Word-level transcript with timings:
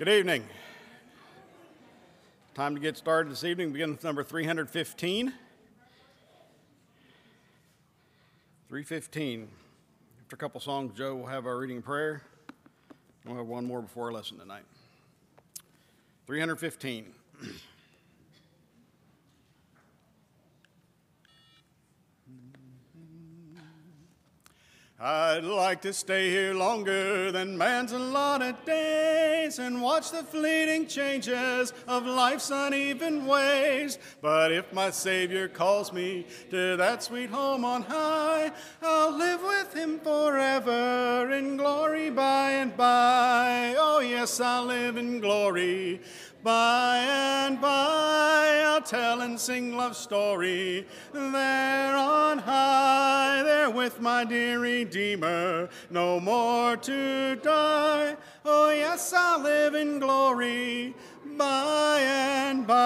Good 0.00 0.08
evening. 0.08 0.44
Time 2.54 2.74
to 2.74 2.80
get 2.80 2.96
started 2.96 3.30
this 3.30 3.44
evening. 3.44 3.70
Begin 3.70 3.90
with 3.90 4.02
number 4.02 4.24
315. 4.24 5.26
315. 8.70 9.48
After 10.22 10.36
a 10.36 10.38
couple 10.38 10.58
songs, 10.62 10.96
Joe 10.96 11.16
will 11.16 11.26
have 11.26 11.44
our 11.44 11.58
reading 11.58 11.82
prayer. 11.82 12.22
We'll 13.26 13.36
have 13.36 13.46
one 13.46 13.66
more 13.66 13.82
before 13.82 14.06
our 14.06 14.12
lesson 14.12 14.38
tonight. 14.38 14.64
315. 16.26 17.12
I'd 25.40 25.46
like 25.46 25.80
to 25.82 25.94
stay 25.94 26.28
here 26.28 26.52
longer 26.52 27.32
than 27.32 27.56
man's 27.56 27.92
allotted 27.92 28.62
days 28.66 29.58
and 29.58 29.80
watch 29.80 30.10
the 30.10 30.22
fleeting 30.22 30.86
changes 30.86 31.72
of 31.88 32.04
life's 32.04 32.50
uneven 32.50 33.24
ways. 33.24 33.98
But 34.20 34.52
if 34.52 34.70
my 34.74 34.90
Savior 34.90 35.48
calls 35.48 35.94
me 35.94 36.26
to 36.50 36.76
that 36.76 37.02
sweet 37.02 37.30
home 37.30 37.64
on 37.64 37.84
high, 37.84 38.52
I'll 38.82 39.16
live 39.16 39.40
with 39.42 39.72
him 39.72 39.98
forever 40.00 41.30
in 41.30 41.56
glory 41.56 42.10
by 42.10 42.50
and 42.50 42.76
by. 42.76 43.74
Oh, 43.78 44.00
yes, 44.00 44.42
I'll 44.42 44.66
live 44.66 44.98
in 44.98 45.20
glory 45.20 46.02
by 46.42 46.98
and 46.98 47.60
by 47.60 48.62
I'll 48.64 48.80
tell 48.82 49.20
and 49.20 49.38
sing 49.38 49.76
love 49.76 49.94
story 49.94 50.86
there 51.12 51.94
on 51.96 52.38
high, 52.38 53.42
there 53.44 53.68
with 53.68 54.00
my 54.00 54.24
dear 54.24 54.58
Redeemer, 54.58 55.68
no 55.90 56.18
more 56.18 56.78
to 56.78 57.36
die. 57.36 58.16
Oh 58.44 58.70
yes, 58.70 59.12
I'll 59.12 59.42
live 59.42 59.74
in 59.74 59.98
glory 59.98 60.94
by 61.36 62.00
and 62.00 62.66
by. 62.66 62.80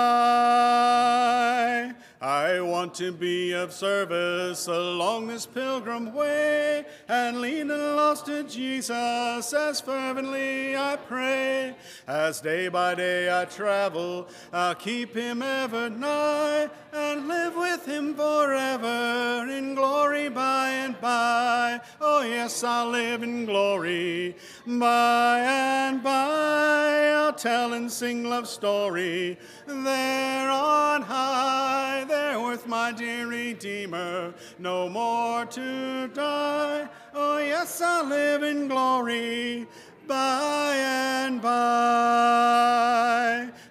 I 2.25 2.59
want 2.63 2.95
to 2.95 3.13
be 3.13 3.53
of 3.53 3.71
service 3.71 4.67
along 4.67 5.27
this 5.27 5.45
pilgrim 5.45 6.15
way 6.15 6.87
and 7.07 7.43
lead 7.43 7.69
the 7.69 7.77
lost 7.77 8.25
to 8.25 8.45
Jesus 8.45 9.53
as 9.53 9.83
fervently 9.83 10.75
I 10.75 10.97
pray. 10.97 11.77
As 12.09 12.41
day 12.41 12.69
by 12.69 12.95
day 12.95 13.29
I 13.31 13.45
travel, 13.45 14.27
I'll 14.55 14.75
keep 14.75 15.15
him 15.15 15.43
ever 15.43 15.91
nigh 15.91 16.71
and 16.95 17.29
live 17.29 17.57
with 17.57 17.85
him 17.85 18.15
forever 18.15 19.47
in 19.51 19.75
glory 19.75 20.31
by 20.31 20.71
and 20.71 20.99
by. 21.03 21.79
Oh, 22.01 22.23
yes, 22.23 22.65
I'll 22.65 22.89
live 22.89 23.23
in 23.23 23.45
glory 23.45 24.35
by 24.67 25.41
and 25.41 26.03
by. 26.03 27.13
I'll 27.17 27.35
tell 27.35 27.75
and 27.75 27.93
sing 27.93 28.25
love's 28.25 28.49
story 28.49 29.39
there 29.67 30.51
on 30.51 31.03
high 31.03 32.05
there 32.15 32.39
with 32.41 32.67
my 32.69 32.93
dear 32.93 33.27
Redeemer, 33.27 34.33
no 34.61 34.89
more 34.89 35.45
to 35.47 36.09
die. 36.09 36.89
Oh, 37.13 37.39
yes, 37.39 37.81
I'll 37.81 38.07
live 38.07 38.45
in 38.45 38.69
glory 38.69 39.67
by 40.07 40.75
and 40.77 41.43
by. 41.43 41.65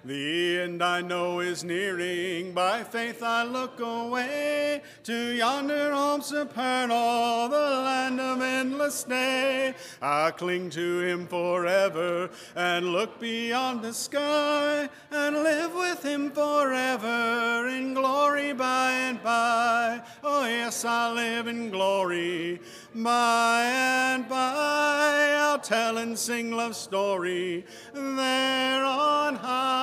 The 0.06 0.58
end 0.60 0.82
I 0.82 1.00
know 1.00 1.40
is 1.40 1.64
nearing, 1.64 2.52
by 2.52 2.82
faith 2.82 3.22
I 3.22 3.44
look 3.44 3.80
away 3.80 4.82
to 5.04 5.30
yonder 5.30 5.94
home 5.94 6.20
supernal, 6.20 7.48
the 7.48 7.56
land 7.56 8.20
of 8.20 8.42
endless 8.42 9.04
day. 9.04 9.74
I 10.02 10.30
cling 10.32 10.68
to 10.70 11.00
him 11.00 11.26
forever 11.26 12.28
and 12.54 12.92
look 12.92 13.18
beyond 13.18 13.80
the 13.80 13.94
sky 13.94 14.90
and 15.10 15.36
live 15.36 15.74
with 15.74 16.02
him 16.02 16.30
forever 16.30 17.68
in 17.68 17.94
glory 17.94 18.52
by 18.52 18.90
and 18.90 19.22
by. 19.22 20.02
Oh, 20.22 20.44
yes, 20.44 20.84
I'll 20.84 21.14
live 21.14 21.46
in 21.46 21.70
glory 21.70 22.60
by 22.94 23.62
and 23.64 24.28
by. 24.28 25.34
I'll 25.54 25.58
tell 25.60 25.96
and 25.98 26.18
sing 26.18 26.50
love's 26.50 26.76
story 26.76 27.64
there 27.94 28.84
on 28.84 29.36
high, 29.36 29.73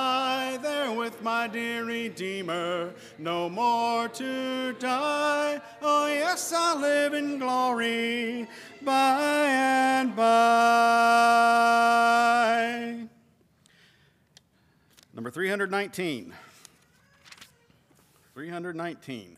my 1.22 1.46
dear 1.46 1.84
Redeemer, 1.84 2.92
no 3.18 3.48
more 3.48 4.08
to 4.08 4.72
die. 4.74 5.60
Oh, 5.80 6.06
yes, 6.06 6.52
I'll 6.52 6.80
live 6.80 7.14
in 7.14 7.38
glory 7.38 8.48
by 8.82 9.46
and 9.48 10.16
by. 10.16 10.32
Number 15.14 15.30
319. 15.30 16.34
319. 18.34 19.36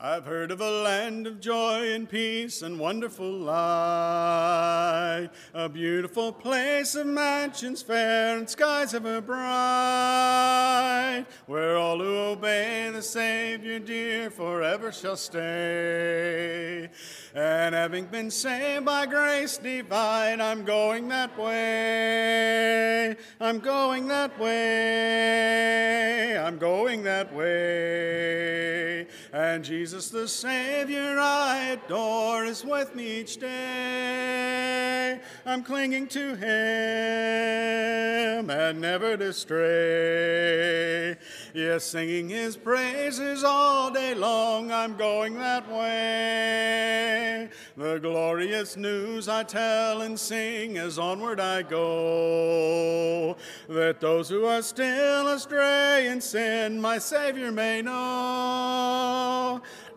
I've 0.00 0.26
heard 0.26 0.52
of 0.52 0.60
a 0.60 0.82
land 0.82 1.26
of 1.26 1.40
joy 1.40 1.92
and 1.92 2.08
peace 2.08 2.62
and 2.62 2.78
wonderful 2.78 3.32
light, 3.32 5.28
a 5.52 5.68
beautiful 5.68 6.30
place 6.30 6.94
of 6.94 7.08
mansions 7.08 7.82
fair 7.82 8.38
and 8.38 8.48
skies 8.48 8.94
ever 8.94 9.20
bright, 9.20 11.26
where 11.46 11.76
all 11.76 11.98
who 11.98 12.16
obey 12.16 12.88
the 12.92 13.02
Savior 13.02 13.80
dear 13.80 14.30
forever 14.30 14.92
shall 14.92 15.16
stay. 15.16 16.88
And 17.34 17.74
having 17.74 18.06
been 18.06 18.30
saved 18.30 18.84
by 18.84 19.04
grace 19.04 19.58
divine, 19.58 20.40
I'm 20.40 20.64
going 20.64 21.08
that 21.08 21.36
way. 21.36 23.16
I'm 23.40 23.58
going 23.58 24.06
that 24.06 24.38
way. 24.38 26.38
I'm 26.38 26.58
going 26.58 27.02
that 27.02 27.34
way. 27.34 29.08
And 29.32 29.62
Jesus 29.62 30.08
the 30.08 30.26
Savior 30.26 31.18
I 31.18 31.76
adore 31.84 32.46
is 32.46 32.64
with 32.64 32.94
me 32.94 33.20
each 33.20 33.36
day. 33.36 35.20
I'm 35.44 35.62
clinging 35.62 36.06
to 36.08 36.34
Him 36.34 36.48
and 38.48 38.80
never 38.80 39.18
to 39.18 39.34
stray. 39.34 41.18
Yes, 41.52 41.84
singing 41.84 42.30
His 42.30 42.56
praises 42.56 43.44
all 43.44 43.90
day 43.90 44.14
long, 44.14 44.72
I'm 44.72 44.96
going 44.96 45.34
that 45.34 45.70
way. 45.70 47.50
The 47.76 47.98
glorious 47.98 48.78
news 48.78 49.28
I 49.28 49.42
tell 49.42 50.00
and 50.02 50.18
sing 50.18 50.78
as 50.78 50.98
onward 50.98 51.38
I 51.38 51.62
go, 51.62 53.36
that 53.68 54.00
those 54.00 54.30
who 54.30 54.46
are 54.46 54.62
still 54.62 55.28
astray 55.28 56.08
in 56.08 56.22
sin, 56.22 56.80
my 56.80 56.96
Savior 56.98 57.52
may 57.52 57.82
know. 57.82 59.17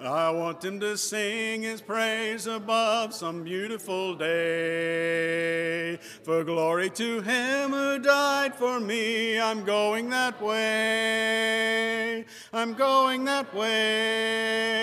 I 0.01 0.31
want 0.31 0.63
him 0.63 0.79
to 0.79 0.97
sing 0.97 1.61
his 1.61 1.81
praise 1.81 2.47
above 2.47 3.13
some 3.13 3.43
beautiful 3.43 4.15
day. 4.15 5.97
For 6.23 6.43
glory 6.43 6.89
to 6.91 7.21
him 7.21 7.71
who 7.71 7.99
died 7.99 8.55
for 8.55 8.79
me, 8.79 9.39
I'm 9.39 9.63
going 9.63 10.09
that 10.09 10.41
way. 10.41 12.25
I'm 12.51 12.73
going 12.73 13.25
that 13.25 13.53
way. 13.53 14.81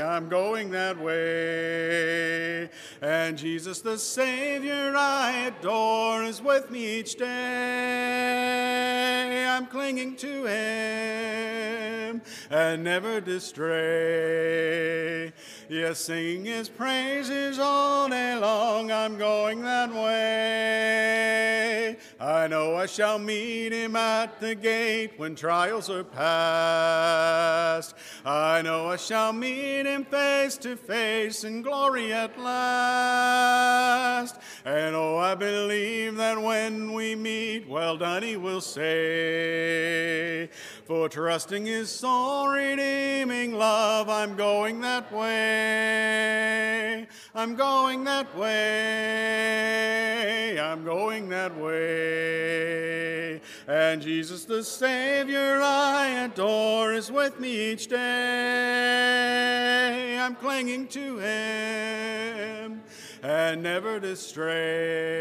I'm 0.00 0.28
going 0.28 0.70
that 0.70 0.98
way. 0.98 2.70
And 3.02 3.38
Jesus 3.38 3.80
the 3.80 3.96
Savior 3.96 4.92
I 4.94 5.46
adore 5.46 6.22
is 6.24 6.42
with 6.42 6.70
me 6.70 6.98
each 6.98 7.14
day. 7.16 7.26
I'm 9.48 9.66
clinging 9.66 10.16
to 10.16 10.44
him 10.44 12.20
and 12.50 12.84
never 12.84 13.22
to 13.22 13.40
stray. 13.40 15.32
Yes, 15.70 16.00
sing 16.00 16.46
his 16.46 16.68
praises 16.68 17.60
all 17.60 18.08
day 18.08 18.34
long. 18.34 18.90
I'm 18.90 19.16
going 19.16 19.62
that 19.62 19.94
way. 19.94 21.96
I 22.18 22.48
know 22.48 22.74
I 22.74 22.86
shall 22.86 23.20
meet 23.20 23.72
him 23.72 23.94
at 23.94 24.40
the 24.40 24.56
gate 24.56 25.12
when 25.16 25.36
trials 25.36 25.88
are 25.88 26.02
past. 26.02 27.94
I 28.26 28.62
know 28.62 28.88
I 28.88 28.96
shall 28.96 29.32
meet 29.32 29.86
him 29.86 30.04
face 30.06 30.56
to 30.58 30.76
face 30.76 31.44
in 31.44 31.62
glory 31.62 32.12
at 32.12 32.36
last. 32.36 34.40
And 34.64 34.96
oh, 34.96 35.18
I 35.18 35.36
believe 35.36 36.16
that 36.16 36.42
when 36.42 36.94
we 36.94 37.14
meet, 37.14 37.68
well 37.68 37.96
done, 37.96 38.24
he 38.24 38.36
will 38.36 38.60
say. 38.60 40.50
For 40.90 41.08
trusting 41.08 41.64
his 41.66 41.88
soul 41.88 42.48
redeeming 42.48 43.54
love, 43.54 44.08
I'm 44.08 44.34
going 44.34 44.80
that 44.80 45.12
way. 45.12 47.06
I'm 47.32 47.54
going 47.54 48.02
that 48.06 48.36
way. 48.36 48.50
I'm 50.58 50.84
going 50.84 51.28
that 51.28 51.56
way. 51.56 53.40
And 53.68 54.02
Jesus 54.02 54.44
the 54.46 54.64
Savior 54.64 55.60
I 55.62 56.24
adore 56.24 56.92
is 56.92 57.12
with 57.12 57.38
me 57.38 57.70
each 57.70 57.86
day. 57.86 57.98
I'm 60.18 60.34
clinging 60.34 60.88
to 60.88 61.18
him 61.18 62.82
and 63.22 63.62
never 63.62 64.00
to 64.00 64.16
stray. 64.16 65.20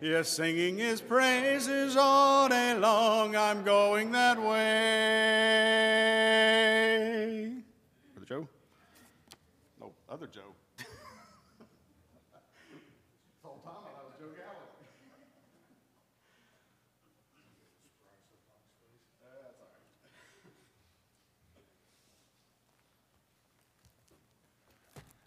Yes, 0.00 0.28
singing 0.28 0.78
his 0.78 1.00
praises 1.00 1.96
all 1.96 2.48
day 2.48 2.78
long, 2.78 3.34
I'm 3.34 3.64
going 3.64 4.12
that 4.12 4.40
way. 4.40 4.44
Brother 8.14 8.26
Joe? 8.26 8.46
No, 9.80 9.90
other 10.08 10.28
Joe. 10.28 10.54
whole 13.42 13.58
time 13.64 13.74
I 13.74 14.04
was 14.04 14.14
Joe 14.20 14.26
Gallup. 14.36 14.70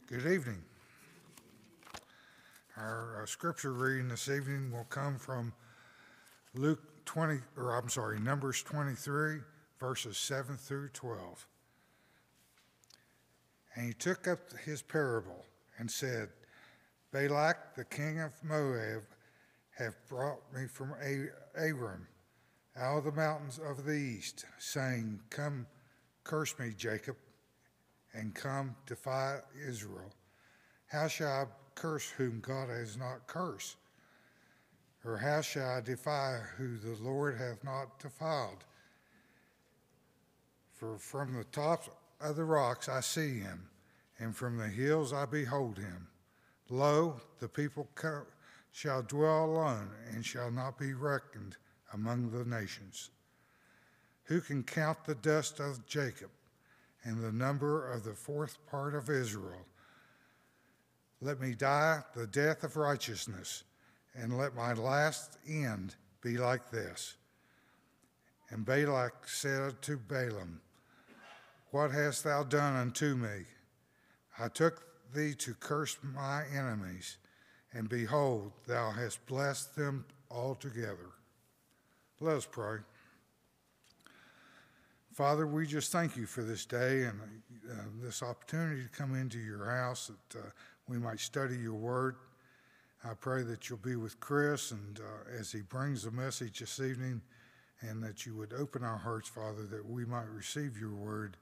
Good 0.07 0.31
evening. 0.31 0.63
Our 2.81 3.27
scripture 3.27 3.73
reading 3.73 4.07
this 4.07 4.27
evening 4.27 4.71
will 4.71 4.85
come 4.85 5.19
from 5.19 5.53
Luke 6.55 7.05
20, 7.05 7.39
or 7.55 7.77
I'm 7.77 7.89
sorry, 7.89 8.19
Numbers 8.19 8.63
23, 8.63 9.37
verses 9.79 10.17
7 10.17 10.57
through 10.57 10.89
12. 10.89 11.45
And 13.75 13.85
he 13.85 13.93
took 13.93 14.27
up 14.27 14.39
his 14.65 14.81
parable 14.81 15.45
and 15.77 15.91
said, 15.91 16.29
Balak, 17.11 17.75
the 17.75 17.85
king 17.85 18.19
of 18.19 18.31
Moab, 18.43 19.03
have 19.77 19.95
brought 20.07 20.41
me 20.51 20.65
from 20.65 20.95
Aram 21.55 22.07
out 22.75 22.97
of 22.97 23.03
the 23.03 23.11
mountains 23.11 23.59
of 23.63 23.85
the 23.85 23.93
east, 23.93 24.45
saying, 24.57 25.19
Come, 25.29 25.67
curse 26.23 26.57
me, 26.57 26.73
Jacob, 26.75 27.17
and 28.15 28.33
come 28.33 28.75
defy 28.87 29.37
Israel. 29.67 30.11
How 30.87 31.07
shall 31.07 31.31
I 31.31 31.45
curse 31.81 32.09
whom 32.11 32.39
God 32.41 32.69
has 32.69 32.95
not 32.95 33.25
cursed? 33.25 33.75
Or 35.03 35.17
how 35.17 35.41
shall 35.41 35.77
I 35.77 35.81
defy 35.81 36.39
who 36.55 36.77
the 36.77 36.95
Lord 37.01 37.37
hath 37.37 37.63
not 37.63 37.97
defiled? 37.99 38.63
For 40.75 40.99
from 40.99 41.33
the 41.33 41.43
tops 41.45 41.89
of 42.19 42.35
the 42.35 42.43
rocks 42.43 42.87
I 42.87 42.99
see 42.99 43.39
him, 43.39 43.67
and 44.19 44.35
from 44.35 44.57
the 44.57 44.67
hills 44.67 45.11
I 45.11 45.25
behold 45.25 45.79
him. 45.79 46.07
Lo, 46.69 47.19
the 47.39 47.49
people 47.49 47.89
shall 48.71 49.01
dwell 49.01 49.45
alone, 49.45 49.89
and 50.13 50.23
shall 50.23 50.51
not 50.51 50.77
be 50.77 50.93
reckoned 50.93 51.57
among 51.93 52.29
the 52.29 52.45
nations. 52.45 53.09
Who 54.25 54.39
can 54.39 54.61
count 54.61 55.03
the 55.05 55.15
dust 55.15 55.59
of 55.59 55.87
Jacob, 55.87 56.29
and 57.03 57.23
the 57.23 57.31
number 57.31 57.91
of 57.91 58.03
the 58.03 58.13
fourth 58.13 58.59
part 58.69 58.93
of 58.93 59.09
Israel? 59.09 59.65
Let 61.21 61.39
me 61.39 61.53
die 61.53 62.01
the 62.15 62.25
death 62.25 62.63
of 62.63 62.75
righteousness, 62.75 63.63
and 64.15 64.37
let 64.37 64.55
my 64.55 64.73
last 64.73 65.37
end 65.47 65.95
be 66.21 66.37
like 66.37 66.71
this. 66.71 67.15
And 68.49 68.65
Balak 68.65 69.27
said 69.27 69.81
to 69.83 69.97
Balaam, 69.97 70.61
What 71.69 71.91
hast 71.91 72.23
thou 72.23 72.43
done 72.43 72.75
unto 72.75 73.15
me? 73.15 73.45
I 74.39 74.47
took 74.47 74.83
thee 75.13 75.35
to 75.35 75.53
curse 75.53 75.97
my 76.01 76.43
enemies, 76.53 77.17
and 77.71 77.87
behold, 77.87 78.51
thou 78.65 78.89
hast 78.89 79.23
blessed 79.27 79.75
them 79.75 80.05
altogether. 80.31 81.11
Let 82.19 82.37
us 82.37 82.47
pray. 82.49 82.79
Father, 85.13 85.45
we 85.45 85.67
just 85.67 85.91
thank 85.91 86.15
you 86.15 86.25
for 86.25 86.41
this 86.41 86.65
day 86.65 87.03
and 87.03 87.19
uh, 87.69 87.73
this 88.01 88.23
opportunity 88.23 88.83
to 88.83 88.89
come 88.89 89.13
into 89.13 89.39
your 89.39 89.69
house 89.69 90.09
that 90.29 90.39
uh, 90.39 90.49
we 90.91 90.97
might 90.97 91.21
study 91.21 91.55
your 91.55 91.75
word. 91.75 92.17
I 93.05 93.13
pray 93.13 93.43
that 93.43 93.69
you'll 93.69 93.79
be 93.79 93.95
with 93.95 94.19
Chris 94.19 94.71
and 94.71 94.99
uh, 94.99 95.39
as 95.39 95.49
he 95.49 95.61
brings 95.61 96.03
the 96.03 96.11
message 96.11 96.59
this 96.59 96.81
evening, 96.81 97.21
and 97.79 98.03
that 98.03 98.25
you 98.25 98.35
would 98.35 98.51
open 98.51 98.83
our 98.83 98.97
hearts, 98.97 99.29
Father, 99.29 99.63
that 99.71 99.89
we 99.89 100.03
might 100.03 100.27
receive 100.27 100.77
your 100.77 100.93
word 100.93 101.37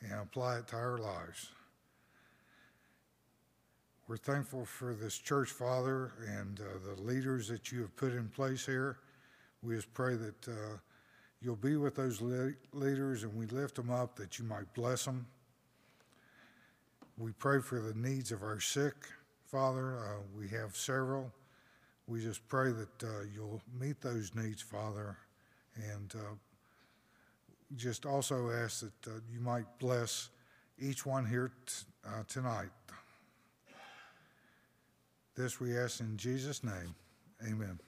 and 0.00 0.20
apply 0.20 0.58
it 0.58 0.68
to 0.68 0.76
our 0.76 0.98
lives. 0.98 1.48
We're 4.06 4.18
thankful 4.18 4.64
for 4.64 4.94
this 4.94 5.18
church, 5.18 5.50
Father, 5.50 6.12
and 6.24 6.60
uh, 6.60 6.94
the 6.94 7.02
leaders 7.02 7.48
that 7.48 7.72
you 7.72 7.80
have 7.80 7.96
put 7.96 8.12
in 8.12 8.28
place 8.28 8.64
here. 8.64 8.98
We 9.64 9.74
just 9.74 9.92
pray 9.94 10.14
that 10.14 10.48
uh, 10.48 10.78
you'll 11.42 11.56
be 11.56 11.76
with 11.76 11.96
those 11.96 12.20
le- 12.20 12.52
leaders 12.72 13.24
and 13.24 13.34
we 13.34 13.46
lift 13.46 13.74
them 13.74 13.90
up 13.90 14.14
that 14.14 14.38
you 14.38 14.44
might 14.44 14.72
bless 14.74 15.04
them 15.04 15.26
we 17.18 17.32
pray 17.32 17.60
for 17.60 17.80
the 17.80 17.94
needs 17.94 18.30
of 18.32 18.42
our 18.42 18.60
sick, 18.60 18.94
Father. 19.46 19.98
Uh, 19.98 20.22
we 20.38 20.48
have 20.48 20.76
several. 20.76 21.32
We 22.06 22.20
just 22.20 22.46
pray 22.48 22.72
that 22.72 23.04
uh, 23.04 23.22
you'll 23.34 23.62
meet 23.78 24.00
those 24.00 24.32
needs, 24.34 24.62
Father, 24.62 25.16
and 25.76 26.14
uh, 26.14 26.34
just 27.74 28.06
also 28.06 28.50
ask 28.50 28.80
that 28.80 29.10
uh, 29.10 29.14
you 29.32 29.40
might 29.40 29.66
bless 29.78 30.28
each 30.78 31.04
one 31.06 31.26
here 31.26 31.52
t- 31.66 31.86
uh, 32.06 32.22
tonight. 32.28 32.70
This 35.34 35.58
we 35.60 35.76
ask 35.76 36.00
in 36.00 36.16
Jesus' 36.16 36.62
name. 36.62 36.94
Amen. 37.46 37.78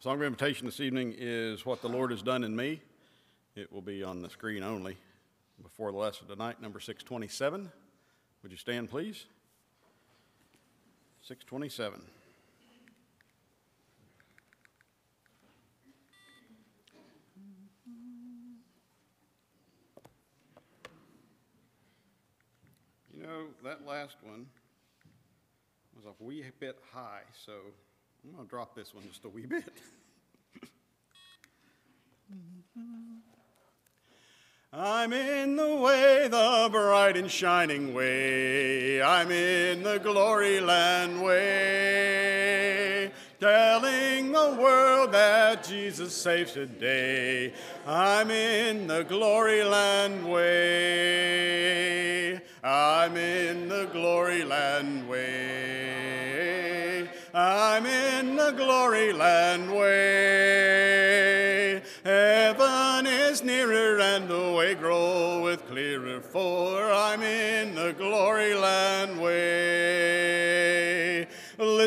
Song 0.00 0.14
of 0.14 0.22
invitation 0.22 0.64
this 0.64 0.78
evening 0.78 1.12
is 1.18 1.66
What 1.66 1.82
the 1.82 1.88
Lord 1.88 2.12
Has 2.12 2.22
Done 2.22 2.44
in 2.44 2.54
Me. 2.54 2.80
It 3.56 3.72
will 3.72 3.82
be 3.82 4.04
on 4.04 4.22
the 4.22 4.30
screen 4.30 4.62
only 4.62 4.96
before 5.60 5.90
the 5.90 5.98
lesson 5.98 6.28
tonight, 6.28 6.62
number 6.62 6.78
627. 6.78 7.68
Would 8.44 8.52
you 8.52 8.56
stand, 8.56 8.90
please? 8.90 9.24
627. 11.22 12.00
You 23.12 23.22
know, 23.24 23.46
that 23.64 23.84
last 23.84 24.14
one 24.22 24.46
was 25.96 26.04
a 26.04 26.22
wee 26.22 26.44
bit 26.60 26.78
high, 26.92 27.22
so 27.44 27.54
I'm 28.24 28.32
going 28.32 28.44
to 28.44 28.50
drop 28.50 28.74
this 28.74 28.94
one 28.94 29.04
just 29.08 29.24
a 29.24 29.28
wee 29.28 29.46
bit. 29.46 29.64
I'm 34.70 35.14
in 35.14 35.56
the 35.56 35.76
way, 35.76 36.28
the 36.28 36.68
bright 36.70 37.16
and 37.16 37.30
shining 37.30 37.94
way. 37.94 39.00
I'm 39.00 39.30
in 39.30 39.82
the 39.82 39.98
glory 39.98 40.60
land 40.60 41.22
way. 41.22 43.10
Telling 43.40 44.32
the 44.32 44.58
world 44.60 45.12
that 45.12 45.64
Jesus 45.64 46.12
saves 46.12 46.52
today. 46.52 47.54
I'm 47.86 48.30
in 48.30 48.88
the 48.88 49.04
glory 49.04 49.64
land 49.64 50.30
way. 50.30 52.34
I'm 52.62 53.16
in 53.16 53.68
the 53.68 53.88
glory 53.92 54.44
land 54.44 55.08
way. 55.08 55.87
I'm 57.38 57.86
in 57.86 58.34
the 58.34 58.50
glory 58.50 59.12
land 59.12 59.72
way. 59.72 61.00
Heaven 62.04 63.06
is 63.06 63.44
nearer 63.44 64.00
and 64.00 64.28
the 64.28 64.50
way 64.50 64.74
groweth 64.74 65.64
clearer, 65.68 66.20
for 66.20 66.82
I'm 66.90 67.22
in 67.22 67.76
the 67.76 67.92
glory 67.92 68.54
land 68.54 69.20
way. 69.20 69.68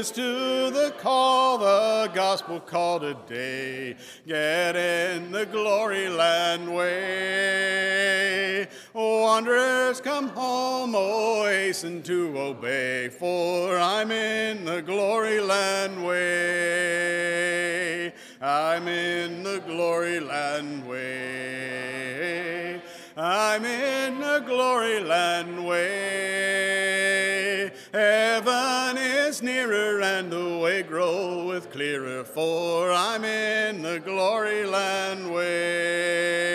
Yes 0.01 0.09
to 0.13 0.71
the 0.71 0.95
call, 0.97 1.59
the 1.59 2.09
gospel 2.11 2.59
call 2.59 2.99
today. 2.99 3.95
Get 4.25 4.75
in 4.75 5.31
the 5.31 5.45
glory 5.45 6.09
land 6.09 6.73
way. 6.73 8.67
Wanderers, 9.01 9.99
come 9.99 10.27
home, 10.27 10.93
O 10.93 11.45
hasten 11.45 12.03
to 12.03 12.37
obey, 12.37 13.09
for 13.09 13.79
I'm 13.79 14.11
in 14.11 14.63
the 14.63 14.83
glory 14.83 15.41
land 15.41 16.05
way. 16.05 18.13
I'm 18.39 18.87
in 18.87 19.41
the 19.41 19.57
glory 19.65 20.19
land 20.19 20.87
way. 20.87 22.79
I'm 23.17 23.65
in 23.65 24.19
the 24.19 24.43
glory 24.45 24.99
land 24.99 25.65
way. 25.65 27.71
Heaven 27.91 28.97
is 28.99 29.41
nearer 29.41 29.99
and 30.01 30.31
the 30.31 30.59
way 30.59 30.83
groweth 30.83 31.71
clearer, 31.71 32.23
for 32.23 32.91
I'm 32.91 33.25
in 33.25 33.81
the 33.81 33.99
glory 33.99 34.63
land 34.63 35.33
way. 35.33 36.50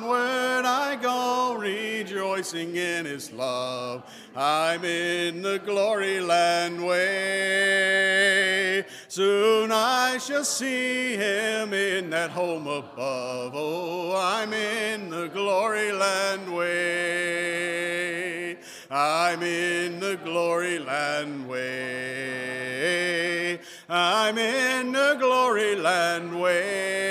Onward 0.00 0.64
I 0.64 0.96
go, 0.96 1.58
rejoicing 1.60 2.74
in 2.74 3.04
his 3.04 3.30
love. 3.32 4.02
I'm 4.34 4.82
in 4.82 5.42
the 5.42 5.58
glory 5.58 6.20
land 6.20 6.82
way. 6.82 8.82
Soon 9.08 9.70
I 9.70 10.16
shall 10.16 10.44
see 10.44 11.16
him 11.16 11.74
in 11.74 12.08
that 12.10 12.30
home 12.30 12.66
above. 12.66 13.52
Oh, 13.54 14.16
I'm 14.16 14.54
in 14.54 15.10
the 15.10 15.28
glory 15.28 15.92
land 15.92 16.50
way. 16.50 18.56
I'm 18.90 19.42
in 19.42 20.00
the 20.00 20.18
glory 20.24 20.78
land 20.78 21.46
way. 21.46 23.60
I'm 23.86 24.38
in 24.38 24.92
the 24.92 25.16
glory 25.20 25.76
land 25.76 26.40
way. 26.40 27.09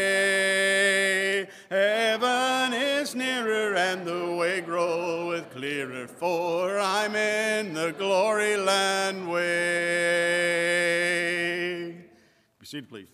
The 7.80 7.94
glory 7.94 8.58
land 8.58 9.30
way. 9.30 9.46
Be 12.60 12.66
seated, 12.66 12.90
please. 12.90 13.08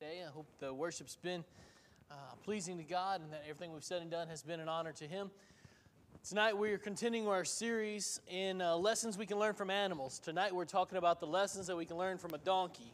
I 0.00 0.30
hope 0.32 0.46
the 0.58 0.72
worship's 0.72 1.16
been 1.16 1.44
uh, 2.10 2.14
pleasing 2.44 2.78
to 2.78 2.84
God 2.84 3.20
and 3.20 3.30
that 3.32 3.42
everything 3.46 3.74
we've 3.74 3.84
said 3.84 4.00
and 4.00 4.10
done 4.10 4.28
has 4.28 4.42
been 4.42 4.60
an 4.60 4.70
honor 4.70 4.92
to 4.92 5.04
Him. 5.04 5.30
Tonight 6.26 6.56
we 6.56 6.72
are 6.72 6.78
continuing 6.78 7.28
our 7.28 7.44
series 7.44 8.22
in 8.26 8.62
uh, 8.62 8.74
lessons 8.76 9.18
we 9.18 9.26
can 9.26 9.38
learn 9.38 9.52
from 9.52 9.68
animals. 9.68 10.18
Tonight 10.18 10.54
we're 10.54 10.64
talking 10.64 10.96
about 10.96 11.20
the 11.20 11.26
lessons 11.26 11.66
that 11.66 11.76
we 11.76 11.84
can 11.84 11.98
learn 11.98 12.16
from 12.16 12.32
a 12.32 12.38
donkey. 12.38 12.90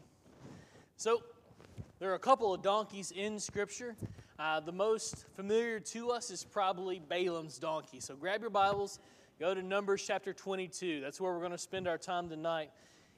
So, 0.97 1.23
there 1.99 2.13
are 2.13 2.15
a 2.15 2.21
couple 2.21 2.55
of 2.55 2.63
donkeys 2.63 3.11
in 3.11 3.41
Scripture. 3.41 3.97
Uh, 4.39 4.61
the 4.61 4.73
most 4.73 5.27
familiar 5.35 5.81
to 5.81 6.13
us 6.13 6.31
is 6.31 6.45
probably 6.45 7.01
Balaam's 7.01 7.59
donkey. 7.59 7.99
So, 7.99 8.15
grab 8.15 8.43
your 8.43 8.51
Bibles, 8.51 9.01
go 9.41 9.55
to 9.55 9.61
Numbers 9.61 10.05
chapter 10.07 10.33
22. 10.33 11.01
That's 11.01 11.21
where 11.21 11.33
we're 11.33 11.41
going 11.41 11.51
to 11.51 11.59
spend 11.59 11.89
our 11.89 11.99
time 11.99 12.29
tonight. 12.29 12.71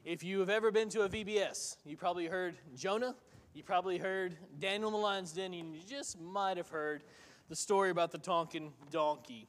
If 0.07 0.25
you 0.25 0.41
have 0.41 0.49
ever 0.49 0.71
been 0.71 0.89
to 0.89 1.03
a 1.03 1.09
VBS, 1.09 1.77
you 1.85 1.99
probably 1.99 2.27
heard 2.27 2.57
Jonah, 2.75 3.15
you 3.53 3.63
probably 3.63 3.99
heard 3.99 4.35
Daniel 4.59 4.89
in 4.89 4.95
the 4.95 4.99
Lion's 4.99 5.33
Den, 5.33 5.53
and 5.53 5.75
you 5.75 5.83
just 5.87 6.19
might 6.19 6.57
have 6.57 6.71
heard 6.71 7.03
the 7.51 7.57
story 7.57 7.91
about 7.91 8.11
the 8.11 8.19
Tonkin 8.19 8.73
donkey. 8.91 9.47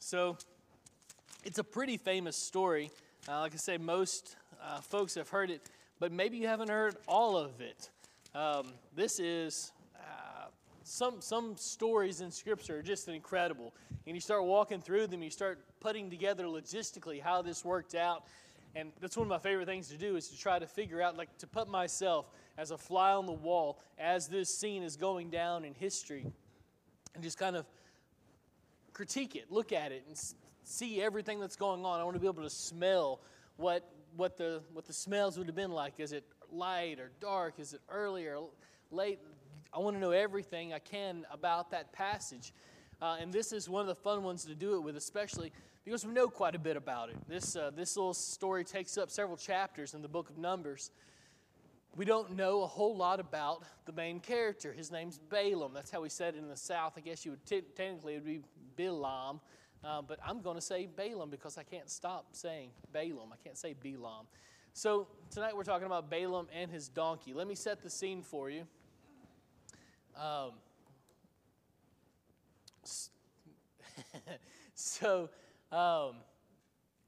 So, 0.00 0.36
it's 1.44 1.60
a 1.60 1.64
pretty 1.64 1.98
famous 1.98 2.36
story. 2.36 2.90
Uh, 3.28 3.40
like 3.40 3.54
I 3.54 3.58
say, 3.58 3.78
most 3.78 4.34
uh, 4.60 4.80
folks 4.80 5.14
have 5.14 5.28
heard 5.28 5.50
it, 5.50 5.62
but 6.00 6.10
maybe 6.10 6.38
you 6.38 6.48
haven't 6.48 6.70
heard 6.70 6.96
all 7.06 7.36
of 7.36 7.60
it. 7.60 7.90
Um, 8.34 8.72
this 8.96 9.20
is 9.20 9.70
uh, 9.94 10.46
some 10.82 11.20
some 11.20 11.56
stories 11.56 12.22
in 12.22 12.30
Scripture 12.30 12.78
are 12.78 12.82
just 12.82 13.08
incredible, 13.08 13.74
and 14.06 14.16
you 14.16 14.20
start 14.20 14.44
walking 14.44 14.80
through 14.80 15.06
them, 15.06 15.22
you 15.22 15.30
start 15.30 15.60
putting 15.78 16.10
together 16.10 16.44
logistically 16.44 17.20
how 17.20 17.42
this 17.42 17.64
worked 17.64 17.94
out, 17.94 18.24
and 18.74 18.92
that's 19.00 19.16
one 19.16 19.26
of 19.26 19.28
my 19.28 19.38
favorite 19.38 19.66
things 19.66 19.88
to 19.88 19.96
do 19.96 20.16
is 20.16 20.28
to 20.28 20.38
try 20.38 20.58
to 20.58 20.66
figure 20.66 21.02
out, 21.02 21.16
like, 21.16 21.36
to 21.38 21.46
put 21.46 21.68
myself 21.68 22.30
as 22.56 22.70
a 22.70 22.78
fly 22.78 23.12
on 23.12 23.26
the 23.26 23.32
wall 23.32 23.78
as 23.98 24.26
this 24.28 24.48
scene 24.58 24.82
is 24.82 24.96
going 24.96 25.30
down 25.30 25.64
in 25.64 25.74
history, 25.74 26.26
and 27.14 27.22
just 27.22 27.38
kind 27.38 27.56
of 27.56 27.66
critique 28.92 29.36
it, 29.36 29.50
look 29.50 29.72
at 29.72 29.92
it, 29.92 30.04
and 30.08 30.16
see 30.64 31.02
everything 31.02 31.40
that's 31.40 31.56
going 31.56 31.84
on. 31.84 32.00
I 32.00 32.04
want 32.04 32.14
to 32.14 32.20
be 32.20 32.26
able 32.26 32.42
to 32.42 32.50
smell 32.50 33.20
what 33.56 33.88
what 34.16 34.36
the 34.36 34.62
what 34.72 34.86
the 34.86 34.92
smells 34.92 35.38
would 35.38 35.46
have 35.46 35.56
been 35.56 35.72
like. 35.72 35.94
Is 35.98 36.12
it 36.12 36.24
light 36.50 36.98
or 36.98 37.10
dark? 37.20 37.54
Is 37.58 37.74
it 37.74 37.80
early 37.88 38.26
or 38.26 38.40
late? 38.90 39.18
I 39.72 39.78
want 39.78 39.96
to 39.96 40.00
know 40.00 40.10
everything 40.10 40.72
I 40.72 40.78
can 40.80 41.24
about 41.30 41.70
that 41.70 41.92
passage. 41.92 42.52
Uh, 43.00 43.16
and 43.20 43.32
this 43.32 43.52
is 43.52 43.68
one 43.68 43.80
of 43.80 43.86
the 43.86 43.94
fun 43.94 44.22
ones 44.22 44.44
to 44.44 44.54
do 44.54 44.74
it 44.74 44.80
with, 44.80 44.96
especially 44.96 45.52
because 45.84 46.04
we 46.04 46.12
know 46.12 46.28
quite 46.28 46.54
a 46.54 46.58
bit 46.58 46.76
about 46.76 47.08
it. 47.08 47.16
This, 47.28 47.56
uh, 47.56 47.70
this 47.74 47.96
little 47.96 48.12
story 48.12 48.64
takes 48.64 48.98
up 48.98 49.10
several 49.10 49.36
chapters 49.36 49.94
in 49.94 50.02
the 50.02 50.08
book 50.08 50.28
of 50.28 50.36
Numbers. 50.36 50.90
We 51.96 52.04
don't 52.04 52.36
know 52.36 52.62
a 52.62 52.66
whole 52.66 52.96
lot 52.96 53.18
about 53.18 53.64
the 53.86 53.92
main 53.92 54.20
character. 54.20 54.72
His 54.72 54.92
name's 54.92 55.18
Balaam. 55.18 55.72
That's 55.72 55.90
how 55.90 56.02
we 56.02 56.08
said 56.08 56.34
it 56.34 56.38
in 56.38 56.48
the 56.48 56.56
South. 56.56 56.94
I 56.96 57.00
guess 57.00 57.24
you 57.24 57.32
would 57.32 57.46
t- 57.46 57.62
technically 57.74 58.14
it 58.14 58.24
would 58.24 58.26
be 58.26 58.42
Bilam, 58.76 59.40
uh, 59.84 60.02
but 60.02 60.18
I'm 60.26 60.42
going 60.42 60.56
to 60.56 60.62
say 60.62 60.86
Balaam 60.86 61.30
because 61.30 61.56
I 61.56 61.62
can't 61.62 61.88
stop 61.88 62.26
saying 62.32 62.70
Balaam. 62.92 63.30
I 63.32 63.36
can't 63.42 63.56
say 63.56 63.74
Bilam. 63.82 64.26
So 64.72 65.08
tonight 65.30 65.56
we're 65.56 65.64
talking 65.64 65.86
about 65.86 66.10
Balaam 66.10 66.48
and 66.54 66.70
his 66.70 66.88
donkey. 66.88 67.32
Let 67.32 67.46
me 67.46 67.54
set 67.54 67.82
the 67.82 67.90
scene 67.90 68.22
for 68.22 68.50
you. 68.50 68.66
Um, 70.16 70.52
so 74.74 75.30
um, 75.72 76.16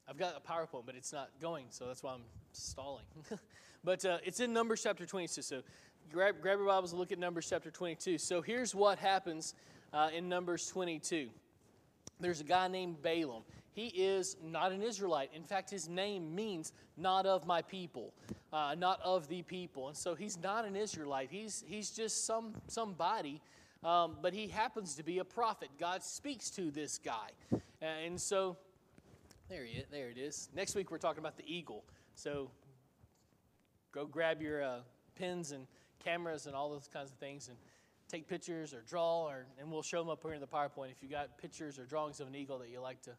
I've 0.09 0.19
got 0.19 0.35
a 0.37 0.41
PowerPoint, 0.41 0.87
but 0.87 0.95
it's 0.95 1.13
not 1.13 1.31
going, 1.41 1.67
so 1.71 1.87
that's 1.87 2.03
why 2.03 2.15
I'm 2.15 2.25
stalling. 2.53 3.05
but 3.85 4.05
uh, 4.05 4.19
it's 4.25 4.41
in 4.41 4.53
Numbers 4.53 4.83
chapter 4.83 5.05
22. 5.07 5.43
So 5.43 5.63
grab, 6.11 6.41
grab 6.41 6.59
your 6.59 6.67
Bibles 6.67 6.93
and 6.93 7.01
look 7.01 7.13
at 7.13 7.19
Numbers 7.19 7.47
chapter 7.49 7.71
22. 7.71 8.19
So 8.19 8.43
here's 8.43 8.75
what 8.75 8.99
happens 8.99 9.55
uh, 9.93 10.11
in 10.15 10.29
Numbers 10.29 10.67
22. 10.69 11.29
There's 12.23 12.41
a 12.41 12.45
guy 12.45 12.69
named 12.69 13.03
Balaam. 13.03 13.43
He 13.73 13.87
is 13.89 14.37
not 14.45 14.73
an 14.73 14.83
Israelite. 14.83 15.31
In 15.35 15.45
fact, 15.45 15.71
his 15.71 15.89
name 15.89 16.35
means 16.35 16.73
not 16.97 17.27
of 17.27 17.47
my 17.47 17.63
people, 17.63 18.13
uh, 18.53 18.77
not 18.79 19.01
of 19.03 19.29
the 19.29 19.43
people. 19.43 19.89
And 19.89 19.97
so 19.97 20.15
he's 20.15 20.39
not 20.39 20.65
an 20.65 20.77
Israelite. 20.77 21.29
He's, 21.31 21.65
he's 21.67 21.91
just 21.91 22.27
some, 22.27 22.55
somebody, 22.69 23.41
um, 23.83 24.17
but 24.23 24.35
he 24.35 24.47
happens 24.47 24.95
to 24.97 25.03
be 25.03 25.19
a 25.19 25.25
prophet. 25.25 25.71
God 25.81 26.03
speaks 26.03 26.51
to 26.51 26.71
this 26.71 26.99
guy. 26.99 27.31
And 27.81 28.21
so 28.21 28.57
there, 29.49 29.65
he 29.65 29.83
there 29.91 30.09
it 30.11 30.19
is. 30.19 30.49
Next 30.55 30.75
week, 30.75 30.91
we're 30.91 30.99
talking 30.99 31.21
about 31.21 31.37
the 31.37 31.45
eagle. 31.47 31.83
So 32.15 32.51
go 33.91 34.07
grab 34.07 34.41
your 34.41 34.63
uh, 34.63 34.79
pens 35.19 35.51
and 35.51 35.67
cameras 36.05 36.47
and 36.47 36.55
all 36.55 36.71
those 36.71 36.89
kinds 36.93 37.11
of 37.11 37.19
things 37.19 37.49
and 37.49 37.57
take 38.13 38.29
pictures 38.29 38.75
or 38.75 38.83
draw, 38.83 39.27
or, 39.27 39.47
and 39.59 39.71
we'll 39.73 39.83
show 39.83 39.99
them 39.99 40.11
up 40.11 40.23
here 40.23 40.35
in 40.35 40.41
the 40.41 40.47
PowerPoint 40.47 40.91
if 40.91 41.03
you 41.03 41.09
got 41.09 41.39
pictures 41.39 41.79
or 41.79 41.87
drawings 41.87 42.21
of 42.21 42.29
an 42.29 42.35
eagle 42.35 42.59
that 42.59 42.69
you 42.69 42.79
like 42.79 43.01
to 43.01 43.11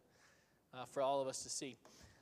uh, 0.73 0.85
for 0.85 1.01
all 1.01 1.19
of 1.19 1.27
us 1.27 1.41
to 1.41 1.49
see. 1.49 1.75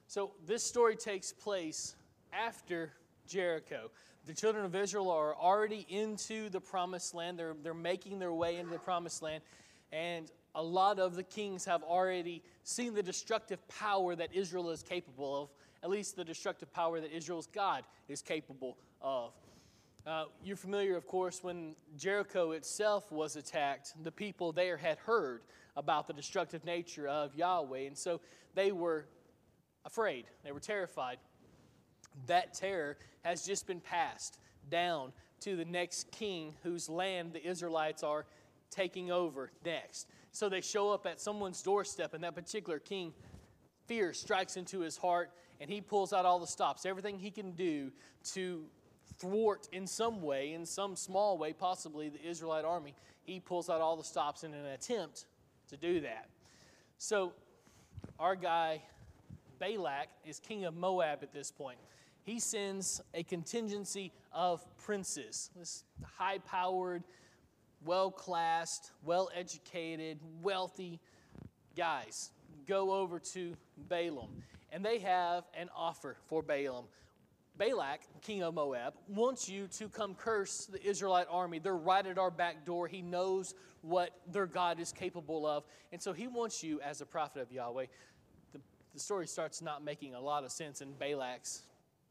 So, 0.07 0.31
this 0.45 0.63
story 0.63 0.95
takes 0.95 1.33
place 1.33 1.95
after 2.31 2.93
Jericho. 3.27 3.91
The 4.25 4.33
children 4.33 4.63
of 4.63 4.73
Israel 4.73 5.09
are 5.09 5.35
already 5.35 5.85
into 5.89 6.49
the 6.49 6.61
promised 6.61 7.13
land, 7.13 7.37
they're, 7.37 7.55
they're 7.61 7.73
making 7.73 8.19
their 8.19 8.33
way 8.33 8.57
into 8.57 8.71
the 8.71 8.79
promised 8.79 9.21
land, 9.21 9.43
and 9.91 10.31
a 10.55 10.63
lot 10.63 10.97
of 10.97 11.15
the 11.15 11.23
kings 11.23 11.65
have 11.65 11.83
already 11.83 12.41
seen 12.63 12.93
the 12.93 13.03
destructive 13.03 13.65
power 13.67 14.15
that 14.15 14.33
Israel 14.33 14.69
is 14.69 14.81
capable 14.81 15.43
of, 15.43 15.49
at 15.83 15.89
least 15.89 16.15
the 16.15 16.23
destructive 16.23 16.71
power 16.71 17.01
that 17.01 17.13
Israel's 17.13 17.47
God 17.47 17.83
is 18.07 18.21
capable 18.21 18.77
of. 19.01 19.33
Uh, 20.05 20.25
you're 20.43 20.57
familiar, 20.57 20.97
of 20.97 21.05
course, 21.05 21.43
when 21.43 21.75
Jericho 21.95 22.51
itself 22.51 23.11
was 23.11 23.35
attacked, 23.35 23.93
the 24.03 24.11
people 24.11 24.51
there 24.51 24.75
had 24.75 24.97
heard 24.97 25.41
about 25.77 26.07
the 26.07 26.13
destructive 26.13 26.65
nature 26.65 27.07
of 27.07 27.35
Yahweh, 27.35 27.81
and 27.81 27.95
so 27.95 28.19
they 28.55 28.71
were 28.71 29.05
afraid, 29.85 30.25
they 30.43 30.51
were 30.51 30.59
terrified. 30.59 31.17
That 32.25 32.55
terror 32.55 32.97
has 33.23 33.45
just 33.45 33.67
been 33.67 33.79
passed 33.79 34.39
down 34.71 35.13
to 35.41 35.55
the 35.55 35.65
next 35.65 36.09
king 36.09 36.55
whose 36.63 36.89
land 36.89 37.33
the 37.33 37.47
Israelites 37.47 38.01
are 38.01 38.25
taking 38.71 39.11
over 39.11 39.51
next. 39.63 40.07
So 40.31 40.49
they 40.49 40.61
show 40.61 40.89
up 40.89 41.05
at 41.05 41.21
someone's 41.21 41.61
doorstep, 41.61 42.15
and 42.15 42.23
that 42.23 42.33
particular 42.33 42.79
king, 42.79 43.13
fear 43.85 44.13
strikes 44.13 44.57
into 44.57 44.79
his 44.79 44.97
heart, 44.97 45.29
and 45.59 45.69
he 45.69 45.79
pulls 45.79 46.11
out 46.11 46.25
all 46.25 46.39
the 46.39 46.47
stops, 46.47 46.87
everything 46.87 47.19
he 47.19 47.29
can 47.29 47.51
do 47.51 47.91
to 48.33 48.65
thwart 49.21 49.69
in 49.71 49.87
some 49.87 50.21
way, 50.21 50.53
in 50.53 50.65
some 50.65 50.95
small 50.95 51.37
way, 51.37 51.53
possibly 51.53 52.09
the 52.09 52.21
Israelite 52.27 52.65
army, 52.65 52.93
he 53.23 53.39
pulls 53.39 53.69
out 53.69 53.79
all 53.79 53.95
the 53.95 54.03
stops 54.03 54.43
in 54.43 54.53
an 54.53 54.65
attempt 54.65 55.25
to 55.69 55.77
do 55.77 56.01
that. 56.01 56.27
So, 56.97 57.33
our 58.19 58.35
guy, 58.35 58.81
Balak, 59.59 60.09
is 60.25 60.39
king 60.39 60.65
of 60.65 60.75
Moab 60.75 61.19
at 61.21 61.33
this 61.33 61.51
point. 61.51 61.77
He 62.23 62.39
sends 62.39 63.01
a 63.13 63.23
contingency 63.23 64.11
of 64.33 64.63
princes, 64.77 65.49
this 65.55 65.83
high 66.03 66.39
powered, 66.39 67.03
well 67.85 68.11
classed, 68.11 68.91
well 69.03 69.29
educated, 69.35 70.19
wealthy 70.41 70.99
guys 71.75 72.31
go 72.67 72.93
over 72.93 73.19
to 73.19 73.55
Balaam. 73.89 74.29
And 74.71 74.85
they 74.85 74.99
have 74.99 75.43
an 75.53 75.69
offer 75.75 76.15
for 76.27 76.41
Balaam. 76.41 76.85
Balak, 77.57 78.01
king 78.21 78.43
of 78.43 78.53
Moab, 78.53 78.93
wants 79.07 79.47
you 79.49 79.67
to 79.67 79.89
come 79.89 80.15
curse 80.15 80.65
the 80.65 80.83
Israelite 80.83 81.27
army. 81.29 81.59
They're 81.59 81.75
right 81.75 82.05
at 82.05 82.17
our 82.17 82.31
back 82.31 82.65
door. 82.65 82.87
He 82.87 83.01
knows 83.01 83.53
what 83.81 84.11
their 84.31 84.47
God 84.47 84.79
is 84.79 84.91
capable 84.91 85.45
of. 85.45 85.63
And 85.91 86.01
so 86.01 86.13
he 86.13 86.27
wants 86.27 86.63
you, 86.63 86.79
as 86.81 87.01
a 87.01 87.05
prophet 87.05 87.41
of 87.41 87.51
Yahweh, 87.51 87.85
the, 88.53 88.59
the 88.93 88.99
story 88.99 89.27
starts 89.27 89.61
not 89.61 89.83
making 89.83 90.15
a 90.15 90.19
lot 90.19 90.43
of 90.43 90.51
sense 90.51 90.81
in 90.81 90.93
Balak's. 90.93 91.63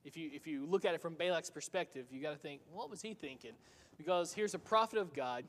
If 0.05 0.16
you, 0.16 0.31
if 0.33 0.46
you 0.46 0.66
look 0.66 0.85
at 0.85 0.94
it 0.94 1.03
from 1.03 1.14
Balak's 1.14 1.50
perspective, 1.50 2.07
you 2.11 2.22
got 2.22 2.33
to 2.33 2.38
think, 2.38 2.61
what 2.72 2.90
was 2.90 3.03
he 3.03 3.14
thinking? 3.14 3.53
Because 3.98 4.33
here's 4.33 4.55
a 4.55 4.59
prophet 4.59 4.98
of 4.98 5.12
God, 5.12 5.44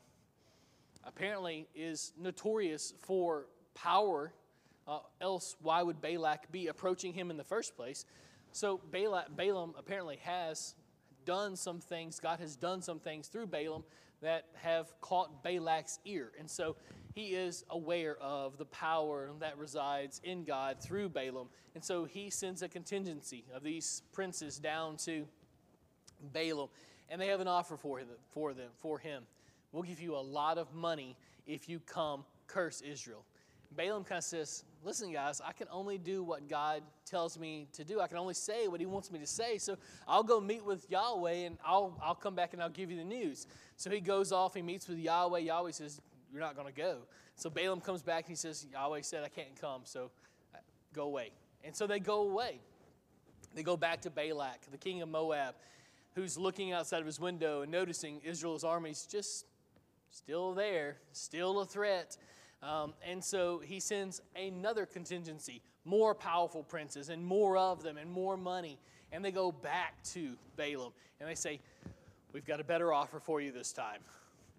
apparently 1.06 1.67
is 1.75 2.12
notorious 2.19 2.93
for 3.01 3.47
power. 3.73 4.34
Uh, 4.88 4.99
else, 5.21 5.56
why 5.62 5.82
would 5.82 6.01
Balak 6.01 6.51
be 6.51 6.67
approaching 6.67 7.13
him 7.13 7.30
in 7.32 7.38
the 7.38 7.43
first 7.43 7.75
place? 7.75 8.06
So 8.52 8.80
Balak, 8.92 9.36
Balaam 9.36 9.74
apparently 9.78 10.18
has 10.24 10.76
done 11.26 11.56
some 11.56 11.80
things, 11.80 12.20
God 12.20 12.40
has 12.40 12.56
done 12.56 12.82
some 12.82 13.00
things 13.00 13.28
through 13.28 13.48
Balaam 13.48 13.84
that 14.22 14.46
have 14.56 15.00
caught 15.02 15.44
Balak's 15.44 16.00
ear. 16.06 16.32
And 16.40 16.50
so 16.50 16.76
he 17.14 17.30
is 17.30 17.64
aware 17.70 18.18
of 18.22 18.58
the 18.58 18.66
power 18.66 19.32
that 19.40 19.58
resides 19.58 20.22
in 20.24 20.44
God 20.44 20.80
through 20.80 21.10
Balaam. 21.10 21.50
And 21.76 21.84
so 21.84 22.06
he 22.06 22.30
sends 22.30 22.62
a 22.62 22.68
contingency 22.68 23.46
of 23.54 23.64
these 23.64 24.04
princes 24.14 24.58
down 24.58 24.98
to 24.98 25.26
Balaam. 26.34 26.70
And 27.10 27.20
they 27.20 27.28
have 27.28 27.42
an 27.42 27.48
offer 27.48 27.78
for 27.78 28.00
him, 28.00 28.08
for 28.32 28.54
them, 28.54 28.70
for 28.80 29.00
him. 29.00 29.24
We'll 29.72 29.84
give 29.84 30.00
you 30.00 30.16
a 30.16 30.22
lot 30.22 30.58
of 30.58 30.74
money 30.74 31.18
if 31.48 31.68
you 31.68 31.80
come 31.80 32.24
curse 32.48 32.82
Israel. 32.82 33.26
Balaam 33.76 34.04
kind 34.04 34.18
of 34.18 34.24
says, 34.24 34.64
Listen, 34.84 35.14
guys, 35.14 35.42
I 35.46 35.52
can 35.52 35.68
only 35.72 36.00
do 36.00 36.24
what 36.24 36.50
God 36.50 36.82
tells 37.06 37.38
me 37.38 37.68
to 37.74 37.84
do. 37.84 38.00
I 38.00 38.08
can 38.08 38.18
only 38.18 38.34
say 38.34 38.68
what 38.68 38.80
He 38.80 38.86
wants 38.86 39.12
me 39.12 39.20
to 39.20 39.28
say. 39.28 39.58
So 39.58 39.78
I'll 40.08 40.24
go 40.24 40.42
meet 40.42 40.66
with 40.66 40.90
Yahweh 40.90 41.46
and 41.46 41.58
I'll, 41.64 41.96
I'll 42.04 42.16
come 42.16 42.34
back 42.36 42.54
and 42.54 42.62
I'll 42.62 42.70
give 42.70 42.90
you 42.90 42.98
the 42.98 43.04
news. 43.04 43.48
So 43.78 43.90
he 43.90 44.00
goes 44.00 44.32
off, 44.32 44.56
he 44.56 44.62
meets 44.62 44.88
with 44.88 44.98
Yahweh. 44.98 45.40
Yahweh 45.40 45.72
says, 45.72 46.02
You're 46.32 46.42
not 46.42 46.56
going 46.56 46.68
to 46.68 46.74
go. 46.74 47.00
So 47.36 47.50
Balaam 47.50 47.82
comes 47.82 48.02
back 48.02 48.26
and 48.26 48.30
he 48.30 48.36
says, 48.36 48.66
Yahweh 48.72 49.02
said, 49.02 49.24
I 49.24 49.30
can't 49.30 49.60
come, 49.60 49.82
so 49.84 50.12
uh, 50.54 50.58
go 50.94 51.04
away. 51.04 51.32
And 51.64 51.76
so 51.76 51.88
they 51.88 52.00
go 52.00 52.22
away. 52.22 52.60
They 53.54 53.64
go 53.64 53.78
back 53.78 54.02
to 54.02 54.10
Balak, 54.10 54.60
the 54.72 54.78
king 54.78 55.02
of 55.02 55.10
Moab, 55.10 55.56
who's 56.16 56.38
looking 56.38 56.72
outside 56.72 57.00
of 57.00 57.06
his 57.06 57.20
window 57.20 57.62
and 57.62 57.72
noticing 57.72 58.22
Israel's 58.24 58.64
armies 58.64 59.08
just 59.10 59.46
still 60.10 60.54
there, 60.54 60.98
still 61.12 61.60
a 61.62 61.66
threat. 61.66 62.18
Um, 62.63 62.93
and 63.08 63.24
so 63.24 63.60
he 63.60 63.80
sends 63.80 64.21
another 64.36 64.86
contingency, 64.86 65.62
more 65.84 66.13
powerful 66.13 66.63
princes, 66.63 67.10
and 67.10 67.26
more 67.26 67.58
of 67.58 67.82
them, 67.82 67.97
and 67.97 68.10
more 68.10 68.38
money. 68.38 68.78
And 69.12 69.26
they 69.26 69.32
go 69.32 69.52
back 69.52 70.02
to 70.13 70.36
Balaam 70.56 70.93
and 71.19 71.30
they 71.30 71.36
say, 71.36 71.60
We've 72.34 72.45
got 72.45 72.62
a 72.62 72.63
better 72.63 72.93
offer 72.93 73.19
for 73.19 73.41
you 73.41 73.52
this 73.52 73.74
time. 73.74 74.00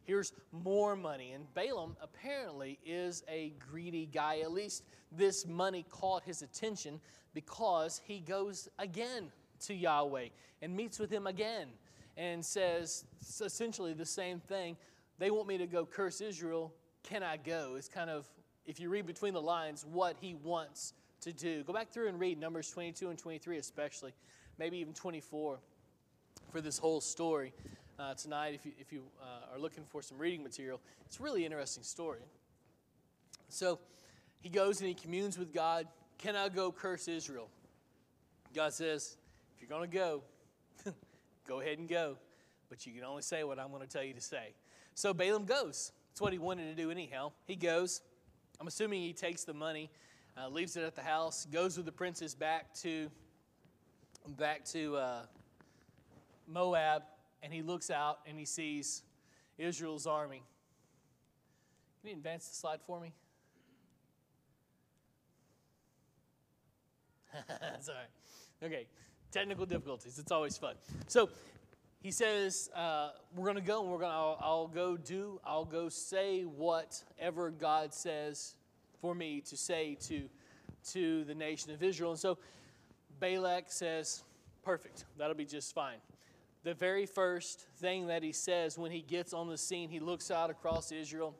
Here's 0.04 0.32
more 0.50 0.94
money. 0.94 1.32
And 1.32 1.52
Balaam 1.54 1.96
apparently 2.02 2.78
is 2.84 3.22
a 3.30 3.54
greedy 3.70 4.06
guy. 4.12 4.40
At 4.40 4.52
least 4.52 4.82
this 5.10 5.46
money 5.46 5.86
caught 5.88 6.22
his 6.22 6.42
attention 6.42 7.00
because 7.32 8.00
he 8.04 8.20
goes 8.20 8.68
again 8.78 9.32
to 9.60 9.74
Yahweh 9.74 10.28
and 10.60 10.76
meets 10.76 10.98
with 10.98 11.10
him 11.10 11.26
again 11.26 11.68
and 12.16 12.44
says 12.44 13.04
essentially 13.40 13.94
the 13.94 14.04
same 14.04 14.40
thing. 14.40 14.76
They 15.18 15.30
want 15.30 15.48
me 15.48 15.56
to 15.58 15.66
go 15.66 15.86
curse 15.86 16.20
Israel 16.20 16.74
can 17.02 17.22
I 17.22 17.36
go? 17.36 17.76
Is 17.76 17.88
kind 17.88 18.10
of, 18.10 18.28
if 18.66 18.80
you 18.80 18.88
read 18.88 19.06
between 19.06 19.34
the 19.34 19.42
lines, 19.42 19.84
what 19.90 20.16
he 20.20 20.34
wants 20.34 20.94
to 21.22 21.32
do. 21.32 21.62
Go 21.64 21.72
back 21.72 21.90
through 21.90 22.08
and 22.08 22.18
read 22.18 22.38
Numbers 22.38 22.70
22 22.70 23.10
and 23.10 23.18
23, 23.18 23.58
especially, 23.58 24.12
maybe 24.58 24.78
even 24.78 24.92
24 24.92 25.58
for 26.50 26.60
this 26.60 26.78
whole 26.78 27.00
story. 27.00 27.52
Uh, 27.98 28.14
tonight, 28.14 28.54
if 28.54 28.66
you, 28.66 28.72
if 28.78 28.92
you 28.92 29.02
uh, 29.20 29.54
are 29.54 29.58
looking 29.58 29.84
for 29.84 30.02
some 30.02 30.18
reading 30.18 30.42
material, 30.42 30.80
it's 31.06 31.20
a 31.20 31.22
really 31.22 31.44
interesting 31.44 31.84
story. 31.84 32.20
So 33.48 33.78
he 34.40 34.48
goes 34.48 34.80
and 34.80 34.88
he 34.88 34.94
communes 34.94 35.38
with 35.38 35.52
God. 35.52 35.86
Can 36.18 36.34
I 36.34 36.48
go 36.48 36.72
curse 36.72 37.06
Israel? 37.06 37.48
God 38.54 38.72
says, 38.72 39.16
if 39.54 39.62
you're 39.62 39.68
going 39.68 39.88
to 39.88 39.96
go, 39.96 40.22
go 41.46 41.60
ahead 41.60 41.78
and 41.78 41.88
go. 41.88 42.16
But 42.68 42.86
you 42.86 42.92
can 42.92 43.04
only 43.04 43.22
say 43.22 43.44
what 43.44 43.58
I'm 43.58 43.70
going 43.70 43.82
to 43.82 43.88
tell 43.88 44.02
you 44.02 44.14
to 44.14 44.20
say. 44.20 44.54
So 44.94 45.14
Balaam 45.14 45.44
goes. 45.44 45.92
That's 46.12 46.20
what 46.20 46.34
he 46.34 46.38
wanted 46.38 46.76
to 46.76 46.82
do 46.82 46.90
anyhow. 46.90 47.32
He 47.46 47.56
goes. 47.56 48.02
I'm 48.60 48.66
assuming 48.66 49.00
he 49.00 49.14
takes 49.14 49.44
the 49.44 49.54
money, 49.54 49.90
uh, 50.36 50.46
leaves 50.50 50.76
it 50.76 50.84
at 50.84 50.94
the 50.94 51.00
house, 51.00 51.46
goes 51.46 51.78
with 51.78 51.86
the 51.86 51.92
princes 51.92 52.34
back 52.34 52.74
to 52.82 53.10
back 54.36 54.62
to 54.66 54.94
uh, 54.96 55.22
Moab, 56.46 57.02
and 57.42 57.50
he 57.50 57.62
looks 57.62 57.90
out 57.90 58.18
and 58.26 58.38
he 58.38 58.44
sees 58.44 59.04
Israel's 59.56 60.06
army. 60.06 60.42
Can 62.02 62.10
you 62.10 62.16
advance 62.16 62.46
the 62.46 62.56
slide 62.56 62.80
for 62.86 63.00
me? 63.00 63.14
Right. 67.48 68.62
Okay, 68.62 68.86
technical 69.30 69.64
difficulties. 69.64 70.18
It's 70.18 70.30
always 70.30 70.58
fun. 70.58 70.74
So 71.08 71.30
he 72.02 72.10
says, 72.10 72.68
uh, 72.74 73.10
We're 73.34 73.44
going 73.44 73.56
to 73.56 73.62
go 73.62 73.82
and 73.82 73.90
we're 73.90 73.98
going 73.98 74.10
to, 74.10 74.44
I'll, 74.44 74.66
go 74.66 74.96
do, 74.96 75.40
I'll 75.44 75.64
go 75.64 75.88
say 75.88 76.42
whatever 76.42 77.50
God 77.50 77.94
says 77.94 78.56
for 79.00 79.14
me 79.14 79.40
to 79.42 79.56
say 79.56 79.96
to, 80.08 80.28
to 80.90 81.24
the 81.24 81.34
nation 81.34 81.70
of 81.70 81.82
Israel. 81.82 82.10
And 82.10 82.18
so 82.18 82.38
Balak 83.20 83.66
says, 83.68 84.24
Perfect, 84.64 85.04
that'll 85.16 85.36
be 85.36 85.44
just 85.44 85.74
fine. 85.74 85.98
The 86.64 86.74
very 86.74 87.06
first 87.06 87.66
thing 87.78 88.08
that 88.08 88.22
he 88.22 88.32
says 88.32 88.76
when 88.76 88.90
he 88.90 89.02
gets 89.02 89.32
on 89.32 89.48
the 89.48 89.58
scene, 89.58 89.88
he 89.88 90.00
looks 90.00 90.30
out 90.30 90.50
across 90.50 90.92
Israel. 90.92 91.34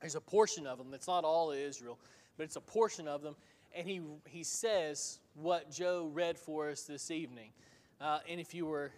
There's 0.00 0.16
a 0.16 0.20
portion 0.20 0.66
of 0.66 0.78
them, 0.78 0.94
it's 0.94 1.08
not 1.08 1.24
all 1.24 1.50
of 1.50 1.58
Israel, 1.58 1.98
but 2.36 2.44
it's 2.44 2.56
a 2.56 2.60
portion 2.60 3.08
of 3.08 3.22
them. 3.22 3.34
And 3.74 3.88
he, 3.88 4.00
he 4.28 4.44
says 4.44 5.18
what 5.34 5.70
Joe 5.70 6.10
read 6.12 6.38
for 6.38 6.70
us 6.70 6.82
this 6.82 7.10
evening. 7.10 7.50
Uh, 8.00 8.18
and 8.28 8.40
if 8.40 8.52
you 8.52 8.66
were 8.66 8.92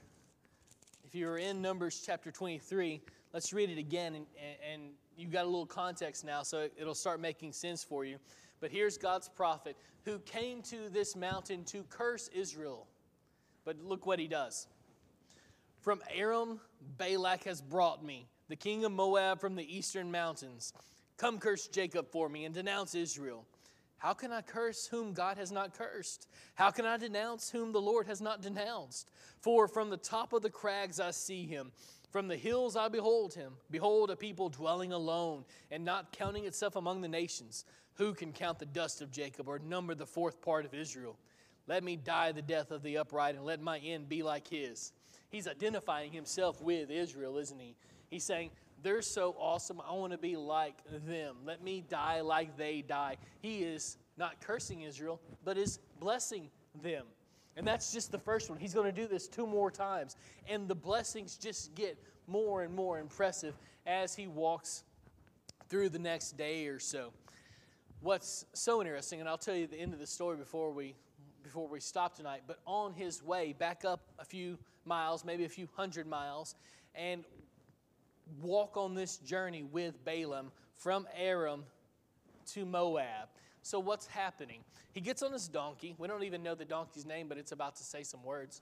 if 1.14 1.20
you're 1.20 1.38
in 1.38 1.62
Numbers 1.62 2.02
chapter 2.04 2.32
23, 2.32 3.00
let's 3.32 3.52
read 3.52 3.70
it 3.70 3.78
again, 3.78 4.16
and, 4.16 4.26
and 4.68 4.82
you've 5.16 5.30
got 5.30 5.44
a 5.44 5.46
little 5.46 5.64
context 5.64 6.24
now, 6.24 6.42
so 6.42 6.68
it'll 6.76 6.92
start 6.92 7.20
making 7.20 7.52
sense 7.52 7.84
for 7.84 8.04
you. 8.04 8.18
But 8.60 8.72
here's 8.72 8.98
God's 8.98 9.28
prophet 9.28 9.76
who 10.04 10.18
came 10.18 10.60
to 10.62 10.88
this 10.88 11.14
mountain 11.14 11.62
to 11.66 11.84
curse 11.84 12.28
Israel. 12.34 12.88
But 13.64 13.78
look 13.80 14.06
what 14.06 14.18
he 14.18 14.26
does. 14.26 14.66
From 15.82 16.02
Aram, 16.12 16.58
Balak 16.98 17.44
has 17.44 17.60
brought 17.60 18.04
me, 18.04 18.26
the 18.48 18.56
king 18.56 18.84
of 18.84 18.90
Moab 18.90 19.40
from 19.40 19.54
the 19.54 19.72
eastern 19.72 20.10
mountains. 20.10 20.72
Come 21.16 21.38
curse 21.38 21.68
Jacob 21.68 22.10
for 22.10 22.28
me 22.28 22.44
and 22.44 22.52
denounce 22.52 22.96
Israel. 22.96 23.46
How 24.04 24.12
can 24.12 24.32
I 24.32 24.42
curse 24.42 24.86
whom 24.86 25.14
God 25.14 25.38
has 25.38 25.50
not 25.50 25.72
cursed? 25.72 26.28
How 26.56 26.70
can 26.70 26.84
I 26.84 26.98
denounce 26.98 27.48
whom 27.48 27.72
the 27.72 27.80
Lord 27.80 28.06
has 28.06 28.20
not 28.20 28.42
denounced? 28.42 29.10
For 29.40 29.66
from 29.66 29.88
the 29.88 29.96
top 29.96 30.34
of 30.34 30.42
the 30.42 30.50
crags 30.50 31.00
I 31.00 31.10
see 31.10 31.46
him. 31.46 31.72
From 32.10 32.28
the 32.28 32.36
hills 32.36 32.76
I 32.76 32.88
behold 32.88 33.32
him. 33.32 33.54
Behold, 33.70 34.10
a 34.10 34.16
people 34.16 34.50
dwelling 34.50 34.92
alone 34.92 35.46
and 35.70 35.86
not 35.86 36.12
counting 36.12 36.44
itself 36.44 36.76
among 36.76 37.00
the 37.00 37.08
nations. 37.08 37.64
Who 37.94 38.12
can 38.12 38.34
count 38.34 38.58
the 38.58 38.66
dust 38.66 39.00
of 39.00 39.10
Jacob 39.10 39.48
or 39.48 39.58
number 39.58 39.94
the 39.94 40.04
fourth 40.04 40.42
part 40.42 40.66
of 40.66 40.74
Israel? 40.74 41.16
Let 41.66 41.82
me 41.82 41.96
die 41.96 42.32
the 42.32 42.42
death 42.42 42.72
of 42.72 42.82
the 42.82 42.98
upright 42.98 43.36
and 43.36 43.46
let 43.46 43.62
my 43.62 43.78
end 43.78 44.10
be 44.10 44.22
like 44.22 44.46
his. 44.48 44.92
He's 45.30 45.48
identifying 45.48 46.12
himself 46.12 46.60
with 46.60 46.90
Israel, 46.90 47.38
isn't 47.38 47.58
he? 47.58 47.74
He's 48.10 48.24
saying, 48.24 48.50
they're 48.84 49.02
so 49.02 49.34
awesome. 49.38 49.80
I 49.80 49.94
want 49.94 50.12
to 50.12 50.18
be 50.18 50.36
like 50.36 50.76
them. 51.06 51.36
Let 51.44 51.64
me 51.64 51.82
die 51.88 52.20
like 52.20 52.56
they 52.56 52.82
die. 52.82 53.16
He 53.40 53.64
is 53.64 53.96
not 54.16 54.40
cursing 54.40 54.82
Israel, 54.82 55.20
but 55.44 55.58
is 55.58 55.80
blessing 55.98 56.50
them. 56.82 57.06
And 57.56 57.66
that's 57.66 57.92
just 57.92 58.12
the 58.12 58.18
first 58.18 58.50
one. 58.50 58.58
He's 58.58 58.74
going 58.74 58.86
to 58.86 58.92
do 58.92 59.08
this 59.08 59.26
two 59.26 59.46
more 59.46 59.70
times. 59.70 60.16
And 60.48 60.68
the 60.68 60.74
blessings 60.74 61.36
just 61.36 61.74
get 61.74 61.98
more 62.26 62.62
and 62.62 62.74
more 62.74 62.98
impressive 62.98 63.54
as 63.86 64.14
he 64.14 64.26
walks 64.26 64.84
through 65.68 65.88
the 65.88 65.98
next 65.98 66.36
day 66.36 66.66
or 66.66 66.78
so. 66.78 67.12
What's 68.00 68.44
so 68.52 68.80
interesting, 68.80 69.20
and 69.20 69.28
I'll 69.28 69.38
tell 69.38 69.54
you 69.54 69.66
the 69.66 69.80
end 69.80 69.94
of 69.94 69.98
the 69.98 70.06
story 70.06 70.36
before 70.36 70.72
we 70.72 70.94
before 71.42 71.68
we 71.68 71.78
stop 71.78 72.16
tonight, 72.16 72.42
but 72.46 72.58
on 72.66 72.94
his 72.94 73.22
way 73.22 73.52
back 73.52 73.84
up 73.84 74.00
a 74.18 74.24
few 74.24 74.58
miles, 74.86 75.26
maybe 75.26 75.44
a 75.44 75.48
few 75.48 75.68
hundred 75.76 76.06
miles, 76.06 76.54
and 76.94 77.22
walk 78.40 78.76
on 78.76 78.94
this 78.94 79.18
journey 79.18 79.62
with 79.62 80.04
Balaam 80.04 80.50
from 80.74 81.06
Aram 81.16 81.64
to 82.52 82.64
Moab. 82.64 83.28
So, 83.62 83.78
what's 83.78 84.06
happening? 84.06 84.60
He 84.92 85.00
gets 85.00 85.22
on 85.22 85.32
his 85.32 85.48
donkey. 85.48 85.94
We 85.98 86.06
don't 86.06 86.22
even 86.22 86.42
know 86.42 86.54
the 86.54 86.64
donkey's 86.64 87.06
name, 87.06 87.28
but 87.28 87.38
it's 87.38 87.52
about 87.52 87.76
to 87.76 87.82
say 87.82 88.02
some 88.02 88.22
words. 88.22 88.60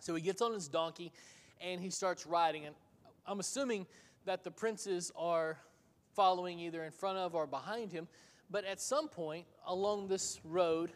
So, 0.00 0.14
he 0.14 0.22
gets 0.22 0.40
on 0.40 0.52
his 0.54 0.68
donkey 0.68 1.12
and 1.60 1.80
he 1.80 1.90
starts 1.90 2.26
riding. 2.26 2.66
And 2.66 2.74
I'm 3.26 3.40
assuming 3.40 3.86
that 4.24 4.44
the 4.44 4.50
princes 4.50 5.12
are 5.16 5.58
following 6.14 6.58
either 6.58 6.84
in 6.84 6.92
front 6.92 7.18
of 7.18 7.34
or 7.34 7.46
behind 7.46 7.92
him. 7.92 8.08
But 8.50 8.64
at 8.64 8.80
some 8.80 9.08
point 9.08 9.46
along 9.66 10.08
this 10.08 10.40
road, 10.44 10.92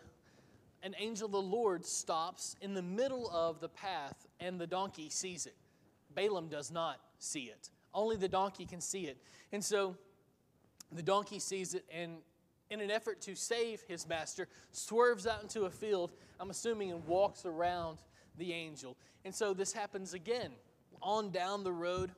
an 0.82 0.94
angel 0.98 1.26
of 1.26 1.32
the 1.32 1.42
Lord 1.42 1.84
stops 1.84 2.56
in 2.60 2.74
the 2.74 2.82
middle 2.82 3.30
of 3.30 3.60
the 3.60 3.68
path, 3.68 4.26
and 4.40 4.60
the 4.60 4.66
donkey 4.66 5.08
sees 5.08 5.46
it. 5.46 5.54
Balaam 6.14 6.48
does 6.48 6.70
not 6.70 7.00
see 7.18 7.44
it. 7.44 7.70
Only 7.94 8.16
the 8.16 8.29
donkey 8.29 8.66
can 8.66 8.81
see 8.81 9.07
it. 9.07 9.18
And 9.52 9.64
so 9.64 9.96
the 10.92 11.02
donkey 11.02 11.38
sees 11.38 11.74
it 11.74 11.85
and 11.92 12.18
in 12.70 12.81
an 12.81 12.90
effort 12.90 13.20
to 13.22 13.35
save 13.35 13.83
his 13.83 14.09
master, 14.09 14.48
swerves 14.72 15.26
out 15.26 15.42
into 15.42 15.62
a 15.62 15.70
field, 15.70 16.12
I'm 16.40 16.50
assuming, 16.50 16.90
and 16.90 17.07
walks 17.07 17.44
around 17.46 17.98
the 18.38 18.52
angel. 18.52 18.96
And 19.24 19.35
so 19.35 19.55
this 19.55 19.72
happens 19.72 20.14
again. 20.14 20.50
On 21.02 21.31
down 21.31 21.62
the 21.62 21.72
road, 21.72 22.11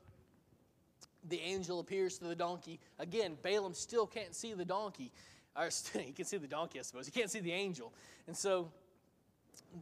the 1.28 1.40
angel 1.40 1.80
appears 1.80 2.18
to 2.18 2.24
the 2.24 2.34
donkey. 2.34 2.80
Again, 2.98 3.36
Balaam 3.42 3.74
still 3.74 4.06
can't 4.06 4.34
see 4.34 4.54
the 4.54 4.64
donkey. 4.64 5.12
Or 5.56 5.68
he 6.00 6.12
can 6.12 6.24
see 6.24 6.38
the 6.38 6.46
donkey, 6.46 6.78
I 6.78 6.82
suppose. 6.82 7.06
He 7.06 7.12
can't 7.12 7.30
see 7.30 7.40
the 7.40 7.52
angel. 7.52 7.92
And 8.26 8.36
so 8.36 8.70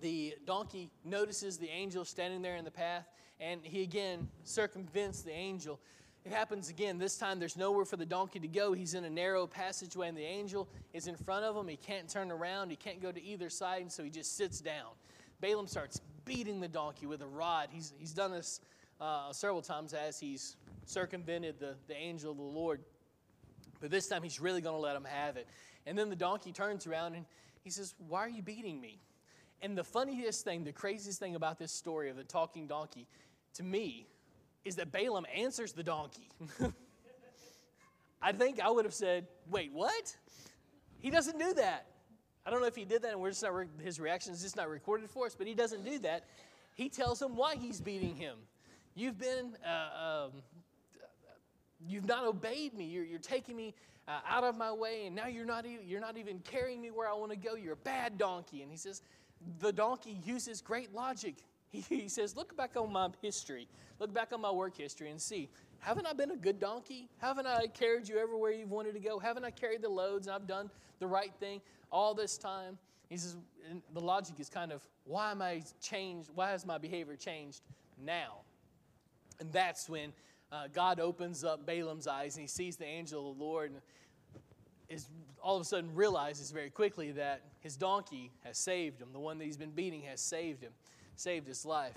the 0.00 0.35
donkey 0.46 0.90
notices 1.05 1.59
the 1.59 1.68
angel 1.68 2.05
standing 2.05 2.42
there 2.42 2.57
in 2.57 2.64
the 2.64 2.70
path, 2.70 3.07
and 3.40 3.61
he 3.62 3.83
again 3.83 4.29
circumvents 4.44 5.22
the 5.22 5.33
angel 5.33 5.81
it 6.27 6.33
happens 6.33 6.70
again. 6.70 6.99
This 6.99 7.16
time 7.16 7.38
there's 7.38 7.57
nowhere 7.57 7.85
for 7.85 7.96
the 7.96 8.05
donkey 8.05 8.40
to 8.40 8.49
go. 8.49 8.72
He's 8.72 8.94
in 8.94 9.05
a 9.05 9.11
narrow 9.11 9.46
passageway, 9.46 10.09
and 10.09 10.18
the 10.18 10.25
angel 10.25 10.66
is 10.92 11.07
in 11.07 11.14
front 11.14 11.44
of 11.44 11.57
him. 11.57 11.68
He 11.68 11.77
can't 11.77 12.09
turn 12.09 12.33
around, 12.33 12.70
he 12.70 12.77
can't 12.77 13.01
go 13.01 13.12
to 13.12 13.22
either 13.22 13.49
side, 13.49 13.83
and 13.83 13.92
so 13.92 14.03
he 14.03 14.11
just 14.11 14.37
sits 14.37 14.61
down. 14.61 14.90
Balaam 15.40 15.68
starts 15.68 16.01
beating 16.25 16.61
the 16.61 16.66
donkey 16.66 17.07
with 17.07 17.22
a 17.22 17.27
rod. 17.27 17.68
He's, 17.70 17.92
he's 17.96 18.12
done 18.12 18.33
this 18.33 18.61
uh, 19.01 19.33
several 19.33 19.62
times 19.62 19.94
as 19.94 20.18
he's 20.18 20.57
circumvented 20.85 21.61
the, 21.61 21.77
the 21.87 21.96
angel 21.96 22.33
of 22.33 22.38
the 22.38 22.42
Lord. 22.42 22.81
But 23.81 23.92
this 23.92 24.09
time 24.09 24.25
he's 24.25 24.40
really 24.40 24.61
going 24.61 24.75
to 24.75 24.81
let 24.81 24.96
him 24.96 25.05
have 25.05 25.37
it. 25.37 25.46
And 25.87 25.96
then 25.96 26.11
the 26.11 26.16
donkey 26.16 26.51
turns 26.51 26.88
around 26.88 27.14
and 27.14 27.25
he 27.62 27.70
says, 27.70 27.94
Why 28.09 28.20
are 28.20 28.29
you 28.29 28.42
beating 28.42 28.81
me? 28.81 28.99
And 29.62 29.79
the 29.79 29.85
funniest 29.85 30.44
thing, 30.44 30.64
the 30.64 30.72
craziest 30.72 31.20
thing 31.20 31.37
about 31.37 31.59
this 31.59 31.72
story 31.72 32.11
of 32.11 32.16
the 32.16 32.25
talking 32.25 32.66
donkey, 32.66 33.07
to 33.56 33.62
me, 33.62 34.06
is 34.64 34.76
that 34.76 34.92
Balaam 34.92 35.26
answers 35.34 35.72
the 35.72 35.82
donkey. 35.82 36.28
I 38.22 38.32
think 38.32 38.60
I 38.60 38.70
would 38.70 38.84
have 38.84 38.94
said, 38.94 39.26
Wait, 39.48 39.72
what? 39.72 40.16
He 40.98 41.10
doesn't 41.10 41.38
do 41.38 41.54
that. 41.54 41.86
I 42.44 42.50
don't 42.50 42.60
know 42.60 42.66
if 42.66 42.76
he 42.76 42.84
did 42.84 43.02
that 43.02 43.12
and 43.12 43.20
we're 43.20 43.30
just 43.30 43.42
not 43.42 43.54
re- 43.54 43.66
his 43.82 44.00
reaction 44.00 44.32
is 44.32 44.42
just 44.42 44.56
not 44.56 44.68
recorded 44.68 45.10
for 45.10 45.26
us, 45.26 45.34
but 45.34 45.46
he 45.46 45.54
doesn't 45.54 45.84
do 45.84 45.98
that. 46.00 46.24
He 46.74 46.88
tells 46.88 47.20
him 47.20 47.36
why 47.36 47.56
he's 47.56 47.80
beating 47.80 48.14
him. 48.14 48.36
You've 48.94 49.18
been, 49.18 49.56
uh, 49.64 50.26
um, 50.26 50.30
you've 51.80 52.06
not 52.06 52.24
obeyed 52.24 52.72
me. 52.74 52.84
You're, 52.84 53.04
you're 53.04 53.18
taking 53.18 53.56
me 53.56 53.74
uh, 54.08 54.20
out 54.28 54.44
of 54.44 54.56
my 54.56 54.72
way, 54.72 55.06
and 55.06 55.16
now 55.16 55.26
you're 55.26 55.44
not, 55.44 55.66
even, 55.66 55.86
you're 55.86 56.00
not 56.00 56.16
even 56.16 56.38
carrying 56.40 56.80
me 56.80 56.90
where 56.90 57.08
I 57.08 57.14
want 57.14 57.32
to 57.32 57.36
go. 57.36 57.56
You're 57.56 57.74
a 57.74 57.76
bad 57.76 58.16
donkey. 58.16 58.62
And 58.62 58.70
he 58.70 58.76
says, 58.76 59.02
the 59.58 59.72
donkey 59.72 60.20
uses 60.24 60.60
great 60.60 60.94
logic. 60.94 61.36
He, 61.70 62.09
says, 62.09 62.37
look 62.37 62.57
back 62.57 62.76
on 62.76 62.92
my 62.92 63.09
history. 63.20 63.68
Look 63.98 64.12
back 64.14 64.33
on 64.33 64.40
my 64.40 64.50
work 64.50 64.76
history 64.76 65.11
and 65.11 65.20
see, 65.20 65.48
haven't 65.81 66.07
I 66.07 66.12
been 66.12 66.31
a 66.31 66.37
good 66.37 66.59
donkey? 66.59 67.09
Haven't 67.18 67.46
I 67.46 67.66
carried 67.66 68.09
you 68.09 68.18
everywhere 68.18 68.52
you've 68.52 68.70
wanted 68.70 68.94
to 68.94 69.00
go? 69.00 69.18
Haven't 69.18 69.44
I 69.44 69.50
carried 69.50 69.83
the 69.83 69.88
loads 69.88 70.26
and 70.26 70.35
I've 70.35 70.46
done 70.46 70.70
the 71.00 71.07
right 71.07 71.33
thing 71.38 71.61
all 71.92 72.14
this 72.14 72.38
time? 72.38 72.79
He 73.09 73.16
says, 73.16 73.37
the 73.92 74.00
logic 74.00 74.37
is 74.38 74.48
kind 74.48 74.72
of, 74.72 74.87
why 75.05 75.31
am 75.31 75.42
I 75.42 75.62
changed? 75.81 76.31
Why 76.35 76.50
has 76.50 76.66
my 76.66 76.79
behavior 76.79 77.16
changed 77.16 77.61
now? 78.02 78.38
And 79.38 79.52
that's 79.52 79.88
when 79.88 80.12
uh, 80.50 80.68
God 80.72 80.98
opens 80.98 81.44
up 81.44 81.66
Balaam's 81.66 82.07
eyes 82.07 82.37
and 82.37 82.42
he 82.42 82.48
sees 82.48 82.76
the 82.76 82.87
angel 82.87 83.31
of 83.31 83.38
the 83.38 83.44
Lord 83.44 83.70
and 83.72 83.81
is 84.88 85.09
all 85.42 85.57
of 85.57 85.62
a 85.62 85.64
sudden 85.64 85.94
realizes 85.94 86.50
very 86.50 86.70
quickly 86.70 87.12
that 87.12 87.42
his 87.61 87.76
donkey 87.76 88.33
has 88.44 88.57
saved 88.57 89.00
him. 89.00 89.09
The 89.12 89.18
one 89.18 89.38
that 89.38 89.44
he's 89.44 89.57
been 89.57 89.70
beating 89.70 90.02
has 90.02 90.20
saved 90.20 90.62
him, 90.62 90.72
saved 91.16 91.46
his 91.48 91.64
life. 91.64 91.96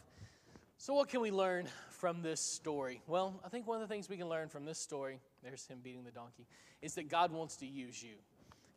So, 0.78 0.94
what 0.94 1.10
can 1.10 1.22
we 1.22 1.32
learn 1.32 1.68
from 1.90 2.22
this 2.22 2.40
story? 2.40 3.02
Well, 3.06 3.40
I 3.46 3.50
think 3.50 3.68
one 3.68 3.82
of 3.82 3.88
the 3.88 3.94
things 3.94 4.10
we 4.10 4.18
can 4.18 4.30
learn 4.30 4.48
from 4.48 4.66
this 4.66 4.80
story, 4.80 5.20
there's 5.44 5.66
him 5.68 5.80
beating 5.84 6.06
the 6.06 6.12
donkey, 6.12 6.48
is 6.82 6.96
that 6.96 7.10
God 7.10 7.32
wants 7.32 7.58
to 7.58 7.66
use 7.66 8.02
you. 8.02 8.16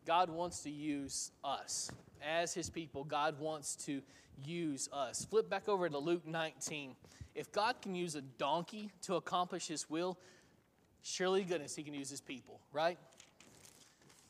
God 0.05 0.29
wants 0.29 0.63
to 0.63 0.69
use 0.69 1.31
us. 1.43 1.89
As 2.21 2.53
his 2.53 2.69
people, 2.69 3.05
God 3.05 3.39
wants 3.39 3.75
to 3.85 4.01
use 4.45 4.89
us. 4.91 5.25
Flip 5.25 5.49
back 5.49 5.69
over 5.69 5.87
to 5.87 5.97
Luke 5.97 6.27
19. 6.27 6.95
If 7.35 7.51
God 7.51 7.81
can 7.81 7.95
use 7.95 8.15
a 8.15 8.21
donkey 8.21 8.91
to 9.03 9.15
accomplish 9.15 9.67
his 9.67 9.89
will, 9.89 10.17
surely 11.01 11.43
goodness 11.43 11.75
he 11.75 11.83
can 11.83 11.93
use 11.93 12.09
his 12.09 12.21
people, 12.21 12.59
right? 12.73 12.99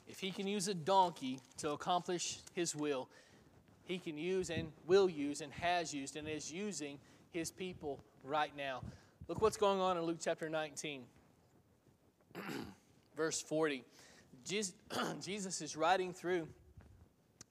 If 0.07 0.19
he 0.19 0.31
can 0.31 0.47
use 0.47 0.67
a 0.67 0.73
donkey 0.73 1.39
to 1.57 1.71
accomplish 1.71 2.37
his 2.53 2.75
will, 2.75 3.09
he 3.85 3.97
can 3.99 4.17
use 4.17 4.49
and 4.49 4.71
will 4.85 5.09
use 5.09 5.41
and 5.41 5.51
has 5.53 5.93
used 5.93 6.15
and 6.15 6.27
is 6.27 6.51
using 6.51 6.97
his 7.31 7.51
people 7.51 8.03
right 8.23 8.55
now. 8.55 8.81
Look 9.27 9.41
what's 9.41 9.57
going 9.57 9.79
on 9.79 9.97
in 9.97 10.03
Luke 10.03 10.19
chapter 10.21 10.49
19, 10.49 11.03
verse 13.15 13.41
40. 13.41 13.83
Jesus 14.45 15.61
is 15.61 15.75
riding 15.75 16.13
through 16.13 16.47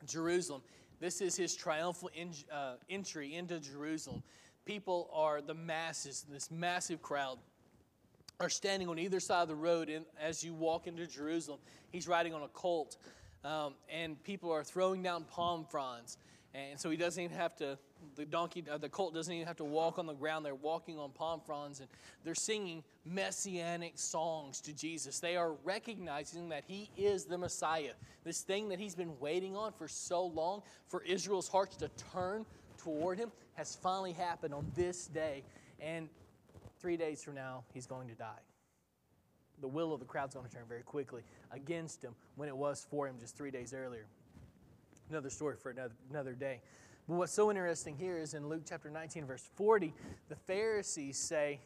Jerusalem. 0.07 0.63
This 1.01 1.21
is 1.21 1.37
his 1.37 1.55
triumphal 1.55 2.11
uh, 2.53 2.75
entry 2.89 3.35
into 3.35 3.59
Jerusalem. 3.59 4.23
People 4.65 5.11
are 5.13 5.41
the 5.41 5.55
masses, 5.55 6.25
this 6.31 6.51
massive 6.51 7.03
crowd 7.03 7.39
are 8.43 8.49
standing 8.49 8.89
on 8.89 8.99
either 8.99 9.21
side 9.21 9.43
of 9.43 9.49
the 9.49 9.55
road 9.55 9.89
and 9.89 10.05
as 10.21 10.43
you 10.43 10.53
walk 10.53 10.87
into 10.87 11.07
Jerusalem. 11.07 11.61
He's 11.91 12.09
riding 12.09 12.35
on 12.35 12.43
a 12.43 12.49
colt, 12.49 12.97
um, 13.45 13.75
and 13.91 14.23
people 14.25 14.51
are 14.51 14.65
throwing 14.65 15.03
down 15.03 15.25
palm 15.25 15.67
fronds. 15.71 16.19
And 16.55 16.79
so 16.79 16.91
he 16.91 16.99
doesn't 16.99 17.23
even 17.23 17.37
have 17.37 17.57
to, 17.57 17.79
the 18.15 18.27
donkey, 18.27 18.63
uh, 18.71 18.77
the 18.77 18.89
colt 18.89 19.15
doesn't 19.15 19.33
even 19.33 19.47
have 19.47 19.57
to 19.57 19.65
walk 19.65 19.99
on 19.99 20.07
the 20.07 20.13
ground. 20.13 20.45
They're 20.45 20.55
walking 20.55 20.99
on 20.99 21.11
palm 21.11 21.41
fronds 21.41 21.81
and 21.81 21.89
they're 22.25 22.35
singing 22.35 22.85
messianic 23.07 23.99
songs 23.99 24.61
to 24.63 24.75
Jesus. 24.75 25.19
They 25.19 25.37
are 25.37 25.55
recognizing 25.65 26.51
that 26.51 26.65
he 26.67 26.91
is 26.97 27.25
the 27.25 27.39
Messiah. 27.39 27.93
This 28.23 28.43
thing 28.43 28.69
that 28.69 28.79
he's 28.79 28.95
been 28.95 29.19
waiting 29.19 29.57
on 29.57 29.73
for 29.73 29.89
so 29.89 30.27
long 30.27 30.63
for 30.89 31.03
Israel's 31.03 31.49
hearts 31.49 31.77
to 31.77 31.89
turn 32.13 32.45
toward 32.77 33.19
him 33.19 33.33
has 33.55 33.75
finally 33.75 34.13
happened 34.13 34.53
on 34.53 34.71
this 34.75 35.07
day. 35.07 35.45
And 35.81 36.11
three 36.81 36.99
days 36.99 37.23
from 37.25 37.35
now, 37.35 37.65
he's 37.73 37.87
going 37.87 38.09
to 38.09 38.15
die. 38.15 38.52
The 39.63 39.69
will 39.69 39.95
of 39.95 40.01
the 40.01 40.07
crowd's 40.07 40.35
going 40.35 40.47
to 40.47 40.55
turn 40.55 40.65
very 40.69 40.83
quickly 40.83 41.23
against 41.51 42.05
him 42.05 42.15
when 42.37 42.51
it 42.51 42.57
was 42.57 42.87
for 42.91 43.09
him 43.09 43.17
just 43.19 43.37
three 43.37 43.51
days 43.51 43.73
earlier 43.73 44.05
another 45.13 45.31
story 45.31 45.57
for 45.57 45.71
another, 45.71 45.95
another 46.11 46.33
day. 46.33 46.61
But 47.09 47.17
what's 47.17 47.33
so 47.33 47.51
interesting 47.51 47.97
here 47.97 48.19
is 48.19 48.35
in 48.35 48.49
Luke 48.49 48.63
chapter 48.69 48.89
19, 48.89 49.27
verse 49.27 49.47
40, 49.57 49.93
the 50.29 50.37
Pharisees 50.37 51.19
say, 51.19 51.61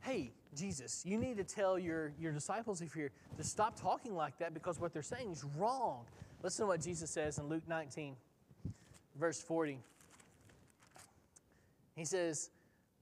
Hey, 0.00 0.30
Jesus, 0.54 1.02
you 1.04 1.18
need 1.18 1.36
to 1.38 1.44
tell 1.44 1.78
your, 1.78 2.12
your 2.20 2.32
disciples 2.32 2.80
if 2.80 2.94
you're 2.94 3.10
to 3.36 3.44
stop 3.44 3.80
talking 3.80 4.14
like 4.14 4.38
that 4.38 4.54
because 4.54 4.78
what 4.78 4.92
they're 4.92 5.02
saying 5.02 5.30
is 5.32 5.44
wrong. 5.58 6.04
Listen 6.42 6.64
to 6.64 6.66
what 6.68 6.80
Jesus 6.80 7.10
says 7.10 7.38
in 7.38 7.48
Luke 7.48 7.62
19, 7.66 8.14
verse 9.18 9.40
40. 9.40 9.78
He 11.96 12.04
says, 12.04 12.50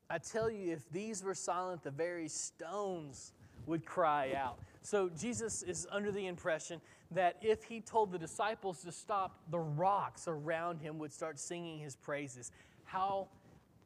I 0.08 0.18
tell 0.18 0.50
you, 0.50 0.72
if 0.72 0.88
these 0.90 1.22
were 1.22 1.34
silent, 1.34 1.82
the 1.82 1.90
very 1.90 2.28
stones 2.28 3.32
would 3.66 3.84
cry 3.84 4.32
out. 4.36 4.58
So 4.82 5.10
Jesus 5.10 5.62
is 5.62 5.86
under 5.90 6.10
the 6.10 6.26
impression 6.26 6.80
that 7.12 7.36
if 7.40 7.64
he 7.64 7.80
told 7.80 8.10
the 8.10 8.18
disciples 8.18 8.82
to 8.82 8.92
stop, 8.92 9.38
the 9.50 9.58
rocks 9.58 10.26
around 10.26 10.80
him 10.80 10.98
would 10.98 11.12
start 11.12 11.38
singing 11.38 11.78
his 11.78 11.94
praises. 11.94 12.50
How 12.84 13.28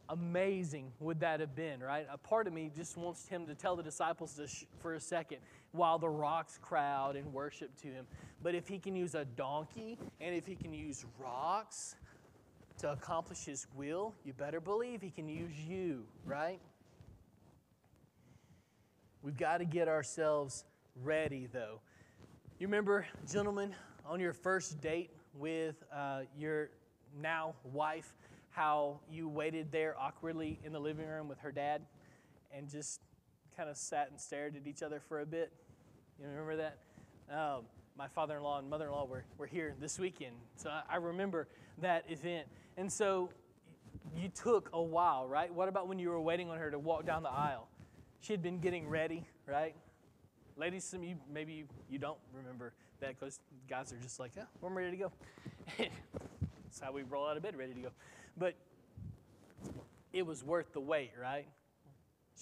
amazing 0.09 0.93
would 1.01 1.21
that 1.21 1.41
have 1.41 1.55
been, 1.55 1.81
right? 1.81 2.07
A 2.11 2.19
part 2.19 2.47
of 2.47 2.53
me 2.53 2.71
just 2.75 2.97
wants 2.97 3.27
him 3.27 3.47
to 3.47 3.55
tell 3.55 3.77
the 3.77 3.83
disciples 3.83 4.35
to 4.35 4.47
sh- 4.47 4.65
for 4.79 4.95
a 4.95 5.01
second 5.01 5.39
while 5.73 5.99
the 5.99 6.09
rocks 6.09 6.59
crowd 6.63 7.17
and 7.17 7.33
worship 7.33 7.77
to 7.83 7.89
him. 7.89 8.07
But 8.43 8.55
if 8.55 8.69
he 8.69 8.79
can 8.79 8.95
use 8.95 9.15
a 9.15 9.25
donkey 9.25 9.99
and 10.21 10.35
if 10.35 10.47
he 10.47 10.55
can 10.55 10.73
use 10.73 11.05
rocks 11.19 11.97
to 12.79 12.93
accomplish 12.93 13.45
his 13.45 13.67
will, 13.75 14.15
you 14.25 14.33
better 14.33 14.61
believe 14.61 15.03
he 15.03 15.11
can 15.11 15.29
use 15.29 15.59
you, 15.59 16.05
right? 16.25 16.61
We've 19.27 19.37
got 19.37 19.59
to 19.59 19.65
get 19.65 19.89
ourselves 19.89 20.65
ready, 21.03 21.49
though. 21.53 21.81
You 22.61 22.69
remember, 22.69 23.09
gentlemen, 23.29 23.75
on 24.09 24.21
your 24.21 24.33
first 24.33 24.81
date 24.81 25.11
with 25.35 25.83
uh, 25.93 26.21
your 26.39 26.71
now 27.21 27.57
wife 27.65 28.15
how 28.51 29.01
you 29.11 29.29
waited 29.29 29.73
there 29.73 29.97
awkwardly 29.99 30.61
in 30.63 30.73
the 30.73 30.79
living 30.79 31.09
room 31.09 31.27
with 31.27 31.41
her 31.41 31.51
dad 31.51 31.83
and 32.53 32.71
just 32.71 33.01
kind 33.57 33.69
of 33.69 33.77
sat 33.77 34.13
and 34.13 34.21
stared 34.21 34.55
at 34.55 34.65
each 34.65 34.85
other 34.85 35.01
for 35.01 35.19
a 35.19 35.27
bit? 35.27 35.53
You 36.21 36.29
remember 36.29 36.55
that? 36.59 36.79
Um, 37.29 37.65
my 37.99 38.07
father 38.07 38.37
in 38.37 38.45
law 38.45 38.61
and 38.61 38.71
mother 38.71 38.85
in 38.85 38.93
law 38.93 39.07
were, 39.07 39.25
were 39.39 39.49
here 39.49 39.75
this 39.81 39.99
weekend. 39.99 40.37
So 40.55 40.71
I, 40.71 40.83
I 40.89 40.97
remember 40.99 41.49
that 41.79 42.05
event. 42.09 42.47
And 42.77 42.93
so 42.93 43.31
you 44.17 44.29
took 44.29 44.71
a 44.73 44.81
while, 44.81 45.27
right? 45.27 45.53
What 45.53 45.69
about 45.69 45.89
when 45.89 45.99
you 45.99 46.11
were 46.11 46.21
waiting 46.21 46.49
on 46.49 46.59
her 46.59 46.71
to 46.71 46.79
walk 46.79 47.07
down 47.07 47.25
the 47.25 47.33
aisle? 47.33 47.67
She 48.21 48.33
had 48.33 48.43
been 48.43 48.61
getting 48.61 48.89
ready, 48.89 49.27
right? 49.47 49.75
Ladies, 50.57 50.85
some 50.85 51.03
you, 51.03 51.17
maybe 51.33 51.53
you, 51.53 51.65
you 51.91 51.99
don't 51.99 52.19
remember 52.35 52.73
that 53.01 53.19
because 53.19 53.41
guys 53.69 53.93
are 53.93 53.99
just 53.99 54.19
like, 54.19 54.33
yeah, 54.37 54.45
I'm 54.65 54.77
ready 54.77 54.93
to 54.93 54.97
go. 54.97 55.13
That's 55.79 56.81
how 56.81 56.93
we 56.93 57.03
roll 57.03 57.27
out 57.27 57.37
of 57.37 57.43
bed, 57.43 57.57
ready 57.57 57.75
to 57.75 57.81
go. 57.81 57.89
But 58.37 58.55
it 60.13 60.27
was 60.27 60.43
worth 60.43 60.73
the 60.73 60.81
wait, 60.81 61.13
right? 61.21 61.47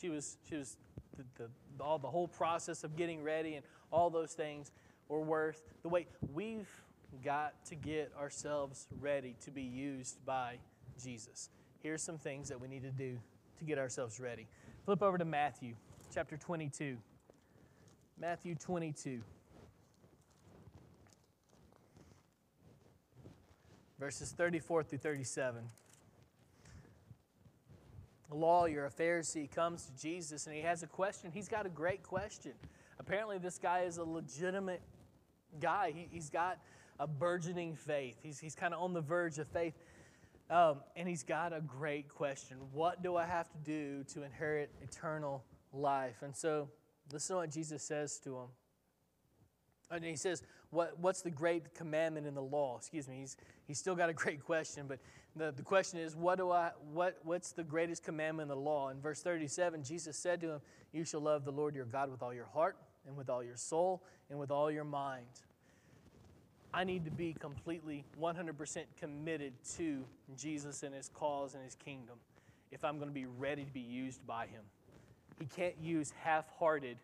She 0.00 0.08
was, 0.08 0.36
she 0.48 0.56
was 0.56 0.76
the, 1.16 1.24
the, 1.76 1.84
all 1.84 1.98
the 1.98 2.08
whole 2.08 2.28
process 2.28 2.84
of 2.84 2.96
getting 2.96 3.22
ready 3.22 3.54
and 3.54 3.64
all 3.90 4.10
those 4.10 4.32
things 4.32 4.70
were 5.08 5.20
worth 5.20 5.62
the 5.82 5.88
wait. 5.88 6.08
We've 6.32 6.68
got 7.24 7.64
to 7.66 7.74
get 7.74 8.12
ourselves 8.18 8.86
ready 9.00 9.36
to 9.44 9.50
be 9.50 9.62
used 9.62 10.24
by 10.24 10.58
Jesus. 11.02 11.50
Here's 11.82 12.02
some 12.02 12.18
things 12.18 12.48
that 12.48 12.60
we 12.60 12.68
need 12.68 12.82
to 12.82 12.90
do 12.90 13.18
to 13.64 13.68
get 13.68 13.78
ourselves 13.78 14.20
ready. 14.20 14.46
Flip 14.84 15.02
over 15.02 15.16
to 15.16 15.24
Matthew 15.24 15.74
chapter 16.12 16.36
22. 16.36 16.98
Matthew 18.20 18.54
22. 18.54 19.20
Verses 23.98 24.32
34 24.32 24.82
through 24.82 24.98
37. 24.98 25.62
A 28.30 28.34
lawyer, 28.34 28.86
a 28.86 28.90
Pharisee, 28.90 29.50
comes 29.50 29.86
to 29.86 30.02
Jesus 30.02 30.46
and 30.46 30.54
he 30.54 30.62
has 30.62 30.82
a 30.82 30.86
question. 30.86 31.30
He's 31.32 31.48
got 31.48 31.64
a 31.64 31.70
great 31.70 32.02
question. 32.02 32.52
Apparently, 32.98 33.38
this 33.38 33.58
guy 33.58 33.80
is 33.80 33.96
a 33.98 34.04
legitimate 34.04 34.82
guy. 35.60 35.92
He, 36.10 36.16
has 36.16 36.28
got 36.28 36.58
a 37.00 37.06
burgeoning 37.06 37.76
faith, 37.76 38.16
he's, 38.22 38.38
he's 38.38 38.54
kind 38.54 38.74
of 38.74 38.80
on 38.80 38.92
the 38.92 39.00
verge 39.00 39.38
of 39.38 39.48
faith. 39.48 39.74
Um, 40.50 40.80
and 40.94 41.08
he's 41.08 41.22
got 41.22 41.52
a 41.52 41.60
great 41.60 42.08
question 42.08 42.58
What 42.72 43.02
do 43.02 43.16
I 43.16 43.24
have 43.24 43.50
to 43.50 43.58
do 43.58 44.04
to 44.14 44.22
inherit 44.22 44.70
eternal 44.82 45.44
life? 45.72 46.22
And 46.22 46.36
so, 46.36 46.68
listen 47.12 47.34
to 47.34 47.40
what 47.40 47.50
Jesus 47.50 47.82
says 47.82 48.18
to 48.20 48.36
him. 48.36 48.46
And 49.90 50.04
he 50.04 50.16
says, 50.16 50.42
what, 50.70 50.98
What's 50.98 51.22
the 51.22 51.30
great 51.30 51.74
commandment 51.74 52.26
in 52.26 52.34
the 52.34 52.42
law? 52.42 52.76
Excuse 52.76 53.08
me, 53.08 53.20
he's, 53.20 53.36
he's 53.66 53.78
still 53.78 53.94
got 53.94 54.10
a 54.10 54.12
great 54.14 54.44
question, 54.44 54.86
but 54.86 54.98
the, 55.36 55.52
the 55.52 55.62
question 55.62 55.98
is, 55.98 56.14
what 56.14 56.38
do 56.38 56.50
I, 56.50 56.70
what, 56.92 57.18
What's 57.24 57.52
the 57.52 57.64
greatest 57.64 58.04
commandment 58.04 58.50
in 58.50 58.56
the 58.56 58.62
law? 58.62 58.90
In 58.90 59.00
verse 59.00 59.22
37, 59.22 59.82
Jesus 59.82 60.16
said 60.16 60.40
to 60.42 60.50
him, 60.50 60.60
You 60.92 61.04
shall 61.04 61.20
love 61.20 61.44
the 61.44 61.52
Lord 61.52 61.74
your 61.74 61.86
God 61.86 62.10
with 62.10 62.22
all 62.22 62.34
your 62.34 62.46
heart, 62.46 62.76
and 63.06 63.16
with 63.16 63.30
all 63.30 63.42
your 63.42 63.56
soul, 63.56 64.02
and 64.30 64.38
with 64.38 64.50
all 64.50 64.70
your 64.70 64.84
mind. 64.84 65.26
I 66.74 66.82
need 66.82 67.04
to 67.04 67.10
be 67.12 67.36
completely 67.38 68.04
100% 68.20 68.84
committed 68.98 69.52
to 69.76 70.04
Jesus 70.36 70.82
and 70.82 70.92
his 70.92 71.08
cause 71.08 71.54
and 71.54 71.62
his 71.62 71.76
kingdom 71.76 72.16
if 72.72 72.84
I'm 72.84 72.96
going 72.96 73.08
to 73.08 73.14
be 73.14 73.26
ready 73.26 73.62
to 73.62 73.70
be 73.70 73.78
used 73.78 74.26
by 74.26 74.46
him. 74.46 74.62
He 75.38 75.46
can't 75.46 75.76
use 75.80 76.12
half 76.20 76.46
hearted, 76.58 76.96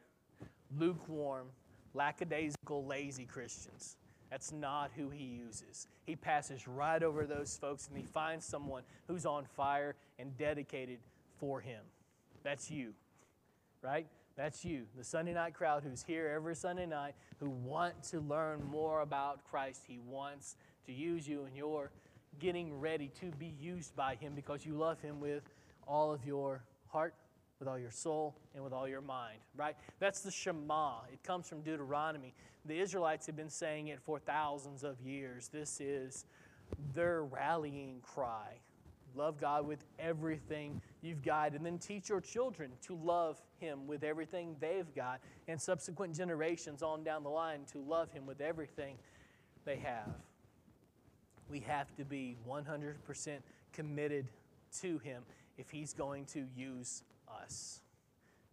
lukewarm, 0.76 1.46
lackadaisical, 1.94 2.84
lazy 2.84 3.24
Christians. 3.26 3.96
That's 4.28 4.50
not 4.50 4.90
who 4.96 5.08
he 5.08 5.22
uses. 5.24 5.86
He 6.04 6.16
passes 6.16 6.66
right 6.66 7.02
over 7.02 7.24
those 7.24 7.56
folks 7.56 7.86
and 7.86 7.96
he 7.96 8.04
finds 8.04 8.44
someone 8.44 8.82
who's 9.06 9.24
on 9.24 9.44
fire 9.44 9.94
and 10.18 10.36
dedicated 10.36 10.98
for 11.38 11.60
him. 11.60 11.82
That's 12.42 12.72
you, 12.72 12.92
right? 13.82 14.08
That's 14.36 14.64
you, 14.64 14.86
the 14.96 15.04
Sunday 15.04 15.34
night 15.34 15.54
crowd 15.54 15.82
who's 15.82 16.02
here 16.02 16.32
every 16.34 16.56
Sunday 16.56 16.86
night, 16.86 17.14
who 17.38 17.50
want 17.50 18.02
to 18.04 18.20
learn 18.20 18.62
more 18.70 19.02
about 19.02 19.44
Christ. 19.50 19.82
He 19.86 19.98
wants 19.98 20.56
to 20.86 20.92
use 20.92 21.28
you, 21.28 21.44
and 21.44 21.56
you're 21.56 21.90
getting 22.38 22.78
ready 22.80 23.10
to 23.20 23.26
be 23.38 23.54
used 23.60 23.94
by 23.96 24.14
Him 24.14 24.32
because 24.34 24.64
you 24.64 24.74
love 24.74 25.00
Him 25.00 25.20
with 25.20 25.42
all 25.86 26.12
of 26.12 26.24
your 26.24 26.62
heart, 26.88 27.14
with 27.58 27.68
all 27.68 27.78
your 27.78 27.90
soul, 27.90 28.34
and 28.54 28.64
with 28.64 28.72
all 28.72 28.88
your 28.88 29.02
mind, 29.02 29.38
right? 29.56 29.76
That's 29.98 30.20
the 30.20 30.30
Shema. 30.30 31.00
It 31.12 31.22
comes 31.22 31.48
from 31.48 31.60
Deuteronomy. 31.60 32.32
The 32.64 32.78
Israelites 32.78 33.26
have 33.26 33.36
been 33.36 33.50
saying 33.50 33.88
it 33.88 34.00
for 34.00 34.18
thousands 34.18 34.84
of 34.84 35.00
years. 35.00 35.48
This 35.48 35.80
is 35.80 36.24
their 36.94 37.24
rallying 37.24 38.00
cry. 38.02 38.60
Love 39.14 39.40
God 39.40 39.66
with 39.66 39.84
everything 39.98 40.80
you've 41.02 41.22
got, 41.22 41.52
and 41.52 41.64
then 41.64 41.78
teach 41.78 42.08
your 42.08 42.20
children 42.20 42.70
to 42.82 42.94
love 42.94 43.40
Him 43.58 43.86
with 43.86 44.04
everything 44.04 44.56
they've 44.60 44.94
got, 44.94 45.20
and 45.48 45.60
subsequent 45.60 46.16
generations 46.16 46.82
on 46.82 47.02
down 47.02 47.22
the 47.22 47.30
line 47.30 47.60
to 47.72 47.78
love 47.78 48.12
Him 48.12 48.26
with 48.26 48.40
everything 48.40 48.96
they 49.64 49.76
have. 49.76 50.14
We 51.48 51.60
have 51.60 51.94
to 51.96 52.04
be 52.04 52.36
100% 52.48 53.38
committed 53.72 54.28
to 54.80 54.98
Him 54.98 55.22
if 55.58 55.70
He's 55.70 55.92
going 55.92 56.24
to 56.26 56.46
use 56.56 57.02
us. 57.42 57.80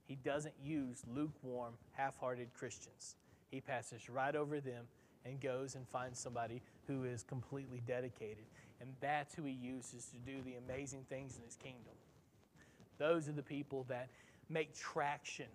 He 0.08 0.15
doesn't 0.15 0.56
use 0.63 1.04
lukewarm, 1.13 1.74
half 1.91 2.17
hearted 2.17 2.48
Christians. 2.58 3.15
He 3.52 3.62
passes 3.62 4.10
right 4.10 4.36
over 4.36 4.60
them 4.60 4.86
and 5.26 5.39
goes 5.41 5.76
and 5.76 5.88
finds 5.88 6.20
somebody 6.20 6.62
who 6.88 7.04
is 7.04 7.24
completely 7.24 7.82
dedicated. 7.86 8.46
And 8.80 8.90
that's 9.02 9.34
who 9.34 9.44
he 9.44 9.52
uses 9.52 10.06
to 10.08 10.18
do 10.18 10.42
the 10.44 10.56
amazing 10.56 11.06
things 11.10 11.36
in 11.38 11.44
his 11.44 11.56
kingdom. 11.56 11.94
Those 12.98 13.28
are 13.28 13.34
the 13.34 13.44
people 13.44 13.86
that 13.90 14.10
make 14.50 14.76
traction 14.76 15.48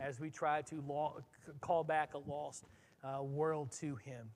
as 0.00 0.20
we 0.20 0.30
try 0.30 0.62
to 0.62 0.82
law, 0.86 1.14
call 1.60 1.84
back 1.84 2.14
a 2.14 2.18
lost 2.30 2.64
uh, 3.02 3.22
world 3.22 3.72
to 3.80 3.96
him. 3.96 4.28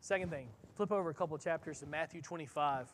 Second 0.00 0.30
thing, 0.30 0.48
flip 0.74 0.90
over 0.90 1.10
a 1.10 1.14
couple 1.14 1.38
chapters 1.38 1.80
to 1.80 1.86
Matthew 1.86 2.20
25. 2.22 2.88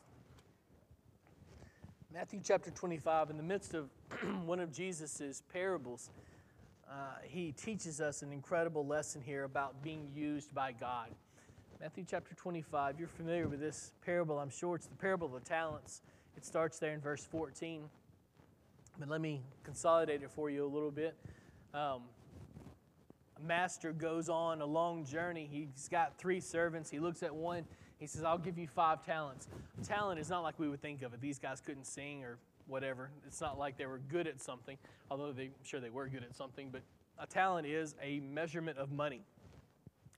Matthew 2.13 2.39
chapter 2.43 2.71
25, 2.71 3.29
in 3.31 3.37
the 3.37 3.43
midst 3.43 3.73
of 3.73 3.89
one 4.45 4.59
of 4.59 4.71
Jesus' 4.71 5.43
parables, 5.51 6.09
uh, 6.89 6.93
he 7.23 7.51
teaches 7.51 8.01
us 8.01 8.23
an 8.23 8.31
incredible 8.31 8.85
lesson 8.85 9.21
here 9.21 9.43
about 9.43 9.83
being 9.83 10.07
used 10.13 10.53
by 10.53 10.71
God. 10.71 11.09
Matthew 11.81 12.03
chapter 12.05 12.35
25. 12.35 12.99
You're 12.99 13.07
familiar 13.07 13.47
with 13.47 13.61
this 13.61 13.93
parable, 14.05 14.37
I'm 14.37 14.49
sure. 14.49 14.75
It's 14.75 14.87
the 14.87 14.97
parable 14.97 15.27
of 15.27 15.33
the 15.41 15.49
talents. 15.49 16.01
It 16.35 16.45
starts 16.45 16.77
there 16.77 16.93
in 16.93 16.99
verse 16.99 17.23
14. 17.23 17.83
But 18.99 19.07
let 19.07 19.21
me 19.21 19.43
consolidate 19.63 20.21
it 20.21 20.29
for 20.29 20.49
you 20.49 20.65
a 20.65 20.67
little 20.67 20.91
bit. 20.91 21.15
Um, 21.73 22.01
a 23.37 23.47
master 23.47 23.93
goes 23.93 24.27
on 24.27 24.59
a 24.59 24.65
long 24.65 25.05
journey. 25.05 25.47
He's 25.49 25.87
got 25.87 26.17
three 26.17 26.41
servants. 26.41 26.89
He 26.89 26.99
looks 26.99 27.23
at 27.23 27.33
one. 27.33 27.63
He 27.97 28.07
says, 28.07 28.25
I'll 28.25 28.37
give 28.37 28.57
you 28.57 28.67
five 28.67 29.05
talents. 29.05 29.47
Talent 29.87 30.19
is 30.19 30.29
not 30.29 30.43
like 30.43 30.59
we 30.59 30.67
would 30.67 30.81
think 30.81 31.01
of 31.01 31.13
it. 31.13 31.21
These 31.21 31.39
guys 31.39 31.61
couldn't 31.61 31.87
sing 31.87 32.25
or 32.25 32.39
whatever. 32.67 33.09
It's 33.25 33.39
not 33.39 33.57
like 33.57 33.77
they 33.77 33.85
were 33.85 34.01
good 34.09 34.27
at 34.27 34.41
something, 34.41 34.77
although 35.09 35.31
they, 35.31 35.43
I'm 35.43 35.63
sure 35.63 35.79
they 35.79 35.89
were 35.89 36.09
good 36.09 36.25
at 36.25 36.35
something. 36.35 36.71
But 36.73 36.81
a 37.17 37.25
talent 37.25 37.67
is 37.67 37.95
a 38.03 38.19
measurement 38.19 38.77
of 38.77 38.91
money. 38.91 39.21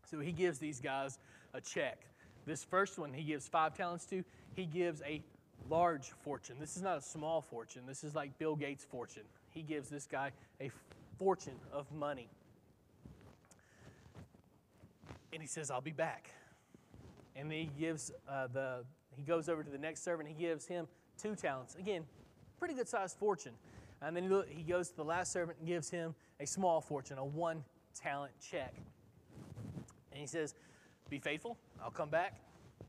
So 0.10 0.20
he 0.20 0.32
gives 0.32 0.58
these 0.58 0.82
guys 0.82 1.20
a 1.54 1.62
check. 1.62 2.06
This 2.46 2.64
first 2.64 2.98
one 2.98 3.14
he 3.14 3.24
gives 3.24 3.48
five 3.48 3.76
talents 3.76 4.06
to, 4.06 4.24
he 4.56 4.66
gives 4.66 5.02
a 5.04 5.22
large 5.70 6.12
fortune. 6.24 6.56
This 6.60 6.76
is 6.76 6.82
not 6.82 6.98
a 6.98 7.02
small 7.02 7.42
fortune. 7.42 7.84
This 7.88 8.04
is 8.04 8.16
like 8.16 8.38
Bill 8.40 8.56
Gates' 8.56 8.84
fortune. 8.84 9.24
He 9.52 9.62
gives 9.62 9.90
this 9.90 10.06
guy 10.06 10.32
a 10.60 10.72
fortune 11.18 11.60
of 11.72 11.92
money. 11.92 12.30
And 15.34 15.42
he 15.42 15.48
says, 15.48 15.72
I'll 15.72 15.82
be 15.82 15.92
back. 15.92 16.30
And 17.36 17.52
he 17.52 17.70
gives 17.80 18.12
uh, 18.28 18.48
the, 18.48 18.84
he 19.16 19.22
goes 19.22 19.48
over 19.48 19.64
to 19.64 19.70
the 19.70 19.78
next 19.78 20.04
servant. 20.04 20.28
He 20.28 20.36
gives 20.36 20.66
him 20.66 20.88
two 21.22 21.36
talents. 21.36 21.76
Again, 21.76 22.04
pretty 22.60 22.74
good 22.74 22.88
sized 22.88 23.18
fortune. 23.18 23.54
And 24.02 24.16
then 24.16 24.44
he, 24.50 24.64
goes 24.64 24.90
to 24.90 24.96
the 24.96 25.04
last 25.04 25.32
servant 25.32 25.60
and 25.60 25.68
gives 25.68 25.90
him 25.90 26.16
a 26.40 26.48
small 26.48 26.82
fortune, 26.82 27.20
a 27.20 27.26
one 27.26 27.64
talent 27.94 28.32
check. 28.42 28.74
And 30.12 30.20
he 30.20 30.26
says, 30.26 30.56
be 31.12 31.20
faithful. 31.20 31.58
I'll 31.84 31.92
come 31.92 32.10
back. 32.10 32.40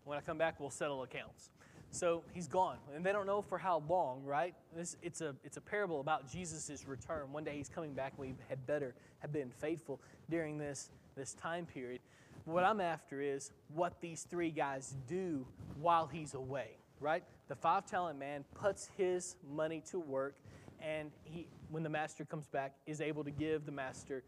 When 0.04 0.16
I 0.16 0.20
come 0.20 0.38
back, 0.38 0.60
we'll 0.60 0.70
settle 0.70 1.02
accounts. 1.02 1.50
So 1.90 2.22
he's 2.32 2.46
gone, 2.46 2.78
and 2.94 3.04
they 3.04 3.12
don't 3.12 3.26
know 3.26 3.42
for 3.42 3.58
how 3.58 3.82
long, 3.88 4.24
right? 4.24 4.54
This, 4.74 4.96
it's, 5.02 5.20
a, 5.20 5.34
it's 5.44 5.56
a 5.56 5.60
parable 5.60 6.00
about 6.00 6.30
Jesus' 6.30 6.86
return. 6.86 7.32
One 7.32 7.42
day 7.42 7.56
he's 7.56 7.68
coming 7.68 7.92
back, 7.92 8.14
we 8.16 8.34
had 8.48 8.64
better 8.64 8.94
have 9.18 9.32
been 9.32 9.50
faithful 9.50 10.00
during 10.30 10.56
this, 10.56 10.90
this 11.16 11.34
time 11.34 11.66
period. 11.66 12.00
What 12.44 12.64
I'm 12.64 12.80
after 12.80 13.20
is 13.20 13.50
what 13.74 14.00
these 14.00 14.22
three 14.22 14.50
guys 14.50 14.94
do 15.08 15.44
while 15.80 16.06
he's 16.06 16.34
away, 16.34 16.76
right? 17.00 17.24
The 17.48 17.56
five 17.56 17.86
talent 17.86 18.18
man 18.20 18.44
puts 18.54 18.88
his 18.96 19.36
money 19.52 19.82
to 19.90 19.98
work, 19.98 20.36
and 20.80 21.10
he, 21.24 21.48
when 21.70 21.82
the 21.82 21.90
master 21.90 22.24
comes 22.24 22.46
back, 22.46 22.76
is 22.86 23.00
able 23.00 23.24
to 23.24 23.32
give 23.32 23.66
the 23.66 23.72
master 23.72 24.22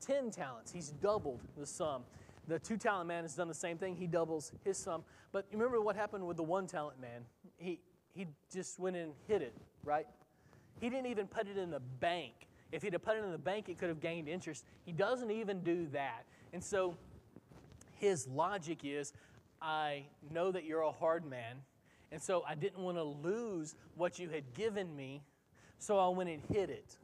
10 0.00 0.32
talents. 0.32 0.72
He's 0.72 0.88
doubled 0.90 1.40
the 1.56 1.66
sum 1.66 2.02
the 2.48 2.58
two 2.58 2.76
talent 2.76 3.06
man 3.06 3.22
has 3.22 3.34
done 3.34 3.46
the 3.46 3.54
same 3.54 3.78
thing. 3.78 3.94
He 3.94 4.06
doubles 4.06 4.52
his 4.64 4.76
sum. 4.78 5.04
But 5.32 5.46
you 5.52 5.58
remember 5.58 5.80
what 5.80 5.94
happened 5.94 6.26
with 6.26 6.36
the 6.36 6.42
one 6.42 6.66
talent 6.66 7.00
man? 7.00 7.22
He, 7.56 7.78
he 8.14 8.26
just 8.52 8.78
went 8.78 8.96
and 8.96 9.12
hid 9.28 9.42
it, 9.42 9.54
right? 9.84 10.06
He 10.80 10.88
didn't 10.88 11.06
even 11.06 11.26
put 11.26 11.46
it 11.46 11.58
in 11.58 11.70
the 11.70 11.80
bank. 11.80 12.32
If 12.72 12.82
he'd 12.82 12.94
have 12.94 13.02
put 13.02 13.16
it 13.16 13.24
in 13.24 13.30
the 13.30 13.38
bank, 13.38 13.68
it 13.68 13.78
could 13.78 13.88
have 13.88 14.00
gained 14.00 14.28
interest. 14.28 14.64
He 14.84 14.92
doesn't 14.92 15.30
even 15.30 15.62
do 15.62 15.86
that. 15.92 16.24
And 16.52 16.64
so 16.64 16.96
his 17.96 18.26
logic 18.26 18.80
is 18.82 19.12
I 19.60 20.04
know 20.30 20.50
that 20.52 20.64
you're 20.64 20.82
a 20.82 20.92
hard 20.92 21.28
man, 21.28 21.56
and 22.12 22.22
so 22.22 22.44
I 22.48 22.54
didn't 22.54 22.78
want 22.78 22.96
to 22.96 23.02
lose 23.02 23.74
what 23.96 24.18
you 24.18 24.28
had 24.28 24.54
given 24.54 24.94
me, 24.94 25.22
so 25.78 25.98
I 25.98 26.08
went 26.08 26.30
and 26.30 26.42
hid 26.52 26.70
it. 26.70 26.96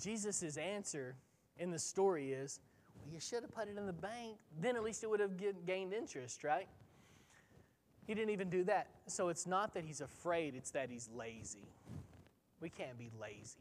Jesus' 0.00 0.56
answer 0.56 1.16
in 1.58 1.70
the 1.72 1.78
story 1.78 2.32
is, 2.32 2.60
you 3.12 3.20
should 3.20 3.42
have 3.42 3.54
put 3.54 3.68
it 3.68 3.76
in 3.76 3.86
the 3.86 3.92
bank. 3.92 4.36
Then 4.60 4.76
at 4.76 4.82
least 4.82 5.02
it 5.02 5.10
would 5.10 5.20
have 5.20 5.32
gained 5.66 5.92
interest, 5.92 6.44
right? 6.44 6.68
He 8.06 8.14
didn't 8.14 8.30
even 8.30 8.48
do 8.48 8.64
that. 8.64 8.88
So 9.06 9.28
it's 9.28 9.46
not 9.46 9.74
that 9.74 9.84
he's 9.84 10.00
afraid, 10.00 10.54
it's 10.54 10.70
that 10.70 10.90
he's 10.90 11.08
lazy. 11.14 11.68
We 12.60 12.70
can't 12.70 12.98
be 12.98 13.10
lazy. 13.20 13.58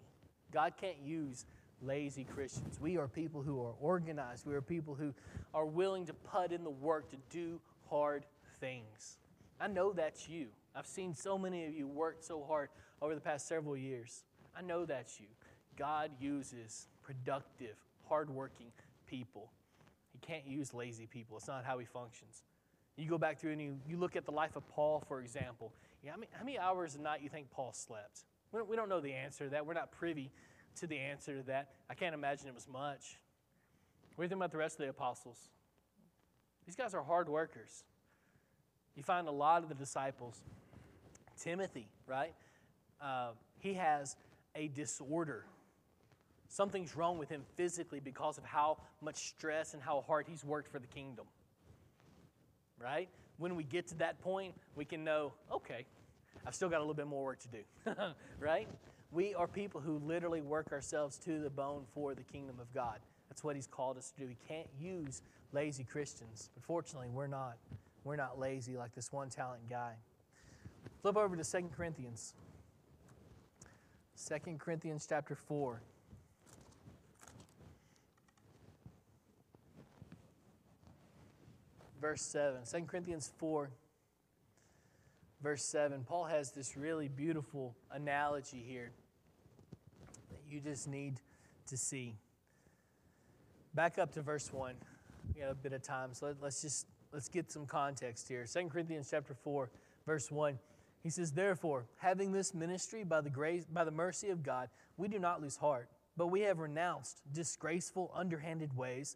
God 0.52 0.74
can't 0.80 1.00
use 1.04 1.46
lazy 1.82 2.24
Christians. 2.24 2.80
We 2.80 2.98
are 2.98 3.08
people 3.08 3.42
who 3.42 3.62
are 3.62 3.74
organized. 3.80 4.46
We 4.46 4.56
are 4.56 4.62
people 4.62 4.96
who 4.96 5.14
are 5.54 5.66
willing 5.66 6.06
to 6.06 6.14
put 6.14 6.52
in 6.52 6.64
the 6.64 6.70
work 6.70 7.10
to 7.12 7.18
do 7.30 7.60
hard 7.90 8.26
things. 8.60 9.18
I 9.60 9.68
know 9.68 9.94
that's 9.94 10.28
you. 10.30 10.48
I've 10.76 10.88
seen 10.88 11.14
so 11.14 11.38
many 11.38 11.66
of 11.66 11.74
you 11.74 11.88
work 11.88 12.18
so 12.22 12.44
hard 12.48 12.70
over 13.02 13.16
the 13.16 13.22
past 13.22 13.48
several 13.48 13.76
years. 13.76 14.24
I 14.58 14.62
know 14.62 14.86
that's 14.86 15.20
you. 15.20 15.28
God 15.76 16.12
uses 16.20 16.88
productive, 17.04 17.76
hardworking 18.08 18.68
people. 19.08 19.52
He 20.12 20.20
can't 20.20 20.46
use 20.46 20.74
lazy 20.74 21.08
people. 21.08 21.38
It's 21.38 21.48
not 21.48 21.64
how 21.66 21.78
he 21.80 21.86
functions. 21.86 22.44
You 22.96 23.08
go 23.08 23.18
back 23.18 23.40
through 23.40 23.52
and 23.52 23.62
you, 23.62 23.78
you 23.88 23.98
look 23.98 24.16
at 24.16 24.26
the 24.26 24.32
life 24.32 24.56
of 24.56 24.68
Paul, 24.70 25.04
for 25.08 25.22
example. 25.22 25.72
Yeah, 26.04 26.12
how, 26.12 26.18
many, 26.18 26.30
how 26.34 26.44
many 26.44 26.60
hours 26.60 26.96
a 26.96 27.02
night 27.02 27.22
you 27.22 27.30
think 27.30 27.52
Paul 27.52 27.72
slept? 27.74 28.24
We 28.52 28.60
don't, 28.60 28.70
we 28.70 28.76
don't 28.76 28.90
know 28.90 29.00
the 29.00 29.14
answer 29.14 29.46
to 29.46 29.50
that. 29.52 29.66
We're 29.66 29.74
not 29.74 29.92
privy 29.92 30.32
to 30.80 30.88
the 30.88 30.98
answer 30.98 31.38
to 31.38 31.44
that. 31.44 31.70
I 31.90 31.94
can't 31.94 32.16
imagine 32.16 32.48
it 32.48 32.56
was 32.56 32.68
much. 32.68 33.20
What 34.16 34.24
do 34.24 34.26
you 34.26 34.30
think 34.30 34.40
about 34.40 34.52
the 34.52 34.58
rest 34.58 34.80
of 34.80 34.86
the 34.86 34.90
apostles? 34.90 35.38
These 36.66 36.76
guys 36.76 36.94
are 36.94 37.04
hard 37.04 37.30
workers. 37.30 37.84
You 38.96 39.04
find 39.04 39.28
a 39.28 39.32
lot 39.32 39.62
of 39.62 39.70
the 39.70 39.76
disciples. 39.76 40.42
Timothy, 41.40 41.88
right? 42.08 42.34
Uh, 43.00 43.30
he 43.60 43.76
has 43.76 44.16
a 44.56 44.68
disorder. 44.70 45.46
Something's 46.50 46.96
wrong 46.96 47.18
with 47.18 47.30
him 47.30 47.44
physically 47.56 48.00
because 48.00 48.38
of 48.38 48.44
how 48.44 48.78
much 49.02 49.30
stress 49.30 49.74
and 49.74 49.84
how 49.84 50.04
hard 50.08 50.26
he's 50.28 50.44
worked 50.44 50.72
for 50.72 50.80
the 50.80 50.88
kingdom. 50.88 51.26
Right? 52.80 53.10
When 53.38 53.56
we 53.56 53.64
get 53.64 53.88
to 53.88 53.96
that 53.96 54.20
point, 54.22 54.56
we 54.76 54.86
can 54.86 55.04
know, 55.04 55.34
okay, 55.52 55.86
I've 56.46 56.56
still 56.56 56.70
got 56.70 56.78
a 56.78 56.80
little 56.80 56.94
bit 56.94 57.08
more 57.08 57.24
work 57.24 57.40
to 57.40 57.48
do. 57.50 57.96
right? 58.40 58.68
We 59.12 59.34
are 59.36 59.48
people 59.48 59.82
who 59.82 60.00
literally 60.00 60.42
work 60.42 60.72
ourselves 60.72 61.18
to 61.20 61.40
the 61.40 61.50
bone 61.50 61.84
for 61.94 62.14
the 62.14 62.24
kingdom 62.24 62.58
of 62.60 62.74
God. 62.74 63.00
That's 63.30 63.44
what 63.44 63.56
He's 63.56 63.68
called 63.68 63.98
us 63.98 64.12
to 64.12 64.24
do. 64.24 64.28
He 64.28 64.38
can't 64.48 64.68
use 64.80 65.22
lazy 65.52 65.84
Christians. 65.84 66.50
But 66.54 66.64
fortunately, 66.64 67.10
we're 67.10 67.28
not. 67.28 67.58
We're 68.04 68.16
not 68.16 68.40
lazy 68.40 68.78
like 68.78 68.96
this 68.96 69.12
one 69.12 69.30
talent 69.30 69.70
guy. 69.70 69.94
Flip 71.02 71.18
over 71.18 71.36
to 71.36 71.44
2 71.44 71.70
Corinthians. 71.76 72.34
2 74.28 74.36
Corinthians 74.58 75.06
chapter 75.08 75.36
4. 75.36 75.82
Verse 82.00 82.22
7. 82.22 82.62
2 82.72 82.82
Corinthians 82.86 83.32
4 83.38 83.70
verse 85.42 85.64
7, 85.64 86.04
Paul 86.04 86.26
has 86.26 86.52
this 86.52 86.76
really 86.76 87.08
beautiful 87.08 87.76
analogy 87.92 88.64
here 88.68 88.92
that 90.30 90.42
you 90.50 90.60
just 90.60 90.88
need 90.88 91.20
to 91.68 91.78
see. 91.78 92.16
Back 93.74 94.00
up 94.00 94.14
to 94.14 94.22
verse 94.22 94.52
1. 94.52 94.76
We 95.36 95.42
got 95.42 95.52
a 95.52 95.56
bit 95.56 95.74
of 95.74 95.84
time, 95.84 96.14
so 96.14 96.28
let, 96.28 96.42
us 96.48 96.62
just 96.62 96.88
let's 97.12 97.30
get 97.30 97.52
some 97.52 97.66
context 97.66 98.28
here. 98.28 98.46
2 98.52 98.68
Corinthians 98.68 99.08
chapter 99.12 99.34
4, 99.34 99.70
verse 100.06 100.32
1. 100.32 100.58
He 101.04 101.10
says, 101.10 101.32
Therefore, 101.32 101.86
having 101.98 102.32
this 102.32 102.54
ministry 102.54 103.04
by 103.04 103.22
the 103.22 103.30
grace 103.30 103.66
by 103.66 103.84
the 103.84 103.92
mercy 103.92 104.30
of 104.30 104.42
God, 104.42 104.70
we 104.98 105.08
do 105.08 105.20
not 105.20 105.42
lose 105.42 105.58
heart, 105.58 105.90
but 106.16 106.28
we 106.28 106.42
have 106.42 106.60
renounced 106.60 107.22
disgraceful, 107.32 108.12
underhanded 108.16 108.76
ways. 108.76 109.16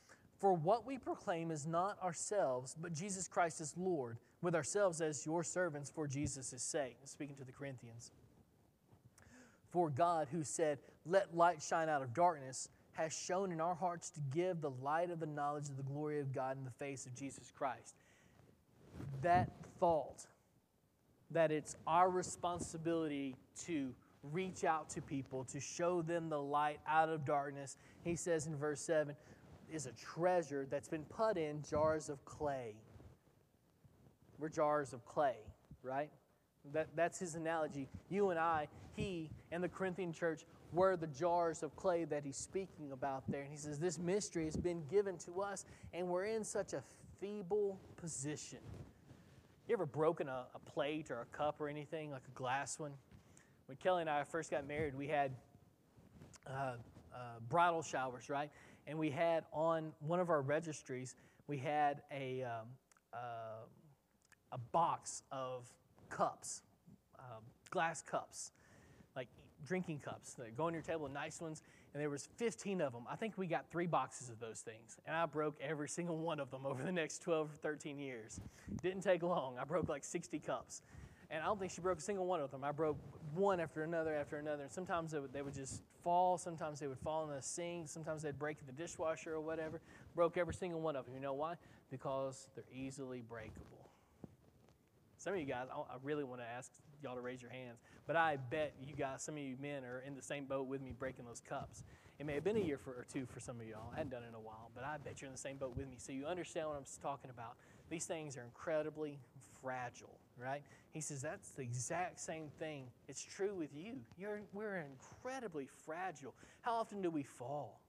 For 0.41 0.53
what 0.53 0.87
we 0.87 0.97
proclaim 0.97 1.51
is 1.51 1.67
not 1.67 2.01
ourselves, 2.03 2.75
but 2.81 2.93
Jesus 2.93 3.27
Christ 3.27 3.61
as 3.61 3.77
Lord, 3.77 4.17
with 4.41 4.55
ourselves 4.55 4.99
as 4.99 5.23
your 5.23 5.43
servants 5.43 5.91
for 5.91 6.07
Jesus' 6.07 6.63
sake. 6.63 6.97
Speaking 7.03 7.35
to 7.35 7.43
the 7.43 7.51
Corinthians. 7.51 8.09
For 9.69 9.91
God, 9.91 10.27
who 10.31 10.43
said, 10.43 10.79
Let 11.05 11.37
light 11.37 11.61
shine 11.61 11.89
out 11.89 12.01
of 12.01 12.15
darkness, 12.15 12.69
has 12.93 13.13
shown 13.13 13.51
in 13.51 13.61
our 13.61 13.75
hearts 13.75 14.09
to 14.09 14.19
give 14.31 14.61
the 14.61 14.71
light 14.81 15.11
of 15.11 15.19
the 15.19 15.27
knowledge 15.27 15.69
of 15.69 15.77
the 15.77 15.83
glory 15.83 16.19
of 16.19 16.33
God 16.33 16.57
in 16.57 16.65
the 16.65 16.71
face 16.71 17.05
of 17.05 17.13
Jesus 17.13 17.51
Christ. 17.55 17.95
That 19.21 19.51
thought 19.79 20.25
that 21.29 21.51
it's 21.51 21.75
our 21.85 22.09
responsibility 22.09 23.35
to 23.65 23.93
reach 24.23 24.63
out 24.63 24.89
to 24.89 25.01
people, 25.01 25.43
to 25.45 25.59
show 25.59 26.01
them 26.01 26.29
the 26.29 26.41
light 26.41 26.79
out 26.87 27.09
of 27.09 27.25
darkness, 27.25 27.77
he 28.03 28.15
says 28.15 28.47
in 28.47 28.55
verse 28.55 28.81
7, 28.81 29.15
is 29.71 29.85
a 29.85 29.91
treasure 29.91 30.67
that's 30.69 30.87
been 30.87 31.05
put 31.05 31.37
in 31.37 31.63
jars 31.69 32.09
of 32.09 32.23
clay. 32.25 32.75
We're 34.37 34.49
jars 34.49 34.93
of 34.93 35.05
clay, 35.05 35.35
right? 35.83 36.09
That, 36.73 36.89
that's 36.95 37.19
his 37.19 37.35
analogy. 37.35 37.87
You 38.09 38.29
and 38.29 38.39
I, 38.39 38.67
he 38.95 39.29
and 39.51 39.63
the 39.63 39.69
Corinthian 39.69 40.13
church 40.13 40.45
were 40.71 40.95
the 40.95 41.07
jars 41.07 41.63
of 41.63 41.75
clay 41.75 42.05
that 42.05 42.23
he's 42.23 42.37
speaking 42.37 42.91
about 42.91 43.23
there. 43.29 43.41
And 43.41 43.51
he 43.51 43.57
says, 43.57 43.79
This 43.79 43.97
mystery 43.97 44.45
has 44.45 44.55
been 44.55 44.83
given 44.89 45.17
to 45.19 45.41
us, 45.41 45.65
and 45.93 46.07
we're 46.07 46.25
in 46.25 46.43
such 46.43 46.73
a 46.73 46.83
feeble 47.19 47.79
position. 47.97 48.59
You 49.67 49.73
ever 49.73 49.85
broken 49.85 50.27
a, 50.27 50.45
a 50.53 50.59
plate 50.59 51.11
or 51.11 51.21
a 51.21 51.37
cup 51.37 51.61
or 51.61 51.69
anything, 51.69 52.11
like 52.11 52.23
a 52.27 52.37
glass 52.37 52.79
one? 52.79 52.91
When 53.67 53.77
Kelly 53.77 54.01
and 54.01 54.09
I 54.09 54.23
first 54.23 54.51
got 54.51 54.67
married, 54.67 54.95
we 54.95 55.07
had 55.07 55.31
uh, 56.47 56.73
uh, 57.13 57.17
bridal 57.49 57.81
showers, 57.81 58.29
right? 58.29 58.49
And 58.87 58.97
we 58.97 59.09
had 59.09 59.45
on 59.53 59.91
one 59.99 60.19
of 60.19 60.29
our 60.29 60.41
registries, 60.41 61.15
we 61.47 61.57
had 61.57 62.01
a, 62.11 62.43
um, 62.43 62.67
uh, 63.13 63.65
a 64.51 64.57
box 64.57 65.23
of 65.31 65.71
cups, 66.09 66.61
um, 67.19 67.43
glass 67.69 68.01
cups, 68.01 68.51
like 69.15 69.27
drinking 69.65 69.99
cups 69.99 70.33
that 70.33 70.55
go 70.57 70.65
on 70.65 70.73
your 70.73 70.81
table, 70.81 71.07
nice 71.09 71.41
ones. 71.41 71.63
And 71.93 72.01
there 72.01 72.09
was 72.09 72.29
15 72.37 72.79
of 72.81 72.93
them. 72.93 73.03
I 73.09 73.15
think 73.15 73.37
we 73.37 73.47
got 73.47 73.69
three 73.69 73.87
boxes 73.87 74.29
of 74.29 74.39
those 74.39 74.61
things, 74.61 74.97
and 75.05 75.15
I 75.15 75.25
broke 75.25 75.57
every 75.61 75.89
single 75.89 76.17
one 76.17 76.39
of 76.39 76.49
them 76.49 76.65
over 76.65 76.81
the 76.83 76.91
next 76.91 77.21
12 77.21 77.51
or 77.51 77.57
13 77.57 77.99
years. 77.99 78.39
Didn't 78.81 79.01
take 79.01 79.23
long. 79.23 79.57
I 79.59 79.65
broke 79.65 79.89
like 79.89 80.05
60 80.05 80.39
cups. 80.39 80.81
And 81.31 81.41
I 81.41 81.45
don't 81.45 81.59
think 81.59 81.71
she 81.71 81.81
broke 81.81 81.97
a 81.97 82.01
single 82.01 82.25
one 82.25 82.41
of 82.41 82.51
them. 82.51 82.63
I 82.63 82.71
broke 82.71 82.97
one 83.33 83.59
after 83.59 83.83
another 83.83 84.13
after 84.13 84.37
another. 84.37 84.63
And 84.63 84.71
sometimes 84.71 85.11
they 85.11 85.19
would, 85.19 85.31
they 85.31 85.41
would 85.41 85.55
just 85.55 85.81
fall. 86.03 86.37
Sometimes 86.37 86.79
they 86.79 86.87
would 86.87 86.99
fall 86.99 87.23
in 87.23 87.33
the 87.33 87.41
sink. 87.41 87.87
Sometimes 87.87 88.21
they'd 88.21 88.37
break 88.37 88.57
the 88.65 88.73
dishwasher 88.73 89.33
or 89.33 89.41
whatever. 89.41 89.79
Broke 90.13 90.37
every 90.37 90.53
single 90.53 90.81
one 90.81 90.97
of 90.97 91.05
them. 91.05 91.15
You 91.15 91.21
know 91.21 91.33
why? 91.33 91.55
Because 91.89 92.49
they're 92.53 92.65
easily 92.73 93.23
breakable. 93.27 93.89
Some 95.17 95.33
of 95.33 95.39
you 95.39 95.45
guys, 95.45 95.67
I 95.71 95.95
really 96.03 96.23
want 96.23 96.41
to 96.41 96.47
ask 96.47 96.71
y'all 97.03 97.15
to 97.15 97.21
raise 97.21 97.43
your 97.43 97.51
hands, 97.51 97.79
but 98.07 98.15
I 98.15 98.37
bet 98.49 98.73
you 98.83 98.95
guys, 98.95 99.21
some 99.21 99.35
of 99.35 99.41
you 99.41 99.55
men, 99.61 99.83
are 99.83 100.03
in 100.05 100.15
the 100.15 100.21
same 100.21 100.45
boat 100.45 100.67
with 100.67 100.81
me 100.81 100.93
breaking 100.97 101.25
those 101.25 101.41
cups. 101.47 101.83
It 102.17 102.25
may 102.25 102.33
have 102.33 102.43
been 102.43 102.57
a 102.57 102.61
year 102.61 102.79
for, 102.79 102.89
or 102.91 103.05
two 103.11 103.27
for 103.27 103.39
some 103.39 103.59
of 103.59 103.67
y'all. 103.67 103.91
I 103.93 103.97
hadn't 103.97 104.11
done 104.11 104.23
it 104.23 104.29
in 104.29 104.33
a 104.35 104.39
while, 104.39 104.71
but 104.73 104.83
I 104.83 104.97
bet 104.97 105.21
you're 105.21 105.27
in 105.27 105.33
the 105.33 105.39
same 105.39 105.57
boat 105.57 105.75
with 105.77 105.87
me. 105.87 105.97
So 105.97 106.11
you 106.11 106.25
understand 106.25 106.67
what 106.69 106.75
I'm 106.77 106.85
talking 107.01 107.29
about. 107.29 107.55
These 107.89 108.05
things 108.05 108.37
are 108.37 108.41
incredibly 108.41 109.19
fragile, 109.61 110.17
right? 110.37 110.61
He 110.91 111.01
says 111.01 111.21
that's 111.21 111.49
the 111.49 111.61
exact 111.61 112.19
same 112.19 112.49
thing. 112.59 112.85
It's 113.07 113.23
true 113.23 113.53
with 113.53 113.69
you. 113.75 113.95
You're, 114.17 114.41
we're 114.53 114.77
incredibly 114.77 115.67
fragile. 115.85 116.33
How 116.61 116.73
often 116.73 117.01
do 117.01 117.09
we 117.09 117.23
fall? 117.23 117.79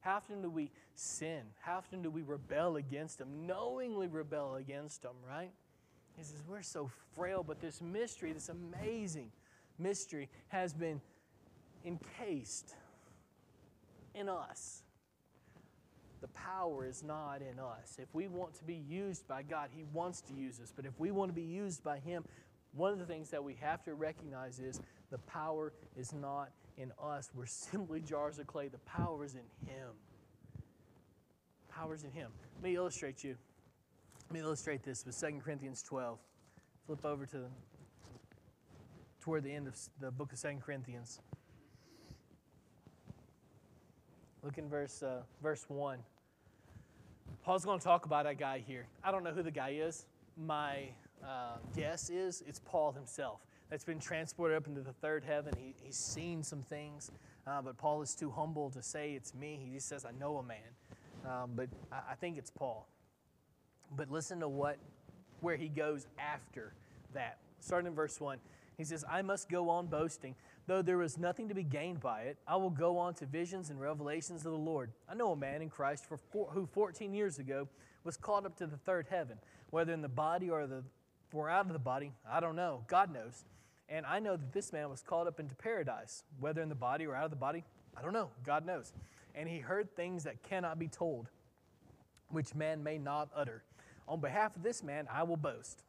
How 0.00 0.16
often 0.16 0.42
do 0.42 0.50
we 0.50 0.70
sin? 0.94 1.42
How 1.60 1.78
often 1.78 2.02
do 2.02 2.10
we 2.10 2.22
rebel 2.22 2.76
against 2.76 3.20
Him, 3.20 3.46
knowingly 3.46 4.08
rebel 4.08 4.56
against 4.56 5.04
Him, 5.04 5.12
right? 5.28 5.50
He 6.16 6.22
says, 6.22 6.42
We're 6.48 6.62
so 6.62 6.90
frail, 7.14 7.44
but 7.46 7.60
this 7.60 7.80
mystery, 7.80 8.32
this 8.32 8.50
amazing 8.50 9.30
mystery, 9.78 10.28
has 10.48 10.72
been 10.72 11.00
encased 11.84 12.74
in 14.14 14.28
us. 14.28 14.82
The 16.20 16.28
power 16.28 16.84
is 16.86 17.02
not 17.02 17.40
in 17.40 17.58
us. 17.58 17.96
If 17.98 18.08
we 18.12 18.28
want 18.28 18.54
to 18.54 18.64
be 18.64 18.74
used 18.74 19.26
by 19.26 19.42
God, 19.42 19.70
He 19.72 19.84
wants 19.92 20.20
to 20.22 20.34
use 20.34 20.60
us. 20.60 20.72
But 20.74 20.84
if 20.84 20.92
we 20.98 21.10
want 21.10 21.30
to 21.30 21.34
be 21.34 21.42
used 21.42 21.82
by 21.82 21.98
Him, 21.98 22.24
one 22.72 22.92
of 22.92 22.98
the 22.98 23.06
things 23.06 23.30
that 23.30 23.42
we 23.42 23.54
have 23.54 23.82
to 23.84 23.94
recognize 23.94 24.58
is 24.60 24.80
the 25.10 25.18
power 25.18 25.72
is 25.96 26.12
not 26.12 26.50
in 26.76 26.92
us. 27.02 27.30
We're 27.34 27.46
simply 27.46 28.00
jars 28.00 28.38
of 28.38 28.46
clay. 28.46 28.68
The 28.68 28.78
power 28.78 29.24
is 29.24 29.34
in 29.34 29.40
Him. 29.66 29.88
Power 31.68 31.94
is 31.94 32.04
in 32.04 32.10
Him. 32.10 32.30
Let 32.56 32.64
me 32.64 32.76
illustrate 32.76 33.24
you. 33.24 33.36
Let 34.28 34.34
me 34.34 34.40
illustrate 34.40 34.82
this 34.82 35.04
with 35.06 35.18
2 35.18 35.40
Corinthians 35.42 35.82
12. 35.82 36.18
Flip 36.86 37.04
over 37.04 37.26
to 37.26 37.46
toward 39.20 39.44
the 39.44 39.52
end 39.52 39.68
of 39.68 39.76
the 40.00 40.10
book 40.10 40.32
of 40.32 40.40
2 40.40 40.48
Corinthians. 40.64 41.20
Look 44.42 44.56
in 44.56 44.68
verse, 44.68 45.02
uh, 45.02 45.20
verse 45.42 45.66
1. 45.68 45.98
Paul's 47.44 47.64
going 47.64 47.78
to 47.78 47.84
talk 47.84 48.06
about 48.06 48.26
a 48.26 48.34
guy 48.34 48.62
here. 48.66 48.86
I 49.04 49.10
don't 49.10 49.22
know 49.22 49.32
who 49.32 49.42
the 49.42 49.50
guy 49.50 49.70
is. 49.70 50.06
My 50.36 50.88
uh, 51.22 51.56
guess 51.76 52.08
is 52.08 52.42
it's 52.46 52.58
Paul 52.58 52.92
himself 52.92 53.40
that's 53.68 53.84
been 53.84 53.98
transported 53.98 54.56
up 54.56 54.66
into 54.66 54.80
the 54.80 54.94
third 54.94 55.24
heaven. 55.24 55.52
He, 55.58 55.74
he's 55.82 55.96
seen 55.96 56.42
some 56.42 56.62
things, 56.62 57.10
uh, 57.46 57.60
but 57.60 57.76
Paul 57.76 58.00
is 58.00 58.14
too 58.14 58.30
humble 58.30 58.70
to 58.70 58.82
say 58.82 59.12
it's 59.12 59.34
me. 59.34 59.60
He 59.62 59.74
just 59.74 59.88
says, 59.88 60.06
I 60.06 60.12
know 60.18 60.38
a 60.38 60.42
man. 60.42 60.58
Um, 61.26 61.50
but 61.54 61.68
I, 61.92 62.12
I 62.12 62.14
think 62.14 62.38
it's 62.38 62.50
Paul. 62.50 62.88
But 63.94 64.10
listen 64.10 64.40
to 64.40 64.48
what, 64.48 64.78
where 65.40 65.56
he 65.56 65.68
goes 65.68 66.06
after 66.18 66.72
that. 67.12 67.38
Starting 67.60 67.88
in 67.88 67.94
verse 67.94 68.18
1. 68.18 68.38
He 68.78 68.84
says, 68.84 69.04
I 69.10 69.20
must 69.20 69.50
go 69.50 69.68
on 69.68 69.88
boasting 69.88 70.34
Though 70.70 70.82
there 70.82 70.98
was 70.98 71.18
nothing 71.18 71.48
to 71.48 71.54
be 71.54 71.64
gained 71.64 71.98
by 71.98 72.20
it, 72.20 72.38
I 72.46 72.54
will 72.54 72.70
go 72.70 72.96
on 72.96 73.14
to 73.14 73.26
visions 73.26 73.70
and 73.70 73.80
revelations 73.80 74.46
of 74.46 74.52
the 74.52 74.58
Lord. 74.58 74.92
I 75.08 75.14
know 75.14 75.32
a 75.32 75.36
man 75.36 75.62
in 75.62 75.68
Christ 75.68 76.06
for 76.06 76.16
four, 76.16 76.48
who 76.52 76.64
14 76.64 77.12
years 77.12 77.40
ago 77.40 77.66
was 78.04 78.16
caught 78.16 78.46
up 78.46 78.56
to 78.58 78.68
the 78.68 78.76
third 78.76 79.08
heaven, 79.10 79.38
whether 79.70 79.92
in 79.92 80.00
the 80.00 80.08
body 80.08 80.48
or 80.48 80.68
the 80.68 80.84
or 81.32 81.50
out 81.50 81.66
of 81.66 81.72
the 81.72 81.80
body, 81.80 82.12
I 82.24 82.38
don't 82.38 82.54
know. 82.54 82.84
God 82.86 83.12
knows. 83.12 83.46
And 83.88 84.06
I 84.06 84.20
know 84.20 84.36
that 84.36 84.52
this 84.52 84.72
man 84.72 84.88
was 84.90 85.02
caught 85.02 85.26
up 85.26 85.40
into 85.40 85.56
paradise, 85.56 86.22
whether 86.38 86.62
in 86.62 86.68
the 86.68 86.76
body 86.76 87.04
or 87.04 87.16
out 87.16 87.24
of 87.24 87.30
the 87.30 87.36
body, 87.36 87.64
I 87.96 88.02
don't 88.02 88.12
know. 88.12 88.30
God 88.46 88.64
knows. 88.64 88.92
And 89.34 89.48
he 89.48 89.58
heard 89.58 89.96
things 89.96 90.22
that 90.22 90.40
cannot 90.44 90.78
be 90.78 90.86
told, 90.86 91.30
which 92.28 92.54
man 92.54 92.84
may 92.84 92.96
not 92.96 93.28
utter. 93.34 93.64
On 94.06 94.20
behalf 94.20 94.54
of 94.54 94.62
this 94.62 94.84
man, 94.84 95.08
I 95.12 95.24
will 95.24 95.36
boast. 95.36 95.82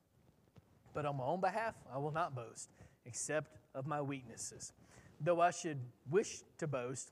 But 0.96 1.06
on 1.06 1.18
my 1.18 1.26
own 1.26 1.40
behalf, 1.40 1.76
I 1.94 2.00
will 2.00 2.12
not 2.12 2.34
boast, 2.34 2.72
except 3.06 3.61
of 3.76 3.88
my 3.88 4.02
weaknesses. 4.02 4.74
Though 5.20 5.42
I 5.42 5.52
should 5.52 5.80
wish 6.10 6.42
to 6.58 6.68
boast, 6.68 7.12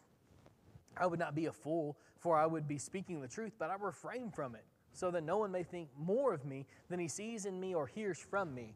I 0.97 1.05
would 1.05 1.20
not 1.20 1.36
be 1.36 1.45
a 1.45 1.51
fool, 1.51 1.97
for 2.18 2.38
I 2.38 2.45
would 2.45 2.68
be 2.68 2.78
speaking 2.78 3.22
the 3.22 3.28
truth, 3.28 3.53
but 3.57 3.70
I 3.70 3.76
refrain 3.80 4.32
from 4.32 4.55
it, 4.55 4.66
so 4.93 5.12
that 5.12 5.24
no 5.24 5.38
one 5.38 5.51
may 5.51 5.64
think 5.64 5.89
more 5.97 6.34
of 6.34 6.45
me 6.45 6.66
than 6.89 6.99
he 6.99 7.07
sees 7.07 7.45
in 7.45 7.60
me 7.60 7.74
or 7.74 7.88
hears 7.88 8.20
from 8.20 8.53
me. 8.53 8.76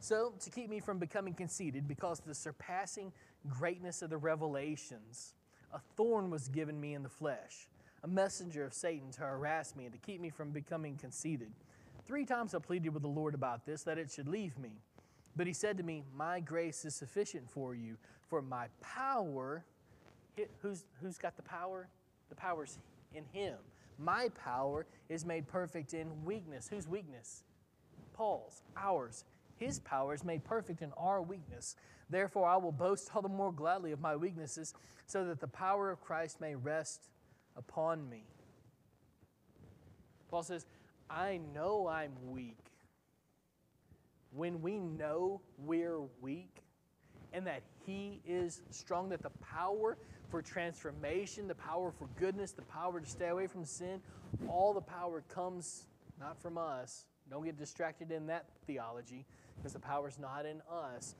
So, 0.00 0.34
to 0.40 0.50
keep 0.50 0.68
me 0.68 0.80
from 0.80 0.98
becoming 0.98 1.32
conceited, 1.32 1.86
because 1.86 2.18
of 2.18 2.24
the 2.24 2.34
surpassing 2.34 3.12
greatness 3.48 4.02
of 4.02 4.10
the 4.10 4.18
revelations, 4.18 5.34
a 5.72 5.78
thorn 5.96 6.28
was 6.28 6.48
given 6.48 6.80
me 6.80 6.94
in 6.94 7.04
the 7.04 7.08
flesh, 7.08 7.68
a 8.02 8.08
messenger 8.08 8.64
of 8.64 8.74
Satan 8.74 9.12
to 9.12 9.20
harass 9.20 9.76
me 9.76 9.84
and 9.84 9.92
to 9.92 9.98
keep 10.00 10.20
me 10.20 10.28
from 10.28 10.50
becoming 10.50 10.96
conceited. 10.96 11.52
Three 12.04 12.24
times 12.24 12.52
I 12.52 12.58
pleaded 12.58 12.92
with 12.92 13.02
the 13.02 13.08
Lord 13.08 13.34
about 13.34 13.64
this, 13.64 13.84
that 13.84 13.96
it 13.96 14.10
should 14.10 14.28
leave 14.28 14.58
me. 14.58 14.72
But 15.36 15.46
he 15.46 15.52
said 15.52 15.76
to 15.78 15.82
me, 15.82 16.04
My 16.14 16.40
grace 16.40 16.84
is 16.84 16.94
sufficient 16.94 17.50
for 17.50 17.74
you, 17.74 17.96
for 18.28 18.42
my 18.42 18.66
power, 18.80 19.64
who's, 20.60 20.84
who's 21.00 21.18
got 21.18 21.36
the 21.36 21.42
power? 21.42 21.88
The 22.28 22.34
power's 22.34 22.78
in 23.14 23.24
him. 23.32 23.56
My 23.98 24.28
power 24.30 24.86
is 25.08 25.24
made 25.24 25.46
perfect 25.46 25.94
in 25.94 26.24
weakness. 26.24 26.68
Whose 26.68 26.88
weakness? 26.88 27.44
Paul's, 28.14 28.62
ours. 28.76 29.24
His 29.56 29.78
power 29.80 30.12
is 30.14 30.24
made 30.24 30.44
perfect 30.44 30.82
in 30.82 30.92
our 30.96 31.22
weakness. 31.22 31.76
Therefore, 32.10 32.48
I 32.48 32.56
will 32.56 32.72
boast 32.72 33.10
all 33.14 33.22
the 33.22 33.28
more 33.28 33.52
gladly 33.52 33.92
of 33.92 34.00
my 34.00 34.16
weaknesses, 34.16 34.74
so 35.06 35.24
that 35.26 35.40
the 35.40 35.48
power 35.48 35.90
of 35.90 36.00
Christ 36.00 36.40
may 36.40 36.54
rest 36.54 37.08
upon 37.56 38.08
me. 38.08 38.24
Paul 40.30 40.42
says, 40.42 40.66
I 41.08 41.40
know 41.54 41.86
I'm 41.86 42.12
weak 42.30 42.71
when 44.34 44.62
we 44.62 44.78
know 44.78 45.40
we're 45.58 46.00
weak 46.20 46.62
and 47.32 47.46
that 47.46 47.62
He 47.86 48.20
is 48.26 48.62
strong, 48.70 49.08
that 49.10 49.22
the 49.22 49.30
power 49.40 49.96
for 50.30 50.42
transformation, 50.42 51.48
the 51.48 51.54
power 51.54 51.92
for 51.92 52.08
goodness, 52.18 52.52
the 52.52 52.62
power 52.62 53.00
to 53.00 53.06
stay 53.06 53.28
away 53.28 53.46
from 53.46 53.64
sin, 53.64 54.00
all 54.48 54.72
the 54.72 54.80
power 54.80 55.22
comes 55.28 55.84
not 56.18 56.40
from 56.40 56.56
us. 56.56 57.06
Don't 57.30 57.44
get 57.44 57.58
distracted 57.58 58.10
in 58.10 58.26
that 58.26 58.46
theology 58.66 59.24
because 59.56 59.72
the 59.72 59.78
power's 59.78 60.18
not 60.18 60.46
in 60.46 60.60
us, 60.70 61.14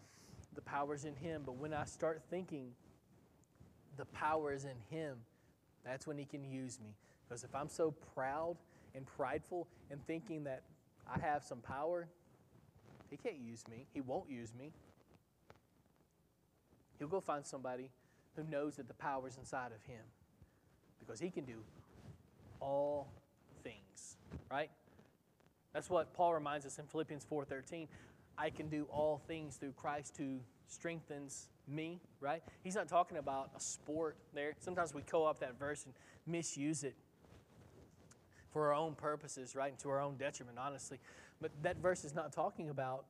the 0.55 0.63
power's 0.63 1.05
in 1.05 1.15
Him. 1.17 1.43
But 1.45 1.57
when 1.57 1.73
I 1.73 1.85
start 1.85 2.23
thinking 2.31 2.71
the 3.97 4.07
power 4.07 4.53
is 4.53 4.65
in 4.65 4.77
Him, 4.91 5.17
that's 5.85 6.07
when 6.07 6.19
He 6.19 6.25
can 6.25 6.45
use 6.45 6.79
me. 6.81 6.95
Because 7.29 7.45
if 7.45 7.55
I'm 7.55 7.69
so 7.69 7.95
proud 8.15 8.57
and 8.95 9.07
prideful 9.07 9.69
and 9.91 10.05
thinking 10.07 10.45
that 10.45 10.63
I 11.13 11.19
have 11.19 11.43
some 11.43 11.59
power, 11.59 12.09
he 13.13 13.19
can't 13.19 13.39
use 13.39 13.69
me. 13.69 13.87
He 13.93 14.01
won't 14.01 14.31
use 14.31 14.55
me. 14.59 14.73
He'll 16.99 17.09
go 17.09 17.21
find 17.21 17.45
somebody 17.45 17.91
who 18.37 18.43
knows 18.45 18.77
that 18.77 18.89
the 18.89 18.95
power 18.95 19.29
is 19.29 19.37
inside 19.37 19.71
of 19.73 19.83
him 19.85 20.01
because 20.99 21.21
he 21.21 21.29
can 21.29 21.45
do 21.45 21.59
all 22.59 23.13
things, 23.63 24.17
right? 24.51 24.71
That's 25.75 25.91
what 25.91 26.15
Paul 26.15 26.33
reminds 26.33 26.65
us 26.65 26.79
in 26.79 26.87
Philippians 26.87 27.27
4:13. 27.27 27.87
I 28.39 28.49
can 28.49 28.71
do 28.71 28.85
all 28.85 29.19
things 29.19 29.59
through 29.59 29.73
Christ 29.73 30.17
who 30.17 30.41
strengthens 30.67 31.49
me, 31.69 32.01
right? 32.19 32.43
He's 32.65 32.75
not 32.75 32.89
talking 32.89 33.19
about 33.19 33.51
a 33.55 33.61
sport 33.61 34.17
there. 34.33 34.55
Sometimes 34.59 34.95
we 34.95 35.03
co 35.03 35.25
opt 35.25 35.41
that 35.41 35.59
verse 35.59 35.85
and 35.85 35.93
misuse 36.27 36.83
it 36.83 36.97
for 38.53 38.69
our 38.69 38.75
own 38.75 38.95
purposes, 38.95 39.55
right? 39.55 39.71
And 39.71 39.79
to 39.81 39.91
our 39.91 40.01
own 40.01 40.17
detriment, 40.17 40.59
honestly. 40.59 40.99
But 41.43 41.51
that 41.63 41.77
verse 41.79 42.05
is 42.05 42.15
not 42.15 42.33
talking 42.33 42.71
about 42.71 43.05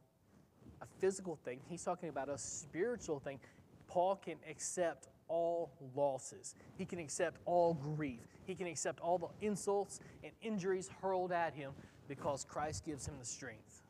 a 0.81 0.87
physical 0.99 1.39
thing, 1.45 1.61
he's 1.69 1.85
talking 1.85 2.09
about 2.09 2.29
a 2.29 2.39
spiritual 2.39 3.21
thing. 3.21 3.39
Paul 3.87 4.17
can 4.17 4.37
accept 4.51 5.09
all 5.29 5.71
losses, 5.95 6.55
he 6.77 6.87
can 6.87 6.99
accept 6.99 7.39
all 7.45 7.75
grief, 7.75 8.21
he 8.45 8.55
can 8.55 8.67
accept 8.67 9.01
all 9.01 9.19
the 9.19 9.47
insults 9.47 10.01
and 10.25 10.33
injuries 10.41 10.91
hurled 11.01 11.31
at 11.31 11.53
him 11.53 11.73
because 12.09 12.45
Christ 12.49 12.85
gives 12.85 13.07
him 13.07 13.15
the 13.21 13.27
strength. 13.27 13.83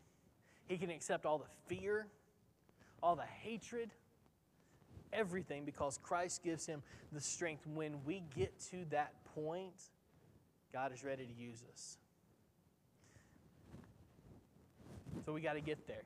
He 0.67 0.77
can 0.77 0.91
accept 0.91 1.25
all 1.25 1.39
the 1.39 1.75
fear, 1.75 2.09
all 3.03 3.17
the 3.17 3.23
hatred, 3.23 3.91
everything 5.13 5.65
because 5.65 5.99
Christ 6.03 6.43
gives 6.43 6.67
him 6.67 6.83
the 7.13 7.21
strength. 7.21 7.67
When 7.67 8.05
we 8.05 8.23
get 8.35 8.59
to 8.71 8.85
that 8.91 9.13
point, 9.35 9.91
God 10.73 10.93
is 10.93 11.05
ready 11.05 11.27
to 11.27 11.33
use 11.33 11.63
us. 11.73 11.99
So 15.25 15.33
we 15.33 15.41
got 15.41 15.55
to 15.55 15.61
get 15.61 15.87
there. 15.87 16.03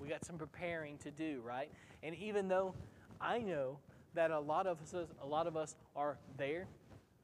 We 0.00 0.08
got 0.08 0.24
some 0.24 0.36
preparing 0.36 0.98
to 0.98 1.10
do, 1.10 1.40
right? 1.44 1.70
And 2.02 2.14
even 2.16 2.48
though 2.48 2.74
I 3.20 3.38
know 3.38 3.78
that 4.14 4.30
a 4.30 4.38
lot 4.38 4.66
of 4.66 4.80
us 4.80 4.94
a 5.22 5.26
lot 5.26 5.46
of 5.46 5.56
us 5.56 5.76
are 5.96 6.18
there, 6.36 6.66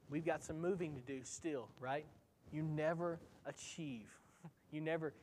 we've 0.09 0.25
got 0.25 0.43
some 0.43 0.59
moving 0.59 0.95
to 0.95 1.01
do 1.01 1.19
still, 1.23 1.67
right? 1.79 2.05
You 2.51 2.63
never 2.63 3.19
achieve. 3.45 4.07
You 4.71 4.81
never 4.81 5.13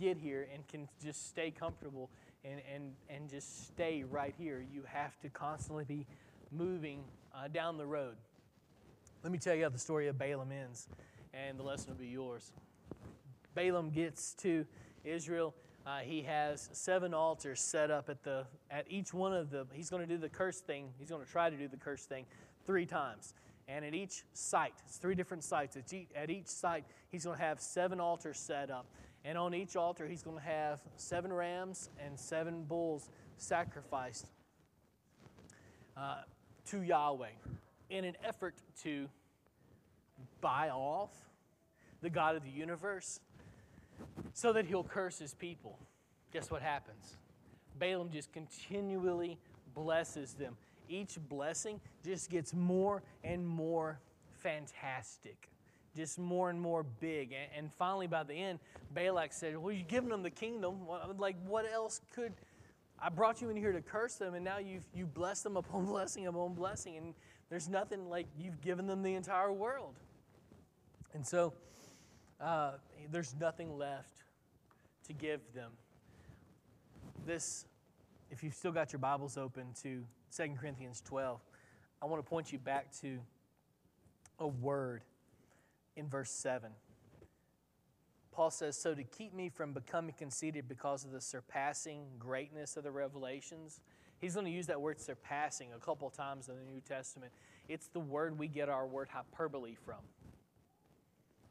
get 0.00 0.16
here 0.16 0.48
and 0.52 0.66
can 0.66 0.88
just 1.00 1.28
stay 1.28 1.52
comfortable 1.52 2.10
and, 2.44 2.60
and, 2.74 2.92
and 3.08 3.30
just 3.30 3.68
stay 3.68 4.02
right 4.02 4.34
here. 4.36 4.64
You 4.72 4.82
have 4.84 5.16
to 5.20 5.28
constantly 5.28 5.84
be 5.84 6.06
moving 6.50 7.04
uh, 7.32 7.46
down 7.46 7.76
the 7.76 7.86
road. 7.86 8.16
Let 9.22 9.30
me 9.30 9.38
tell 9.38 9.54
you 9.54 9.62
how 9.62 9.68
the 9.68 9.78
story 9.78 10.08
of 10.08 10.18
Balaam 10.18 10.50
ends, 10.50 10.88
and 11.32 11.58
the 11.58 11.62
lesson 11.62 11.90
will 11.90 12.00
be 12.00 12.08
yours. 12.08 12.52
Balaam 13.54 13.90
gets 13.90 14.34
to 14.34 14.66
Israel. 15.04 15.54
Uh, 15.86 15.98
he 16.00 16.22
has 16.22 16.68
seven 16.72 17.14
altars 17.14 17.60
set 17.60 17.90
up 17.90 18.08
at 18.08 18.22
the 18.22 18.46
at 18.70 18.84
each 18.90 19.14
one 19.14 19.32
of 19.32 19.50
the. 19.50 19.66
He's 19.72 19.90
going 19.90 20.06
to 20.06 20.06
do 20.06 20.18
the 20.18 20.28
curse 20.28 20.60
thing. 20.60 20.90
He's 20.98 21.08
going 21.08 21.24
to 21.24 21.30
try 21.30 21.48
to 21.48 21.56
do 21.56 21.68
the 21.68 21.76
curse 21.76 22.04
thing 22.04 22.26
three 22.66 22.86
times. 22.86 23.34
And 23.66 23.84
at 23.84 23.94
each 23.94 24.24
site, 24.32 24.74
it's 24.86 24.96
three 24.96 25.14
different 25.14 25.44
sites. 25.44 25.76
At 25.76 25.92
each, 25.92 26.08
at 26.14 26.28
each 26.28 26.48
site, 26.48 26.84
he's 27.10 27.24
going 27.24 27.38
to 27.38 27.42
have 27.42 27.60
seven 27.60 28.00
altars 28.00 28.38
set 28.38 28.70
up. 28.70 28.86
And 29.24 29.38
on 29.38 29.54
each 29.54 29.76
altar, 29.76 30.06
he's 30.06 30.22
going 30.22 30.38
to 30.38 30.42
have 30.42 30.80
seven 30.96 31.32
rams 31.32 31.90
and 32.04 32.18
seven 32.18 32.64
bulls 32.64 33.10
sacrificed 33.36 34.26
uh, 35.96 36.22
to 36.66 36.82
Yahweh 36.82 37.28
in 37.90 38.04
an 38.04 38.16
effort 38.24 38.54
to 38.82 39.08
buy 40.40 40.70
off 40.70 41.10
the 42.00 42.10
God 42.10 42.36
of 42.36 42.42
the 42.42 42.50
universe 42.50 43.20
so 44.32 44.52
that 44.52 44.66
he'll 44.66 44.84
curse 44.84 45.18
his 45.18 45.34
people. 45.34 45.78
guess 46.32 46.50
what 46.50 46.62
happens? 46.62 47.16
Balaam 47.78 48.10
just 48.10 48.32
continually 48.32 49.38
blesses 49.74 50.34
them. 50.34 50.56
Each 50.88 51.18
blessing 51.28 51.80
just 52.04 52.30
gets 52.30 52.52
more 52.52 53.02
and 53.22 53.46
more 53.46 53.98
fantastic, 54.38 55.48
just 55.96 56.18
more 56.18 56.50
and 56.50 56.60
more 56.60 56.82
big. 56.82 57.34
And, 57.56 57.72
finally, 57.72 58.06
by 58.06 58.24
the 58.24 58.34
end, 58.34 58.58
Balak 58.92 59.32
said, 59.32 59.56
Well, 59.56 59.72
you've 59.72 59.88
given 59.88 60.10
them 60.10 60.22
the 60.22 60.30
kingdom. 60.30 60.80
Like, 61.18 61.36
what 61.46 61.70
else 61.70 62.00
could. 62.12 62.32
I 63.02 63.08
brought 63.08 63.40
you 63.40 63.48
in 63.48 63.56
here 63.56 63.72
to 63.72 63.80
curse 63.80 64.16
them, 64.16 64.34
and 64.34 64.44
now 64.44 64.58
you've, 64.58 64.84
you've 64.92 65.14
blessed 65.14 65.44
them 65.44 65.56
upon 65.56 65.86
blessing 65.86 66.26
upon 66.26 66.54
blessing, 66.54 66.96
and 66.96 67.14
there's 67.48 67.68
nothing 67.68 68.10
like 68.10 68.26
you've 68.38 68.60
given 68.60 68.86
them 68.86 69.02
the 69.02 69.14
entire 69.14 69.52
world. 69.52 69.94
And 71.14 71.26
so 71.26 71.52
uh, 72.40 72.72
there's 73.10 73.34
nothing 73.38 73.76
left 73.76 74.22
to 75.06 75.12
give 75.12 75.40
them. 75.54 75.70
This, 77.26 77.66
if 78.30 78.42
you've 78.42 78.54
still 78.54 78.72
got 78.72 78.92
your 78.92 79.00
Bibles 79.00 79.36
open 79.36 79.66
to 79.82 80.04
2 80.36 80.54
Corinthians 80.58 81.02
12, 81.04 81.40
I 82.02 82.06
want 82.06 82.24
to 82.24 82.28
point 82.28 82.52
you 82.52 82.58
back 82.58 82.92
to 83.00 83.18
a 84.38 84.46
word 84.46 85.02
in 85.96 86.08
verse 86.08 86.30
7. 86.30 86.70
Paul 88.32 88.50
says, 88.50 88.76
So 88.76 88.94
to 88.94 89.02
keep 89.02 89.34
me 89.34 89.50
from 89.50 89.72
becoming 89.74 90.14
conceited 90.16 90.66
because 90.68 91.04
of 91.04 91.12
the 91.12 91.20
surpassing 91.20 92.04
greatness 92.18 92.76
of 92.76 92.84
the 92.84 92.90
revelations, 92.90 93.80
he's 94.18 94.34
going 94.34 94.46
to 94.46 94.52
use 94.52 94.66
that 94.68 94.80
word 94.80 94.98
surpassing 94.98 95.72
a 95.74 95.78
couple 95.78 96.08
times 96.08 96.48
in 96.48 96.56
the 96.56 96.72
New 96.72 96.80
Testament. 96.80 97.32
It's 97.68 97.88
the 97.88 98.00
word 98.00 98.38
we 98.38 98.48
get 98.48 98.70
our 98.70 98.86
word 98.86 99.08
hyperbole 99.12 99.74
from. 99.74 99.98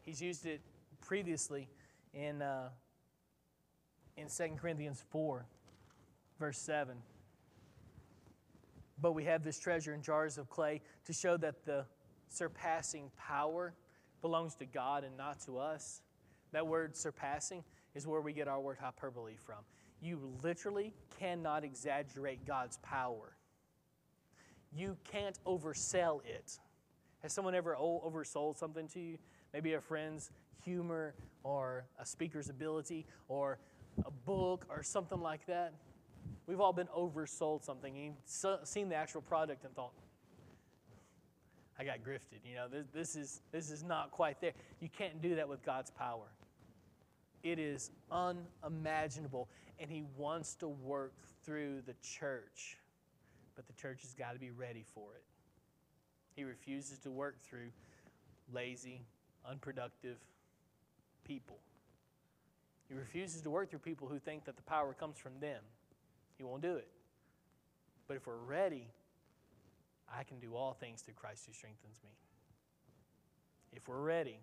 He's 0.01 0.21
used 0.21 0.47
it 0.47 0.61
previously 1.09 1.67
in, 2.13 2.39
uh, 2.39 2.69
in 4.15 4.27
2 4.27 4.55
Corinthians 4.61 5.03
4, 5.09 5.43
verse 6.39 6.59
7. 6.59 6.97
But 9.01 9.13
we 9.13 9.23
have 9.23 9.43
this 9.43 9.57
treasure 9.57 9.95
in 9.95 10.03
jars 10.03 10.37
of 10.37 10.51
clay 10.51 10.81
to 11.05 11.13
show 11.13 11.35
that 11.37 11.65
the 11.65 11.83
surpassing 12.27 13.09
power 13.17 13.73
belongs 14.21 14.53
to 14.57 14.67
God 14.67 15.03
and 15.03 15.17
not 15.17 15.39
to 15.45 15.57
us. 15.57 16.03
That 16.51 16.67
word 16.67 16.95
surpassing 16.95 17.63
is 17.95 18.05
where 18.05 18.21
we 18.21 18.31
get 18.31 18.47
our 18.47 18.59
word 18.59 18.77
hyperbole 18.79 19.33
from. 19.35 19.63
You 20.01 20.19
literally 20.43 20.93
cannot 21.19 21.63
exaggerate 21.63 22.45
God's 22.45 22.77
power. 22.83 23.35
You 24.71 24.95
can't 25.11 25.39
oversell 25.43 26.23
it. 26.23 26.59
Has 27.23 27.33
someone 27.33 27.55
ever 27.55 27.75
oversold 27.75 28.57
something 28.57 28.87
to 28.89 28.99
you? 28.99 29.17
Maybe 29.53 29.73
a 29.73 29.81
friend's 29.81 30.29
humor 30.63 31.13
or 31.43 31.85
a 31.99 32.05
speaker's 32.05 32.49
ability 32.49 33.05
or 33.27 33.59
a 34.05 34.11
book 34.11 34.65
or 34.69 34.83
something 34.83 35.21
like 35.21 35.45
that. 35.47 35.73
We've 36.47 36.59
all 36.59 36.73
been 36.73 36.87
oversold 36.87 37.63
something 37.63 37.95
and 37.97 38.15
seen 38.67 38.89
the 38.89 38.95
actual 38.95 39.21
product 39.21 39.65
and 39.65 39.75
thought, 39.75 39.93
I 41.79 41.83
got 41.83 41.99
grifted. 42.03 42.43
You 42.43 42.55
know, 42.55 42.67
this, 42.67 42.87
this, 42.93 43.15
is, 43.15 43.41
this 43.51 43.71
is 43.71 43.83
not 43.83 44.11
quite 44.11 44.41
there. 44.41 44.51
You 44.81 44.89
can't 44.89 45.21
do 45.21 45.35
that 45.35 45.47
with 45.47 45.63
God's 45.63 45.91
power. 45.91 46.25
It 47.41 47.57
is 47.57 47.91
unimaginable, 48.11 49.47
and 49.79 49.89
He 49.89 50.03
wants 50.17 50.55
to 50.55 50.67
work 50.67 51.13
through 51.45 51.81
the 51.85 51.95
church, 52.01 52.77
but 53.55 53.65
the 53.67 53.73
church 53.73 54.01
has 54.01 54.13
got 54.13 54.33
to 54.33 54.39
be 54.39 54.51
ready 54.51 54.83
for 54.93 55.15
it. 55.15 55.23
He 56.35 56.43
refuses 56.43 56.99
to 56.99 57.11
work 57.11 57.41
through 57.41 57.69
lazy, 58.51 59.05
unproductive 59.49 60.17
people. 61.25 61.57
He 62.87 62.95
refuses 62.95 63.41
to 63.43 63.49
work 63.49 63.69
through 63.69 63.79
people 63.79 64.07
who 64.07 64.19
think 64.19 64.45
that 64.45 64.55
the 64.55 64.63
power 64.63 64.93
comes 64.93 65.17
from 65.17 65.33
them. 65.39 65.61
He 66.37 66.43
won't 66.43 66.61
do 66.61 66.75
it. 66.75 66.87
But 68.07 68.17
if 68.17 68.25
we're 68.25 68.37
ready, 68.37 68.87
I 70.11 70.23
can 70.23 70.39
do 70.39 70.55
all 70.55 70.73
things 70.73 71.01
through 71.01 71.13
Christ 71.13 71.43
who 71.45 71.53
strengthens 71.53 71.99
me. 72.03 72.09
If 73.73 73.87
we're 73.87 74.01
ready, 74.01 74.39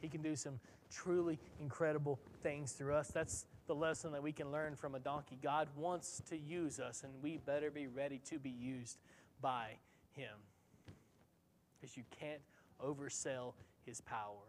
He 0.00 0.08
can 0.08 0.20
do 0.20 0.36
some 0.36 0.60
truly 0.92 1.38
incredible 1.60 2.18
things 2.42 2.72
through 2.72 2.94
us. 2.94 3.08
That's 3.08 3.46
the 3.66 3.74
lesson 3.74 4.12
that 4.12 4.22
we 4.22 4.32
can 4.32 4.52
learn 4.52 4.76
from 4.76 4.94
a 4.94 4.98
donkey. 4.98 5.38
God 5.42 5.68
wants 5.76 6.22
to 6.28 6.36
use 6.36 6.78
us, 6.78 7.04
and 7.04 7.12
we 7.22 7.38
better 7.38 7.70
be 7.70 7.86
ready 7.86 8.20
to 8.30 8.38
be 8.38 8.50
used 8.50 8.98
by 9.40 9.78
Him. 10.12 10.34
Because 11.80 11.96
you 11.96 12.04
can't 12.18 12.40
oversell 12.84 13.54
His 13.86 14.00
power. 14.02 14.44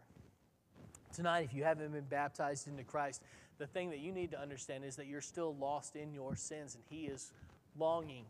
Tonight, 1.14 1.45
if 1.45 1.53
you 1.53 1.64
haven't 1.64 1.91
been 1.91 2.03
baptized 2.03 2.68
into 2.68 2.84
Christ, 2.84 3.24
the 3.57 3.68
thing 3.68 3.89
that 3.89 3.99
you 3.99 4.12
need 4.12 4.32
to 4.32 4.39
understand 4.39 4.86
is 4.86 4.95
that 4.95 5.07
you're 5.07 5.22
still 5.22 5.55
lost 5.55 5.95
in 5.95 6.14
your 6.14 6.36
sins, 6.36 6.76
and 6.76 6.84
He 6.89 7.07
is 7.07 7.32
longing 7.78 8.26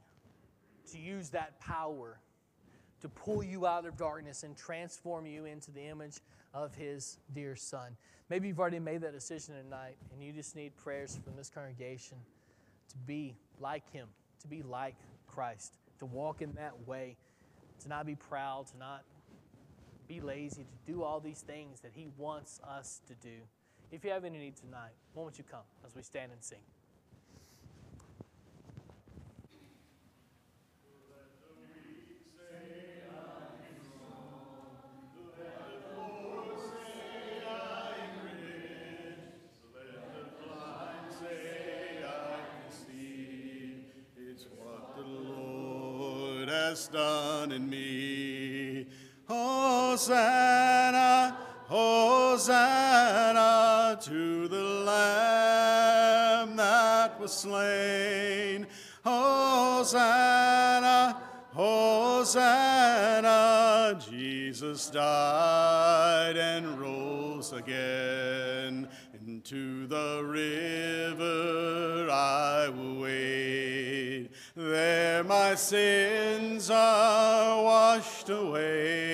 to 0.91 0.97
use 0.97 1.29
that 1.29 1.59
power 1.59 2.19
to 3.01 3.09
pull 3.09 3.43
you 3.43 3.65
out 3.65 3.85
of 3.85 3.97
darkness 3.97 4.43
and 4.43 4.57
transform 4.57 5.25
you 5.25 5.45
into 5.45 5.71
the 5.71 5.81
image 5.81 6.19
of 6.53 6.75
His 6.75 7.17
dear 7.33 7.55
Son. 7.55 7.95
Maybe 8.29 8.47
you've 8.47 8.59
already 8.59 8.79
made 8.79 9.01
that 9.01 9.13
decision 9.13 9.55
tonight 9.55 9.95
and 10.11 10.23
you 10.23 10.31
just 10.31 10.55
need 10.55 10.75
prayers 10.75 11.19
from 11.23 11.35
this 11.35 11.49
congregation 11.49 12.17
to 12.89 12.97
be 13.05 13.35
like 13.59 13.89
Him, 13.91 14.07
to 14.41 14.47
be 14.47 14.61
like 14.61 14.95
Christ, 15.27 15.75
to 15.99 16.05
walk 16.05 16.41
in 16.41 16.53
that 16.53 16.87
way, 16.87 17.17
to 17.81 17.89
not 17.89 18.05
be 18.05 18.15
proud, 18.15 18.67
to 18.67 18.77
not 18.77 19.03
be 20.09 20.19
lazy, 20.19 20.63
to 20.63 20.91
do 20.91 21.03
all 21.03 21.21
these 21.21 21.41
things 21.41 21.79
that 21.81 21.91
He 21.93 22.09
wants 22.17 22.59
us 22.67 22.99
to 23.07 23.13
do. 23.15 23.35
If 23.91 24.03
you 24.03 24.09
have 24.09 24.25
any 24.25 24.39
need 24.39 24.57
tonight, 24.57 24.91
why 25.13 25.23
don't 25.23 25.37
you 25.37 25.45
come 25.49 25.63
as 25.85 25.95
we 25.95 26.01
stand 26.01 26.31
and 26.33 26.43
sing? 26.43 26.59
Hosanna, 49.99 51.35
Hosanna 51.67 52.79
to 54.01 54.47
the 54.47 54.63
Lamb 54.85 56.55
that 56.55 57.19
was 57.19 57.33
slain. 57.33 58.65
Hosanna, 59.03 60.01
Hosanna, 61.51 62.39
Jesus 64.09 64.89
died 64.89 66.37
and 66.37 66.79
rose 66.79 67.51
again. 67.51 68.87
Into 69.27 69.85
the 69.85 70.23
river 70.23 72.09
I 72.09 72.69
will 72.69 73.01
wade. 73.01 74.29
There 74.55 75.25
my 75.25 75.55
sins 75.55 76.69
are 76.71 77.63
washed 77.63 78.29
away 78.29 79.08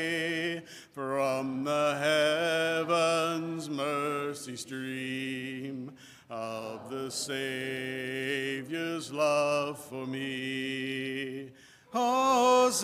the 1.65 2.85
heavens 2.85 3.69
mercy 3.69 4.55
stream 4.55 5.91
of 6.29 6.89
the 6.91 7.09
Savior's 7.09 9.11
love 9.11 9.83
for 9.83 10.05
me. 10.05 11.49
Hosanna, 11.89 12.77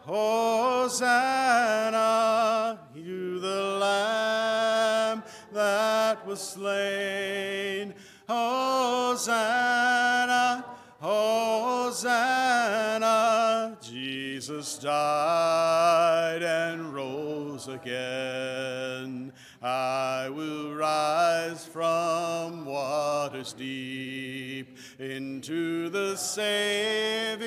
Hosanna, 0.00 2.00
you 2.94 3.40
the 3.40 3.76
Lamb 3.78 5.22
that 5.52 6.26
was 6.26 6.40
slain. 6.40 7.92
Hosanna, 8.26 9.34
Hosanna, 10.98 12.16
Jesus 13.82 14.78
died 14.78 15.81
again. 17.68 19.32
I 19.62 20.28
will 20.28 20.74
rise 20.74 21.64
from 21.64 22.64
waters 22.64 23.52
deep 23.52 24.76
into 24.98 25.88
the 25.88 26.16
saving 26.16 27.42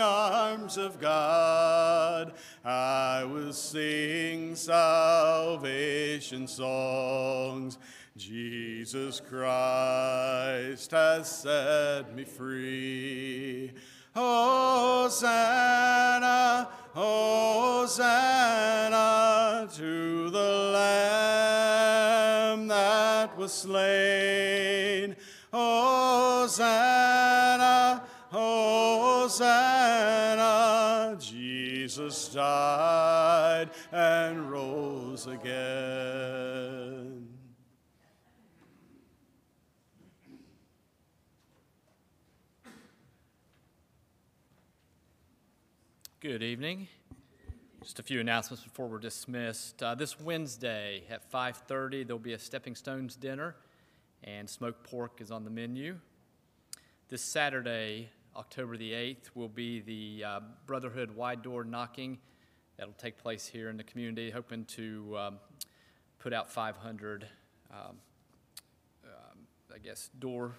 arms 0.00 0.76
of 0.76 1.00
God. 1.00 2.34
I 2.64 3.24
will 3.24 3.52
sing 3.52 4.54
salvation 4.54 6.46
songs 6.46 7.78
Jesus 8.16 9.20
Christ 9.20 10.90
has 10.92 11.28
set 11.28 12.14
me 12.14 12.24
free. 12.24 13.72
Hosanna, 14.14 15.28
Hosanna 16.96 18.88
to 19.74 20.30
the 20.30 20.72
Lamb 20.72 22.68
that 22.68 23.36
was 23.36 23.52
slain. 23.52 25.14
Hosanna, 25.52 26.72
Hosanna, 28.30 29.36
Jesus 31.20 32.28
died 32.28 33.68
and 33.92 34.50
rose 34.50 35.26
again. 35.26 36.15
Good 46.26 46.42
evening. 46.42 46.88
Just 47.84 48.00
a 48.00 48.02
few 48.02 48.18
announcements 48.18 48.64
before 48.64 48.88
we're 48.88 48.98
dismissed. 48.98 49.80
Uh, 49.80 49.94
this 49.94 50.18
Wednesday 50.18 51.04
at 51.08 51.30
5:30, 51.30 52.02
there'll 52.02 52.18
be 52.18 52.32
a 52.32 52.38
Stepping 52.38 52.74
Stones 52.74 53.14
dinner, 53.14 53.54
and 54.24 54.50
smoked 54.50 54.82
pork 54.82 55.20
is 55.20 55.30
on 55.30 55.44
the 55.44 55.50
menu. 55.50 56.00
This 57.08 57.22
Saturday, 57.22 58.10
October 58.34 58.76
the 58.76 58.92
8th, 58.92 59.36
will 59.36 59.48
be 59.48 59.78
the 59.78 60.24
uh, 60.24 60.40
Brotherhood 60.66 61.12
Wide 61.12 61.42
Door 61.42 61.66
Knocking. 61.66 62.18
That'll 62.76 62.92
take 62.94 63.18
place 63.18 63.46
here 63.46 63.70
in 63.70 63.76
the 63.76 63.84
community, 63.84 64.32
hoping 64.32 64.64
to 64.64 65.16
um, 65.16 65.38
put 66.18 66.32
out 66.32 66.50
500, 66.50 67.28
um, 67.70 67.78
um, 69.04 69.38
I 69.72 69.78
guess, 69.78 70.10
door, 70.18 70.56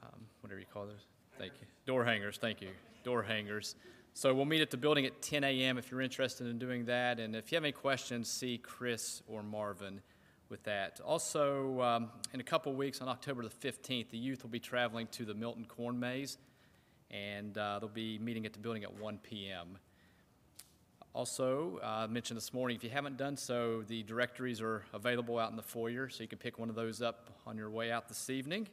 um, 0.00 0.20
whatever 0.40 0.60
you 0.60 0.66
call 0.72 0.86
those. 0.86 1.06
Thank 1.36 1.54
you. 1.60 1.66
Door 1.84 2.04
hangers, 2.04 2.38
thank 2.38 2.60
you. 2.60 2.68
Door 3.02 3.24
hangers. 3.24 3.74
So 4.14 4.34
we'll 4.34 4.44
meet 4.44 4.60
at 4.60 4.70
the 4.70 4.76
building 4.76 5.06
at 5.06 5.22
10 5.22 5.42
a.m. 5.42 5.78
if 5.78 5.90
you're 5.90 6.02
interested 6.02 6.46
in 6.46 6.58
doing 6.58 6.84
that. 6.84 7.18
And 7.18 7.34
if 7.34 7.50
you 7.50 7.56
have 7.56 7.64
any 7.64 7.72
questions, 7.72 8.30
see 8.30 8.58
Chris 8.58 9.22
or 9.26 9.42
Marvin 9.42 10.02
with 10.50 10.62
that. 10.64 11.00
Also, 11.00 11.80
um, 11.80 12.10
in 12.34 12.40
a 12.40 12.44
couple 12.44 12.74
weeks, 12.74 13.00
on 13.00 13.08
October 13.08 13.42
the 13.42 13.48
15th, 13.48 14.10
the 14.10 14.18
youth 14.18 14.42
will 14.42 14.50
be 14.50 14.60
traveling 14.60 15.06
to 15.12 15.24
the 15.24 15.32
Milton 15.32 15.64
Corn 15.64 15.98
Maze, 15.98 16.36
and 17.10 17.56
uh, 17.56 17.78
they'll 17.78 17.88
be 17.88 18.18
meeting 18.18 18.44
at 18.44 18.52
the 18.52 18.58
building 18.58 18.82
at 18.82 18.92
1 19.00 19.18
p.m. 19.22 19.78
Also, 21.14 21.80
uh, 21.82 21.86
I 21.86 22.06
mentioned 22.06 22.36
this 22.36 22.52
morning, 22.52 22.76
if 22.76 22.84
you 22.84 22.90
haven't 22.90 23.16
done 23.16 23.36
so, 23.38 23.82
the 23.88 24.02
directories 24.02 24.60
are 24.60 24.84
available 24.92 25.38
out 25.38 25.50
in 25.50 25.56
the 25.56 25.62
foyer, 25.62 26.10
so 26.10 26.22
you 26.22 26.28
can 26.28 26.38
pick 26.38 26.58
one 26.58 26.68
of 26.68 26.74
those 26.74 27.00
up 27.00 27.30
on 27.46 27.56
your 27.56 27.70
way 27.70 27.90
out 27.90 28.08
this 28.08 28.28
evening. 28.28 28.68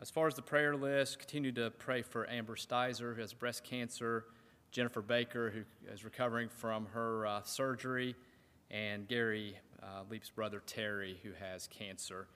As 0.00 0.10
far 0.10 0.26
as 0.26 0.34
the 0.34 0.42
prayer 0.42 0.74
list, 0.74 1.20
continue 1.20 1.52
to 1.52 1.70
pray 1.70 2.02
for 2.02 2.28
Amber 2.28 2.56
Stizer, 2.56 3.14
who 3.14 3.20
has 3.20 3.32
breast 3.32 3.62
cancer. 3.62 4.24
Jennifer 4.70 5.02
Baker, 5.02 5.50
who 5.50 5.62
is 5.92 6.04
recovering 6.04 6.48
from 6.48 6.86
her 6.92 7.26
uh, 7.26 7.42
surgery, 7.42 8.14
and 8.70 9.08
Gary 9.08 9.56
uh, 9.82 10.02
Leap's 10.08 10.30
brother 10.30 10.62
Terry, 10.64 11.18
who 11.24 11.30
has 11.40 11.66
cancer. 11.66 12.28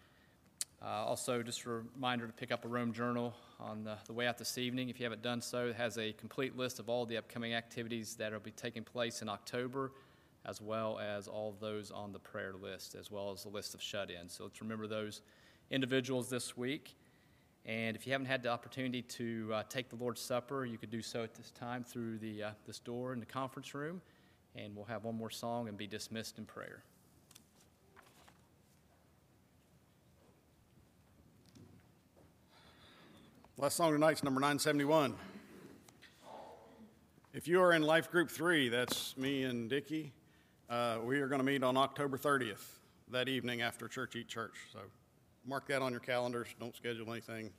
Uh, 0.83 0.89
also, 0.89 1.43
just 1.45 1.65
a 1.65 1.83
reminder 1.95 2.27
to 2.27 2.33
pick 2.33 2.51
up 2.51 2.65
a 2.65 2.69
Rome 2.69 2.93
Journal 2.93 3.35
on 3.61 3.85
the, 3.85 3.97
the, 4.07 4.13
way 4.13 4.27
out 4.27 4.37
this 4.37 4.59
evening. 4.59 4.89
If 4.89 4.99
you 4.99 5.05
haven't 5.05 5.23
done 5.23 5.41
so, 5.41 5.69
it 5.69 5.77
has 5.77 5.97
a 5.97 6.13
complete 6.13 6.57
list 6.57 6.81
of 6.81 6.89
all 6.89 7.07
the 7.07 7.17
upcoming 7.17 7.55
activities 7.55 8.17
that 8.17 8.33
will 8.33 8.41
be 8.41 8.51
taking 8.51 8.83
place 8.83 9.23
in 9.23 9.29
October, 9.29 9.93
as 10.45 10.61
well 10.61 10.99
as 10.99 11.29
all 11.29 11.55
those 11.61 11.93
on 11.93 12.13
the 12.13 12.19
prayer 12.19 12.55
list, 12.61 12.97
as 12.97 13.13
well 13.13 13.31
as 13.31 13.45
the 13.45 13.49
list 13.49 13.75
of 13.75 13.81
shut 13.81 14.11
ins. 14.11 14.35
So 14.35 14.45
let's 14.45 14.61
remember 14.61 14.89
those 14.89 15.23
individuals 15.71 16.29
this 16.29 16.57
week. 16.57 16.97
And 17.67 17.97
if 17.97 18.07
you 18.07 18.13
haven't 18.13 18.27
had 18.27 18.43
the 18.43 18.51
opportunity 18.51 19.01
to 19.03 19.51
uh, 19.55 19.63
take 19.69 19.89
the 19.89 19.97
Lord's 19.97 20.21
Supper, 20.21 20.67
you 20.67 20.77
could 20.77 20.91
do 20.91 21.01
so 21.01 21.23
at 21.23 21.35
this 21.35 21.51
time 21.51 21.83
through 21.83 22.19
the, 22.19 22.43
uh, 22.43 22.51
this 22.67 22.79
door 22.79 23.13
in 23.15 23.21
the 23.21 23.27
conference 23.27 23.75
room. 23.75 24.03
And 24.55 24.77
we'll 24.77 24.85
have 24.85 25.05
one 25.05 25.17
more 25.17 25.31
song 25.31 25.69
and 25.69 25.77
be 25.77 25.87
dismissed 25.87 26.39
in 26.39 26.45
prayer. 26.45 26.83
Last 33.57 33.77
song 33.77 33.93
tonight's 33.93 34.23
number 34.23 34.41
971. 34.41 35.15
If 37.33 37.49
you 37.49 37.63
are 37.63 37.73
in 37.73 37.83
Life 37.83 38.11
Group 38.11 38.31
3, 38.31 38.69
that's 38.69 39.17
me 39.17 39.45
and 39.45 39.71
Dickie, 39.71 40.13
uh, 40.69 40.99
we 41.03 41.19
are 41.21 41.29
going 41.29 41.41
to 41.41 41.45
meet 41.45 41.63
on 41.63 41.77
October 41.77 42.19
30th, 42.19 42.65
that 43.11 43.29
evening 43.29 43.63
after 43.63 43.89
Church 43.89 44.17
Eat 44.17 44.29
Church. 44.29 44.55
So 44.73 44.81
mark 45.47 45.69
that 45.69 45.83
on 45.83 45.91
your 45.93 46.01
calendars. 46.01 46.49
Don't 46.59 46.75
schedule 46.75 47.11
anything. 47.13 47.51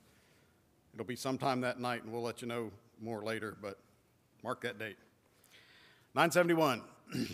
It'll 0.94 1.06
be 1.06 1.16
sometime 1.16 1.60
that 1.60 1.78
night, 1.78 2.02
and 2.04 2.12
we'll 2.12 2.22
let 2.22 2.42
you 2.42 2.48
know 2.48 2.70
more 3.00 3.22
later, 3.22 3.56
but 3.60 3.78
mark 4.42 4.62
that 4.62 4.78
date. 4.78 4.96
971. 6.14 6.82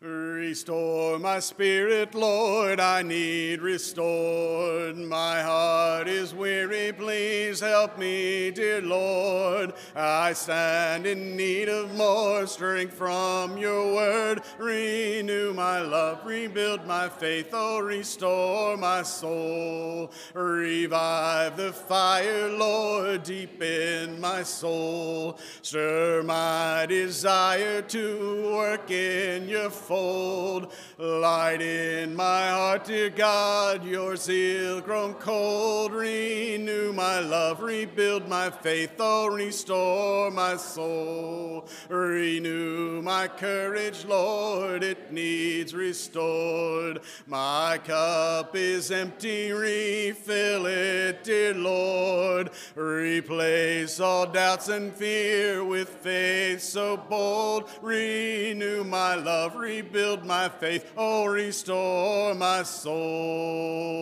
Restore 0.00 1.18
my 1.18 1.40
spirit, 1.40 2.14
Lord, 2.14 2.78
I 2.78 3.02
need 3.02 3.60
restored. 3.60 4.96
My 4.96 5.42
heart 5.42 6.06
is 6.06 6.32
weary, 6.32 6.92
please 6.92 7.58
help 7.58 7.98
me, 7.98 8.52
dear 8.52 8.80
Lord. 8.80 9.74
I 10.00 10.32
stand 10.32 11.06
in 11.06 11.36
need 11.36 11.68
of 11.68 11.92
more 11.96 12.46
strength 12.46 12.94
from 12.94 13.58
your 13.58 13.96
word. 13.96 14.42
Renew 14.56 15.52
my 15.52 15.80
love, 15.80 16.24
rebuild 16.24 16.86
my 16.86 17.08
faith, 17.08 17.48
oh, 17.52 17.80
restore 17.80 18.76
my 18.76 19.02
soul. 19.02 20.12
Revive 20.34 21.56
the 21.56 21.72
fire, 21.72 22.48
Lord, 22.48 23.24
deep 23.24 23.60
in 23.60 24.20
my 24.20 24.44
soul. 24.44 25.36
Stir 25.62 26.22
my 26.22 26.86
desire 26.86 27.82
to 27.82 28.52
work 28.54 28.92
in 28.92 29.48
your 29.48 29.70
fold. 29.70 30.72
Light 30.96 31.60
in 31.60 32.14
my 32.14 32.50
heart, 32.50 32.84
dear 32.84 33.10
God, 33.10 33.84
your 33.84 34.14
zeal 34.14 34.80
grown 34.80 35.14
cold. 35.14 35.90
Renew 35.90 36.92
my 36.92 37.18
love, 37.18 37.62
rebuild 37.62 38.28
my 38.28 38.48
faith, 38.48 38.92
oh, 39.00 39.26
restore 39.26 39.87
my 40.30 40.56
soul. 40.56 41.66
Renew 41.88 43.02
my 43.02 43.28
courage, 43.28 44.04
Lord, 44.04 44.82
it 44.82 45.12
needs 45.12 45.74
restored. 45.74 47.00
My 47.26 47.78
cup 47.84 48.54
is 48.56 48.90
empty, 48.90 49.52
refill 49.52 50.66
it, 50.66 51.24
dear 51.24 51.54
Lord. 51.54 52.50
Replace 52.74 54.00
all 54.00 54.26
doubts 54.26 54.68
and 54.68 54.94
fear 54.94 55.64
with 55.64 55.88
faith 55.88 56.60
so 56.60 56.96
bold. 56.96 57.68
Renew 57.82 58.84
my 58.84 59.14
love, 59.14 59.56
rebuild 59.56 60.24
my 60.24 60.48
faith, 60.48 60.92
oh, 60.96 61.26
restore 61.26 62.34
my 62.34 62.62
soul. 62.62 63.98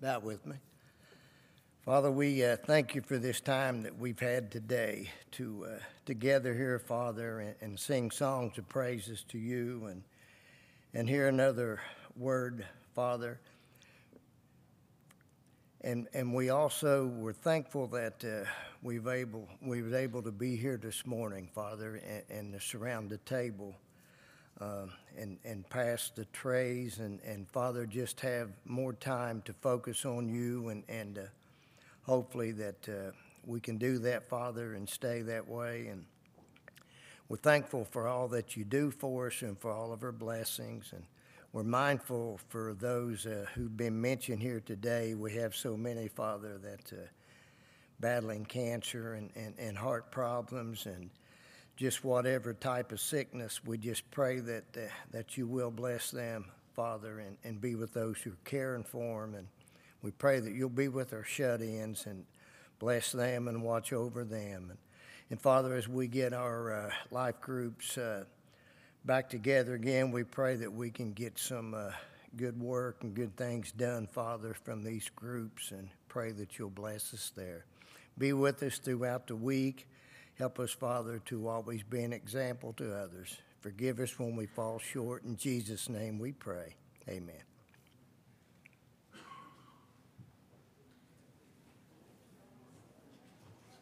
Bow 0.00 0.18
with 0.18 0.46
me. 0.46 0.56
Father, 1.84 2.10
we 2.10 2.42
uh, 2.42 2.56
thank 2.56 2.94
you 2.94 3.02
for 3.02 3.18
this 3.18 3.38
time 3.38 3.82
that 3.82 3.98
we've 3.98 4.18
had 4.18 4.50
today 4.50 5.10
to 5.32 5.66
uh, 5.68 5.78
together 6.06 6.54
here, 6.54 6.78
Father, 6.78 7.40
and, 7.40 7.54
and, 7.60 7.78
sing 7.78 8.10
songs 8.10 8.56
of 8.56 8.66
praises 8.66 9.24
to 9.28 9.36
you 9.36 9.88
and 9.90 10.02
and 10.94 11.06
hear 11.06 11.28
another 11.28 11.82
word, 12.16 12.64
Father. 12.94 13.40
And 15.82 16.08
and 16.14 16.32
we 16.32 16.48
also 16.48 17.06
were 17.06 17.34
thankful 17.34 17.86
that 17.88 18.24
uh, 18.24 18.48
we've 18.82 19.06
able 19.06 19.50
we 19.60 19.82
was 19.82 19.92
able 19.92 20.22
to 20.22 20.32
be 20.32 20.56
here 20.56 20.78
this 20.78 21.04
morning, 21.04 21.50
Father, 21.54 21.96
and, 21.96 22.22
and 22.30 22.52
to 22.54 22.60
surround 22.60 23.10
the 23.10 23.18
table. 23.18 23.76
Uh, 24.60 24.86
and, 25.16 25.38
and 25.44 25.68
pass 25.70 26.10
the 26.14 26.26
trays 26.26 26.98
and, 26.98 27.18
and 27.22 27.48
Father, 27.48 27.86
just 27.86 28.20
have 28.20 28.50
more 28.66 28.92
time 28.92 29.42
to 29.46 29.54
focus 29.54 30.04
on 30.04 30.28
you 30.28 30.68
and, 30.68 30.84
and 30.88 31.18
uh, 31.18 31.22
hopefully 32.02 32.52
that 32.52 32.88
uh, 32.88 33.10
we 33.46 33.60
can 33.60 33.78
do 33.78 33.98
that, 33.98 34.28
Father, 34.28 34.74
and 34.74 34.88
stay 34.88 35.22
that 35.22 35.48
way. 35.48 35.86
And 35.86 36.04
we're 37.28 37.36
thankful 37.36 37.84
for 37.84 38.06
all 38.06 38.28
that 38.28 38.56
you 38.56 38.64
do 38.64 38.90
for 38.90 39.28
us 39.28 39.42
and 39.42 39.58
for 39.58 39.70
all 39.70 39.92
of 39.92 40.02
our 40.02 40.12
blessings. 40.12 40.92
And 40.92 41.04
we're 41.52 41.62
mindful 41.62 42.38
for 42.48 42.74
those 42.74 43.26
uh, 43.26 43.46
who've 43.54 43.76
been 43.76 44.00
mentioned 44.00 44.42
here 44.42 44.60
today. 44.60 45.14
We 45.14 45.32
have 45.34 45.54
so 45.54 45.76
many, 45.76 46.08
Father, 46.08 46.58
that 46.58 46.92
uh, 46.92 47.06
battling 48.00 48.44
cancer 48.44 49.14
and, 49.14 49.30
and, 49.36 49.54
and 49.58 49.76
heart 49.76 50.10
problems 50.10 50.86
and 50.86 51.10
just 51.80 52.04
whatever 52.04 52.52
type 52.52 52.92
of 52.92 53.00
sickness, 53.00 53.64
we 53.64 53.78
just 53.78 54.08
pray 54.10 54.38
that, 54.40 54.64
uh, 54.76 54.80
that 55.12 55.38
you 55.38 55.46
will 55.46 55.70
bless 55.70 56.10
them, 56.10 56.44
Father, 56.76 57.20
and, 57.20 57.38
and 57.42 57.58
be 57.58 57.74
with 57.74 57.94
those 57.94 58.18
who 58.18 58.32
are 58.32 58.44
caring 58.44 58.84
for 58.84 59.22
them. 59.22 59.34
And 59.34 59.46
we 60.02 60.10
pray 60.10 60.40
that 60.40 60.52
you'll 60.52 60.68
be 60.68 60.88
with 60.88 61.14
our 61.14 61.24
shut 61.24 61.62
ins 61.62 62.04
and 62.04 62.26
bless 62.78 63.12
them 63.12 63.48
and 63.48 63.62
watch 63.62 63.94
over 63.94 64.24
them. 64.24 64.66
And, 64.68 64.78
and 65.30 65.40
Father, 65.40 65.74
as 65.74 65.88
we 65.88 66.06
get 66.06 66.34
our 66.34 66.72
uh, 66.72 66.90
life 67.10 67.40
groups 67.40 67.96
uh, 67.96 68.24
back 69.04 69.30
together 69.30 69.74
again. 69.74 70.10
We 70.10 70.24
pray 70.24 70.56
that 70.56 70.72
we 70.72 70.90
can 70.90 71.12
get 71.12 71.38
some 71.38 71.74
uh, 71.74 71.92
good 72.36 72.60
work 72.60 72.98
and 73.02 73.14
good 73.14 73.36
things 73.36 73.72
done, 73.72 74.06
Father, 74.06 74.54
from 74.62 74.84
these 74.84 75.10
groups, 75.16 75.70
and 75.70 75.88
pray 76.08 76.32
that 76.32 76.58
you'll 76.58 76.68
bless 76.68 77.14
us 77.14 77.32
there. 77.34 77.64
Be 78.18 78.32
with 78.32 78.62
us 78.62 78.78
throughout 78.78 79.26
the 79.26 79.36
week. 79.36 79.86
Help 80.40 80.58
us, 80.58 80.72
Father, 80.72 81.18
to 81.26 81.48
always 81.48 81.82
be 81.82 82.02
an 82.02 82.14
example 82.14 82.72
to 82.72 82.96
others. 82.96 83.36
Forgive 83.60 84.00
us 84.00 84.18
when 84.18 84.36
we 84.36 84.46
fall 84.46 84.78
short. 84.78 85.22
In 85.22 85.36
Jesus' 85.36 85.90
name 85.90 86.18
we 86.18 86.32
pray. 86.32 86.76
Amen. 87.06 87.49